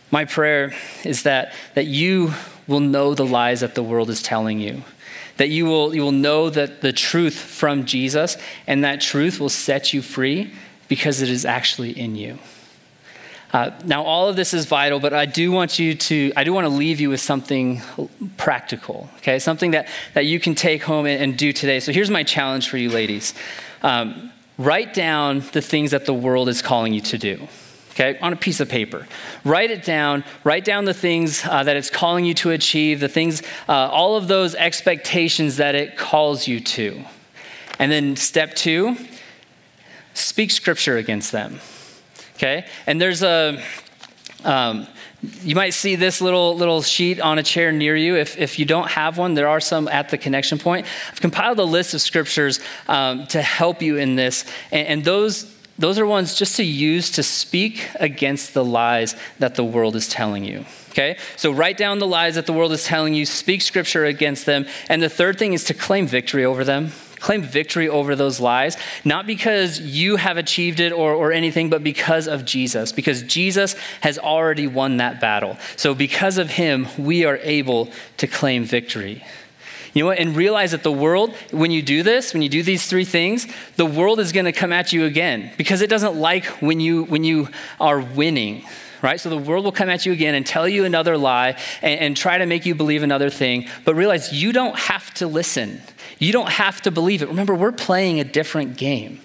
My 0.10 0.24
prayer 0.24 0.74
is 1.04 1.24
that, 1.24 1.54
that 1.76 1.86
you 1.86 2.34
will 2.66 2.80
know 2.80 3.14
the 3.14 3.26
lies 3.26 3.60
that 3.60 3.76
the 3.76 3.84
world 3.84 4.10
is 4.10 4.24
telling 4.24 4.62
you, 4.62 4.84
that 5.36 5.50
you 5.50 5.66
will, 5.66 5.94
you 5.94 6.02
will 6.02 6.14
know 6.14 6.50
that 6.50 6.80
the 6.80 6.94
truth 6.94 7.38
from 7.38 7.84
Jesus, 7.84 8.38
and 8.68 8.86
that 8.86 9.02
truth 9.02 9.38
will 9.38 9.50
set 9.50 9.92
you 9.92 10.02
free 10.02 10.54
because 10.88 11.22
it 11.22 11.30
is 11.30 11.44
actually 11.44 11.92
in 11.92 12.16
you. 12.16 12.40
Uh, 13.52 13.72
now, 13.84 14.04
all 14.04 14.30
of 14.30 14.36
this 14.36 14.54
is 14.54 14.66
vital, 14.66 15.00
but 15.00 15.12
I 15.12 15.26
do 15.26 15.52
want 15.52 15.80
you 15.80 15.96
to, 15.96 16.32
I 16.36 16.44
do 16.44 16.54
want 16.54 16.66
to 16.66 16.70
leave 16.70 17.00
you 17.00 17.10
with 17.10 17.20
something 17.20 17.82
practical, 18.38 19.10
okay? 19.18 19.40
Something 19.40 19.72
that, 19.72 19.88
that 20.14 20.26
you 20.26 20.40
can 20.40 20.54
take 20.54 20.84
home 20.84 21.08
and, 21.08 21.22
and 21.22 21.38
do 21.38 21.52
today. 21.52 21.80
So 21.80 21.92
here's 21.92 22.12
my 22.12 22.24
challenge 22.24 22.70
for 22.70 22.78
you, 22.78 22.92
ladies. 22.92 23.34
Um, 23.82 24.32
write 24.60 24.94
down 24.94 25.44
the 25.54 25.62
things 25.62 25.92
that 25.92 26.06
the 26.06 26.14
world 26.14 26.48
is 26.48 26.62
calling 26.62 26.94
you 26.94 27.02
to 27.02 27.18
do, 27.18 27.48
okay, 27.92 28.20
on 28.20 28.34
a 28.34 28.36
piece 28.36 28.60
of 28.60 28.70
paper. 28.70 29.08
Write 29.44 29.72
it 29.72 29.84
down. 29.84 30.24
Write 30.44 30.64
down 30.64 30.86
the 30.86 30.94
things 30.94 31.44
uh, 31.44 31.64
that 31.64 31.76
it's 31.76 31.90
calling 31.90 32.26
you 32.26 32.36
to 32.36 32.52
achieve, 32.52 33.00
the 33.00 33.10
things, 33.10 33.42
uh, 33.68 33.72
all 33.72 34.16
of 34.16 34.28
those 34.28 34.54
expectations 34.54 35.58
that 35.58 35.74
it 35.74 35.98
calls 35.98 36.48
you 36.48 36.60
to. 36.60 37.04
And 37.80 37.92
then 37.92 38.16
step 38.16 38.54
two, 38.54 38.96
speak 40.14 40.52
scripture 40.52 40.98
against 40.98 41.32
them 41.32 41.60
okay? 42.40 42.66
And 42.88 43.00
there's 43.00 43.22
a, 43.22 43.62
um, 44.46 44.88
you 45.44 45.56
might 45.56 45.72
see 45.72 45.96
this 45.96 46.22
little 46.22 46.56
little 46.56 46.82
sheet 46.82 47.20
on 47.20 47.38
a 47.38 47.44
chair 47.44 47.74
near 47.74 47.96
you. 47.96 48.16
If, 48.16 48.38
if 48.38 48.58
you 48.58 48.66
don't 48.66 48.90
have 48.90 49.18
one, 49.18 49.34
there 49.34 49.50
are 49.50 49.60
some 49.60 49.90
at 49.90 50.10
the 50.10 50.18
connection 50.18 50.58
point. 50.58 50.88
I've 51.12 51.20
compiled 51.20 51.60
a 51.60 51.66
list 51.66 51.94
of 51.94 52.02
scriptures 52.02 52.62
um, 52.88 53.28
to 53.28 53.42
help 53.42 53.82
you 53.82 53.98
in 53.98 54.16
this, 54.16 54.46
and, 54.72 54.88
and 54.88 55.04
those 55.04 55.54
those 55.78 55.98
are 55.98 56.06
ones 56.06 56.36
just 56.36 56.58
to 56.58 56.64
use 56.64 57.10
to 57.12 57.24
speak 57.24 57.88
against 58.02 58.54
the 58.54 58.66
lies 58.66 59.16
that 59.40 59.56
the 59.56 59.64
world 59.64 59.96
is 59.96 60.10
telling 60.10 60.44
you. 60.44 60.66
Okay? 60.90 61.18
So 61.38 61.52
write 61.52 61.78
down 61.78 62.00
the 62.00 62.08
lies 62.08 62.36
that 62.36 62.46
the 62.46 62.52
world 62.52 62.74
is 62.74 62.84
telling 62.84 63.14
you, 63.14 63.26
speak 63.26 63.62
scripture 63.62 64.04
against 64.04 64.46
them, 64.46 64.66
and 64.90 65.02
the 65.02 65.08
third 65.08 65.40
thing 65.40 65.54
is 65.54 65.64
to 65.66 65.74
claim 65.74 66.06
victory 66.06 66.44
over 66.44 66.66
them 66.66 66.92
claim 67.20 67.42
victory 67.42 67.90
over 67.90 68.16
those 68.16 68.40
lies, 68.40 68.78
not 69.04 69.28
because 69.28 69.80
you 69.80 70.16
have 70.16 70.38
achieved 70.38 70.80
it 70.80 70.92
or, 70.92 71.14
or 71.14 71.32
anything, 71.32 71.70
but 71.70 71.84
because 71.84 72.28
of 72.28 72.46
Jesus, 72.46 72.92
because 72.92 73.24
Jesus 73.24 73.76
has 74.02 74.18
already 74.18 74.68
won 74.68 74.98
that 74.98 75.20
battle. 75.20 75.58
So, 75.76 75.94
because 75.94 76.38
of 76.38 76.52
him, 76.52 76.88
we 76.98 77.26
are 77.26 77.38
able 77.38 77.90
to 78.18 78.28
claim 78.28 78.64
victory. 78.64 79.24
You 79.94 80.04
know 80.04 80.08
what? 80.08 80.20
And 80.20 80.36
realize 80.36 80.72
that 80.72 80.84
the 80.84 80.92
world, 80.92 81.36
when 81.52 81.72
you 81.72 81.82
do 81.82 82.04
this, 82.04 82.34
when 82.34 82.42
you 82.42 82.50
do 82.50 82.62
these 82.62 82.88
three 82.88 83.06
things, 83.06 83.48
the 83.76 83.86
world 83.86 84.20
is 84.20 84.32
going 84.32 84.46
to 84.46 84.52
come 84.52 84.72
at 84.72 84.94
you 84.94 85.06
again 85.06 85.52
because 85.58 85.82
it 85.82 85.90
doesn't 85.90 86.16
like 86.16 86.46
when 86.62 86.80
you, 86.80 87.06
when 87.06 87.24
you 87.24 87.50
are 87.80 88.00
winning 88.00 88.64
right? 89.02 89.20
So 89.20 89.30
the 89.30 89.38
world 89.38 89.64
will 89.66 89.72
come 89.72 89.90
at 89.90 90.06
you 90.06 90.12
again 90.12 90.36
and 90.36 90.46
tell 90.46 90.68
you 90.68 90.86
another 90.86 91.18
lie 91.18 91.58
and, 91.82 92.00
and, 92.00 92.18
try 92.18 92.38
to 92.38 92.46
make 92.46 92.66
you 92.66 92.76
believe 92.76 93.04
another 93.04 93.30
thing, 93.30 93.68
but 93.86 93.96
realize 93.96 94.34
you 94.34 94.52
don't 94.52 94.78
have 94.78 95.14
to 95.16 95.28
listen. 95.28 95.82
You 96.20 96.32
don't 96.34 96.50
have 96.50 96.82
to 96.82 96.92
believe 96.92 97.22
it. 97.22 97.30
Remember, 97.30 97.56
we're 97.56 97.72
playing 97.72 98.20
a 98.20 98.24
different 98.24 98.78
game. 98.78 99.22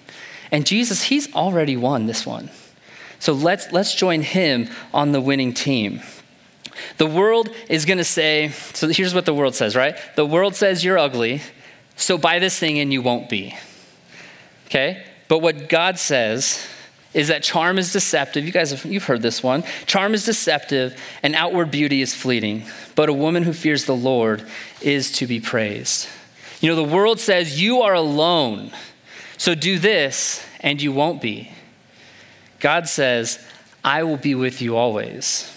And 0.51 0.65
Jesus, 0.65 1.03
he's 1.03 1.33
already 1.35 1.75
won 1.75 2.05
this 2.05 2.25
one. 2.25 2.49
So 3.19 3.33
let's, 3.33 3.71
let's 3.71 3.93
join 3.93 4.21
him 4.21 4.69
on 4.93 5.11
the 5.11 5.21
winning 5.21 5.53
team. 5.53 6.01
The 6.97 7.05
world 7.05 7.49
is 7.69 7.85
going 7.85 7.97
to 7.97 8.03
say, 8.03 8.49
so 8.49 8.87
here's 8.87 9.13
what 9.13 9.25
the 9.25 9.33
world 9.33 9.55
says, 9.55 9.75
right? 9.75 9.97
The 10.15 10.25
world 10.25 10.55
says 10.55 10.83
you're 10.83 10.97
ugly, 10.97 11.41
so 11.95 12.17
buy 12.17 12.39
this 12.39 12.57
thing 12.57 12.79
and 12.79 12.91
you 12.91 13.01
won't 13.01 13.29
be. 13.29 13.55
Okay? 14.67 15.05
But 15.27 15.39
what 15.39 15.69
God 15.69 15.97
says 15.97 16.65
is 17.13 17.29
that 17.29 17.43
charm 17.43 17.77
is 17.77 17.93
deceptive. 17.93 18.45
You 18.45 18.51
guys 18.51 18.71
have 18.71 18.85
you've 18.85 19.05
heard 19.05 19.21
this 19.21 19.41
one. 19.41 19.63
Charm 19.85 20.13
is 20.13 20.25
deceptive 20.25 20.99
and 21.23 21.33
outward 21.33 21.71
beauty 21.71 22.01
is 22.01 22.13
fleeting, 22.13 22.65
but 22.93 23.07
a 23.07 23.13
woman 23.13 23.43
who 23.43 23.53
fears 23.53 23.85
the 23.85 23.95
Lord 23.95 24.45
is 24.81 25.11
to 25.13 25.25
be 25.27 25.39
praised. 25.39 26.09
You 26.65 26.71
know, 26.71 26.77
the 26.77 26.95
world 26.95 27.19
says 27.19 27.61
you 27.61 27.83
are 27.83 27.93
alone, 27.93 28.71
so 29.37 29.53
do 29.53 29.77
this 29.77 30.43
and 30.61 30.81
you 30.81 30.91
won't 30.91 31.21
be. 31.21 31.51
God 32.59 32.87
says, 32.87 33.37
I 33.83 34.01
will 34.01 34.17
be 34.17 34.33
with 34.33 34.63
you 34.63 34.75
always. 34.75 35.47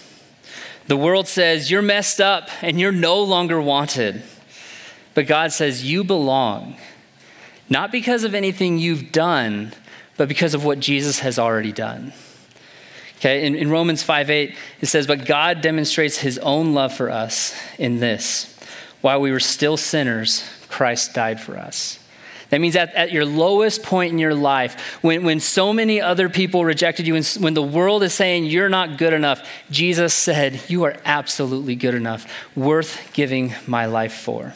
The 0.85 0.95
world 0.95 1.27
says 1.27 1.71
you're 1.71 1.81
messed 1.81 2.21
up 2.21 2.51
and 2.61 2.79
you're 2.79 2.91
no 2.91 3.23
longer 3.23 3.59
wanted. 3.59 4.21
But 5.15 5.25
God 5.25 5.51
says 5.51 5.83
you 5.83 6.03
belong, 6.03 6.77
not 7.71 7.91
because 7.91 8.23
of 8.23 8.35
anything 8.35 8.77
you've 8.77 9.11
done, 9.11 9.73
but 10.15 10.27
because 10.27 10.53
of 10.53 10.63
what 10.63 10.79
Jesus 10.79 11.21
has 11.21 11.39
already 11.39 11.71
done. 11.71 12.13
Okay, 13.17 13.47
in, 13.47 13.55
in 13.55 13.71
Romans 13.71 14.03
5 14.03 14.29
8, 14.29 14.55
it 14.81 14.85
says, 14.85 15.07
But 15.07 15.25
God 15.25 15.61
demonstrates 15.61 16.19
his 16.19 16.37
own 16.37 16.75
love 16.75 16.93
for 16.93 17.09
us 17.09 17.59
in 17.79 17.99
this 17.99 18.55
while 19.01 19.19
we 19.19 19.31
were 19.31 19.39
still 19.39 19.75
sinners, 19.75 20.43
Christ 20.69 21.13
died 21.13 21.41
for 21.41 21.57
us. 21.57 21.99
That 22.49 22.61
means 22.61 22.75
at, 22.75 22.93
at 22.95 23.11
your 23.11 23.25
lowest 23.25 23.83
point 23.83 24.11
in 24.11 24.17
your 24.17 24.33
life, 24.33 24.97
when, 25.03 25.23
when 25.23 25.39
so 25.39 25.71
many 25.71 26.01
other 26.01 26.29
people 26.29 26.65
rejected 26.65 27.05
you, 27.05 27.13
when, 27.13 27.23
when 27.39 27.53
the 27.53 27.61
world 27.61 28.01
is 28.01 28.13
saying 28.13 28.45
you're 28.45 28.69
not 28.69 28.97
good 28.97 29.13
enough, 29.13 29.47
Jesus 29.69 30.13
said, 30.13 30.61
You 30.67 30.83
are 30.85 30.97
absolutely 31.05 31.75
good 31.75 31.93
enough, 31.93 32.25
worth 32.55 33.11
giving 33.13 33.53
my 33.67 33.85
life 33.85 34.13
for. 34.13 34.53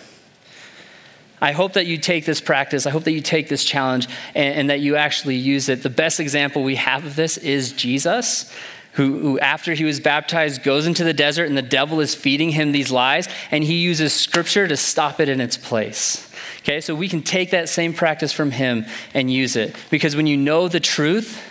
I 1.40 1.52
hope 1.52 1.74
that 1.74 1.86
you 1.86 1.98
take 1.98 2.26
this 2.26 2.40
practice. 2.40 2.88
I 2.88 2.90
hope 2.90 3.04
that 3.04 3.12
you 3.12 3.20
take 3.20 3.50
this 3.50 3.66
challenge 3.66 4.08
and, 4.34 4.56
and 4.56 4.70
that 4.70 4.80
you 4.80 4.96
actually 4.96 5.36
use 5.36 5.68
it. 5.68 5.84
The 5.84 5.90
best 5.90 6.22
example 6.22 6.64
we 6.64 6.76
have 6.76 7.06
of 7.06 7.18
this 7.18 7.38
is 7.38 7.74
Jesus. 7.74 8.52
Who, 8.94 9.18
who, 9.20 9.40
after 9.40 9.74
he 9.74 9.84
was 9.84 10.00
baptized, 10.00 10.62
goes 10.62 10.86
into 10.86 11.04
the 11.04 11.14
desert 11.14 11.48
and 11.48 11.58
the 11.58 11.64
devil 11.64 12.00
is 12.00 12.14
feeding 12.14 12.52
him 12.52 12.72
these 12.72 12.92
lies, 12.92 13.28
and 13.50 13.64
he 13.64 13.76
uses 13.76 14.14
scripture 14.14 14.68
to 14.68 14.78
stop 14.78 15.20
it 15.20 15.30
in 15.30 15.42
its 15.42 15.58
place. 15.58 16.32
Okay, 16.60 16.80
so 16.80 16.94
we 16.94 17.10
can 17.10 17.24
take 17.24 17.50
that 17.52 17.70
same 17.70 17.94
practice 17.94 18.32
from 18.32 18.52
him 18.52 18.86
and 19.14 19.32
use 19.32 19.56
it. 19.56 19.76
Because 19.90 20.16
when 20.16 20.28
you 20.28 20.38
know 20.38 20.68
the 20.68 20.80
truth, 20.80 21.42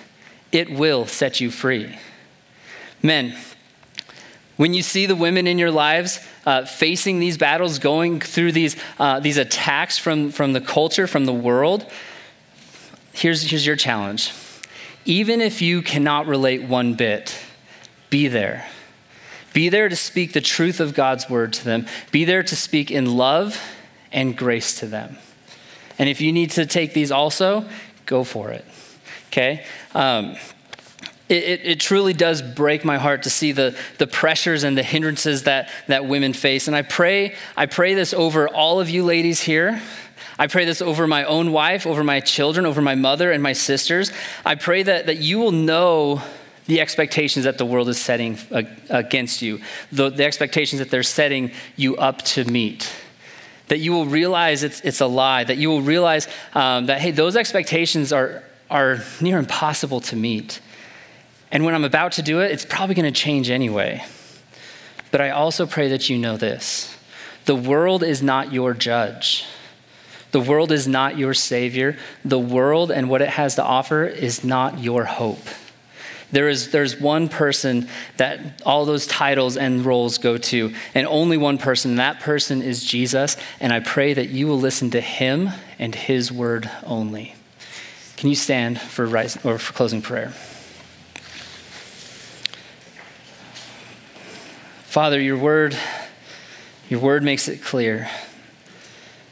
it 0.52 0.70
will 0.70 1.06
set 1.06 1.40
you 1.40 1.50
free. 1.50 1.98
Men, 3.02 3.36
when 4.56 4.72
you 4.72 4.82
see 4.82 5.06
the 5.06 5.16
women 5.16 5.48
in 5.48 5.58
your 5.58 5.72
lives 5.72 6.20
uh, 6.46 6.64
facing 6.64 7.18
these 7.18 7.36
battles, 7.36 7.80
going 7.80 8.20
through 8.20 8.52
these, 8.52 8.76
uh, 9.00 9.18
these 9.18 9.36
attacks 9.36 9.98
from, 9.98 10.30
from 10.30 10.52
the 10.52 10.60
culture, 10.60 11.08
from 11.08 11.24
the 11.24 11.32
world, 11.32 11.90
here's, 13.12 13.42
here's 13.42 13.66
your 13.66 13.76
challenge. 13.76 14.32
Even 15.04 15.40
if 15.40 15.60
you 15.60 15.82
cannot 15.82 16.26
relate 16.26 16.62
one 16.62 16.94
bit, 16.94 17.38
be 18.10 18.28
there. 18.28 18.66
Be 19.52 19.68
there 19.68 19.88
to 19.88 19.96
speak 19.96 20.32
the 20.32 20.40
truth 20.40 20.80
of 20.80 20.94
God's 20.94 21.28
word 21.28 21.52
to 21.54 21.64
them. 21.64 21.86
Be 22.10 22.24
there 22.24 22.42
to 22.42 22.56
speak 22.56 22.90
in 22.90 23.16
love 23.16 23.60
and 24.12 24.36
grace 24.36 24.78
to 24.80 24.86
them. 24.86 25.18
And 25.98 26.08
if 26.08 26.20
you 26.20 26.32
need 26.32 26.52
to 26.52 26.66
take 26.66 26.94
these 26.94 27.10
also, 27.10 27.64
go 28.06 28.24
for 28.24 28.50
it. 28.50 28.64
Okay? 29.28 29.64
Um, 29.94 30.36
it, 31.28 31.44
it, 31.44 31.60
it, 31.64 31.80
truly 31.80 32.12
does 32.12 32.42
break 32.42 32.84
my 32.84 32.98
heart 32.98 33.22
to 33.22 33.30
see 33.30 33.52
the, 33.52 33.76
the 33.98 34.06
pressures 34.06 34.64
and 34.64 34.76
the 34.76 34.82
hindrances 34.82 35.44
that, 35.44 35.70
that 35.86 36.06
women 36.06 36.34
face. 36.34 36.66
And 36.66 36.76
I 36.76 36.82
pray, 36.82 37.34
I 37.56 37.66
pray 37.66 37.94
this 37.94 38.12
over 38.12 38.48
all 38.48 38.80
of 38.80 38.90
you 38.90 39.04
ladies 39.04 39.40
here. 39.40 39.80
I 40.38 40.46
pray 40.46 40.64
this 40.64 40.82
over 40.82 41.06
my 41.06 41.24
own 41.24 41.52
wife, 41.52 41.86
over 41.86 42.02
my 42.02 42.20
children, 42.20 42.66
over 42.66 42.80
my 42.80 42.94
mother 42.94 43.32
and 43.32 43.42
my 43.42 43.52
sisters. 43.52 44.12
I 44.44 44.54
pray 44.54 44.82
that, 44.82 45.06
that 45.06 45.18
you 45.18 45.38
will 45.38 45.52
know 45.52 46.22
the 46.66 46.80
expectations 46.80 47.44
that 47.44 47.58
the 47.58 47.66
world 47.66 47.88
is 47.88 48.00
setting 48.00 48.38
against 48.88 49.42
you, 49.42 49.60
the, 49.90 50.10
the 50.10 50.24
expectations 50.24 50.78
that 50.78 50.90
they're 50.90 51.02
setting 51.02 51.50
you 51.76 51.96
up 51.96 52.22
to 52.22 52.44
meet 52.44 52.92
that 53.72 53.78
you 53.78 53.90
will 53.90 54.04
realize 54.04 54.62
it's, 54.62 54.82
it's 54.82 55.00
a 55.00 55.06
lie, 55.06 55.44
that 55.44 55.56
you 55.56 55.70
will 55.70 55.80
realize 55.80 56.28
um, 56.52 56.84
that, 56.86 57.00
hey, 57.00 57.10
those 57.10 57.36
expectations 57.36 58.12
are, 58.12 58.42
are 58.70 59.02
near 59.18 59.38
impossible 59.38 59.98
to 59.98 60.14
meet. 60.14 60.60
And 61.50 61.64
when 61.64 61.74
I'm 61.74 61.84
about 61.84 62.12
to 62.12 62.22
do 62.22 62.40
it, 62.40 62.50
it's 62.50 62.66
probably 62.66 62.94
going 62.94 63.10
to 63.10 63.18
change 63.18 63.48
anyway. 63.48 64.04
But 65.10 65.22
I 65.22 65.30
also 65.30 65.66
pray 65.66 65.88
that 65.88 66.10
you 66.10 66.18
know 66.18 66.36
this 66.36 66.94
the 67.46 67.56
world 67.56 68.02
is 68.02 68.22
not 68.22 68.52
your 68.52 68.74
judge. 68.74 69.46
The 70.32 70.40
world 70.40 70.72
is 70.72 70.88
not 70.88 71.16
your 71.16 71.34
savior. 71.34 71.96
The 72.24 72.38
world 72.38 72.90
and 72.90 73.08
what 73.08 73.22
it 73.22 73.28
has 73.28 73.54
to 73.56 73.62
offer 73.62 74.04
is 74.04 74.42
not 74.42 74.78
your 74.80 75.04
hope. 75.04 75.46
There 76.32 76.48
is, 76.48 76.70
there's 76.70 76.98
one 76.98 77.28
person 77.28 77.88
that 78.16 78.62
all 78.64 78.86
those 78.86 79.06
titles 79.06 79.58
and 79.58 79.84
roles 79.84 80.16
go 80.16 80.38
to, 80.38 80.74
and 80.94 81.06
only 81.06 81.36
one 81.36 81.58
person. 81.58 81.96
That 81.96 82.20
person 82.20 82.62
is 82.62 82.82
Jesus. 82.82 83.36
And 83.60 83.70
I 83.70 83.80
pray 83.80 84.14
that 84.14 84.30
you 84.30 84.46
will 84.46 84.58
listen 84.58 84.90
to 84.92 85.00
him 85.02 85.50
and 85.78 85.94
his 85.94 86.32
word 86.32 86.70
only. 86.84 87.34
Can 88.16 88.30
you 88.30 88.34
stand 88.34 88.80
for, 88.80 89.04
rise, 89.04 89.36
or 89.44 89.58
for 89.58 89.74
closing 89.74 90.00
prayer? 90.00 90.32
Father, 94.86 95.20
your 95.20 95.36
word, 95.36 95.76
your 96.88 97.00
word 97.00 97.22
makes 97.22 97.48
it 97.48 97.62
clear. 97.62 98.08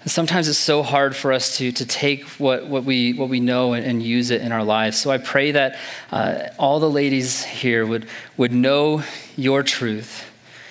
And 0.02 0.10
sometimes 0.10 0.48
it's 0.48 0.58
so 0.58 0.82
hard 0.82 1.14
for 1.14 1.32
us 1.32 1.58
to, 1.58 1.72
to 1.72 1.84
take 1.84 2.24
what, 2.38 2.66
what, 2.66 2.84
we, 2.84 3.12
what 3.12 3.28
we 3.28 3.38
know 3.38 3.74
and, 3.74 3.84
and 3.84 4.02
use 4.02 4.30
it 4.30 4.40
in 4.40 4.50
our 4.50 4.64
lives. 4.64 4.98
So 4.98 5.10
I 5.10 5.18
pray 5.18 5.52
that 5.52 5.78
uh, 6.10 6.48
all 6.58 6.80
the 6.80 6.90
ladies 6.90 7.44
here 7.44 7.84
would, 7.84 8.06
would 8.38 8.52
know 8.52 9.02
your 9.36 9.62
truth, 9.62 10.24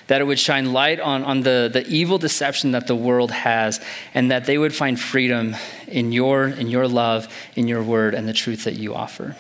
that 0.08 0.20
it 0.20 0.24
would 0.24 0.40
shine 0.40 0.74
light 0.74 1.00
on, 1.00 1.24
on 1.24 1.42
the, 1.42 1.70
the 1.72 1.86
evil 1.88 2.18
deception 2.18 2.72
that 2.72 2.88
the 2.88 2.96
world 2.96 3.30
has, 3.30 3.80
and 4.16 4.32
that 4.32 4.46
they 4.46 4.58
would 4.58 4.74
find 4.74 5.00
freedom 5.00 5.56
in 5.88 6.12
your, 6.12 6.48
in 6.48 6.68
your 6.68 6.88
love, 6.88 7.28
in 7.56 7.68
your 7.68 7.84
word, 7.84 8.16
and 8.16 8.28
the 8.28 8.34
truth 8.34 8.64
that 8.64 8.78
you 8.78 8.96
offer. 8.96 9.36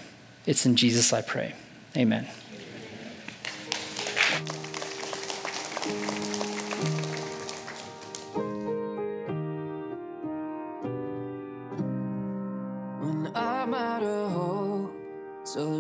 It's 0.46 0.68
in 0.68 0.76
Jesus 0.76 1.12
I 1.14 1.24
pray. 1.24 1.56
Amen. 1.98 2.28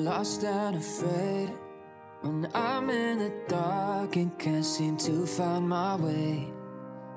Lost 0.09 0.43
and 0.43 0.75
afraid 0.75 1.49
When 2.21 2.49
I'm 2.55 2.89
in 2.89 3.19
the 3.19 3.31
dark 3.47 4.15
and 4.15 4.31
can't 4.39 4.65
seem 4.65 4.97
to 4.97 5.25
find 5.25 5.69
my 5.69 5.95
way. 5.95 6.51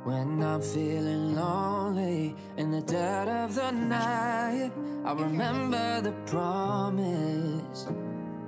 When 0.05 0.43
I'm 0.43 0.61
feeling 0.61 1.35
lonely 1.35 2.37
in 2.57 2.71
the 2.71 2.83
dead 2.83 3.29
of 3.29 3.55
the 3.55 3.71
night 3.71 4.73
I 5.05 5.13
remember 5.13 6.03
the 6.03 6.13
promise. 6.33 7.87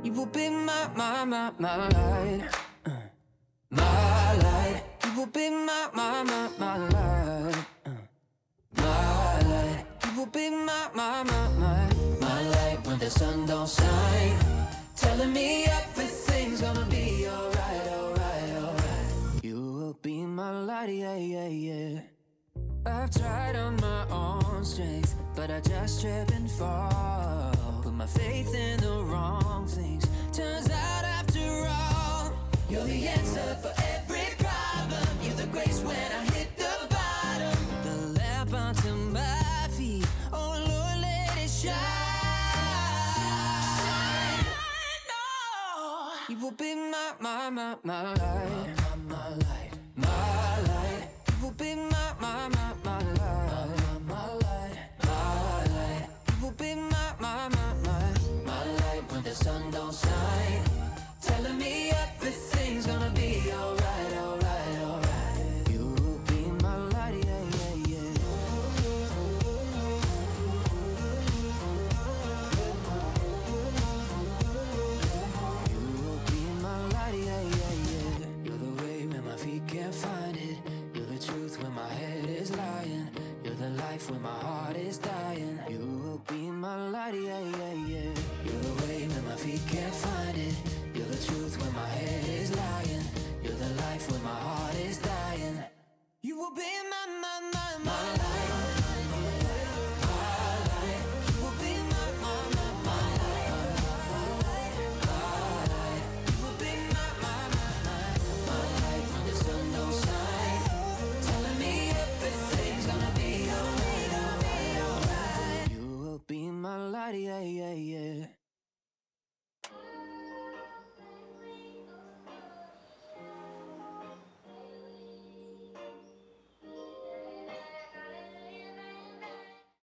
You 0.05 0.13
will 0.13 0.27
be 0.27 0.51
my, 0.51 0.83
my, 0.95 1.25
my, 1.25 1.53
my 1.59 1.77
light. 1.89 2.43
Uh, 2.85 2.91
My 3.71 4.37
light. 4.45 4.83
You 5.05 5.11
will 5.17 5.33
be 5.39 5.49
my, 5.51 5.89
my, 5.95 6.23
my, 6.31 6.51
my 6.59 6.77
light. 6.95 7.67
Uh, 7.87 7.91
My 8.77 9.41
light. 9.53 9.85
You 10.05 10.11
will 10.19 10.33
be 10.39 10.51
my, 10.51 10.91
my, 10.95 11.23
my, 11.23 11.49
my 11.63 11.94
the 13.05 13.11
sun 13.11 13.45
don't 13.45 13.69
shine 13.69 14.39
Telling 14.97 15.33
me 15.33 15.65
everything's 15.65 16.63
gonna 16.63 16.87
be 16.87 17.27
alright, 17.29 17.87
alright, 17.99 18.51
alright. 18.63 19.45
You 19.45 19.61
will 19.61 19.99
be 20.01 20.23
my 20.23 20.51
light, 20.63 20.89
yeah, 20.89 21.17
yeah, 21.17 21.49
yeah. 21.49 22.01
I've 22.87 23.11
tried 23.11 23.57
on 23.57 23.77
my 23.77 24.09
own 24.09 24.65
strength, 24.65 25.15
but 25.37 25.51
I 25.51 25.61
just 25.61 26.01
trip 26.01 26.31
and 26.31 26.51
fall. 26.51 27.53
Put 27.83 27.93
my 27.93 28.07
faith 28.07 28.55
in 28.55 28.81
the 28.81 28.97
wrong 29.11 29.67
things. 29.67 30.07
Turns 30.33 30.71
out 30.71 31.05
after 31.19 31.47
all, 31.69 32.33
you're 32.71 32.85
the 32.85 33.09
answer 33.09 33.59
for 33.61 33.73
every 33.93 34.04
will 46.45 46.51
be 46.51 46.75
my, 46.75 47.15
my, 47.21 47.49
my, 47.49 47.77
my 47.85 48.03
light. 48.03 48.19
My, 48.19 48.97
my, 48.97 49.17
my 49.17 49.29
light. 49.31 49.71
My 49.97 50.61
light. 50.69 51.09
You 51.31 51.45
will 51.47 51.53
be 51.53 51.75
my, 51.75 51.94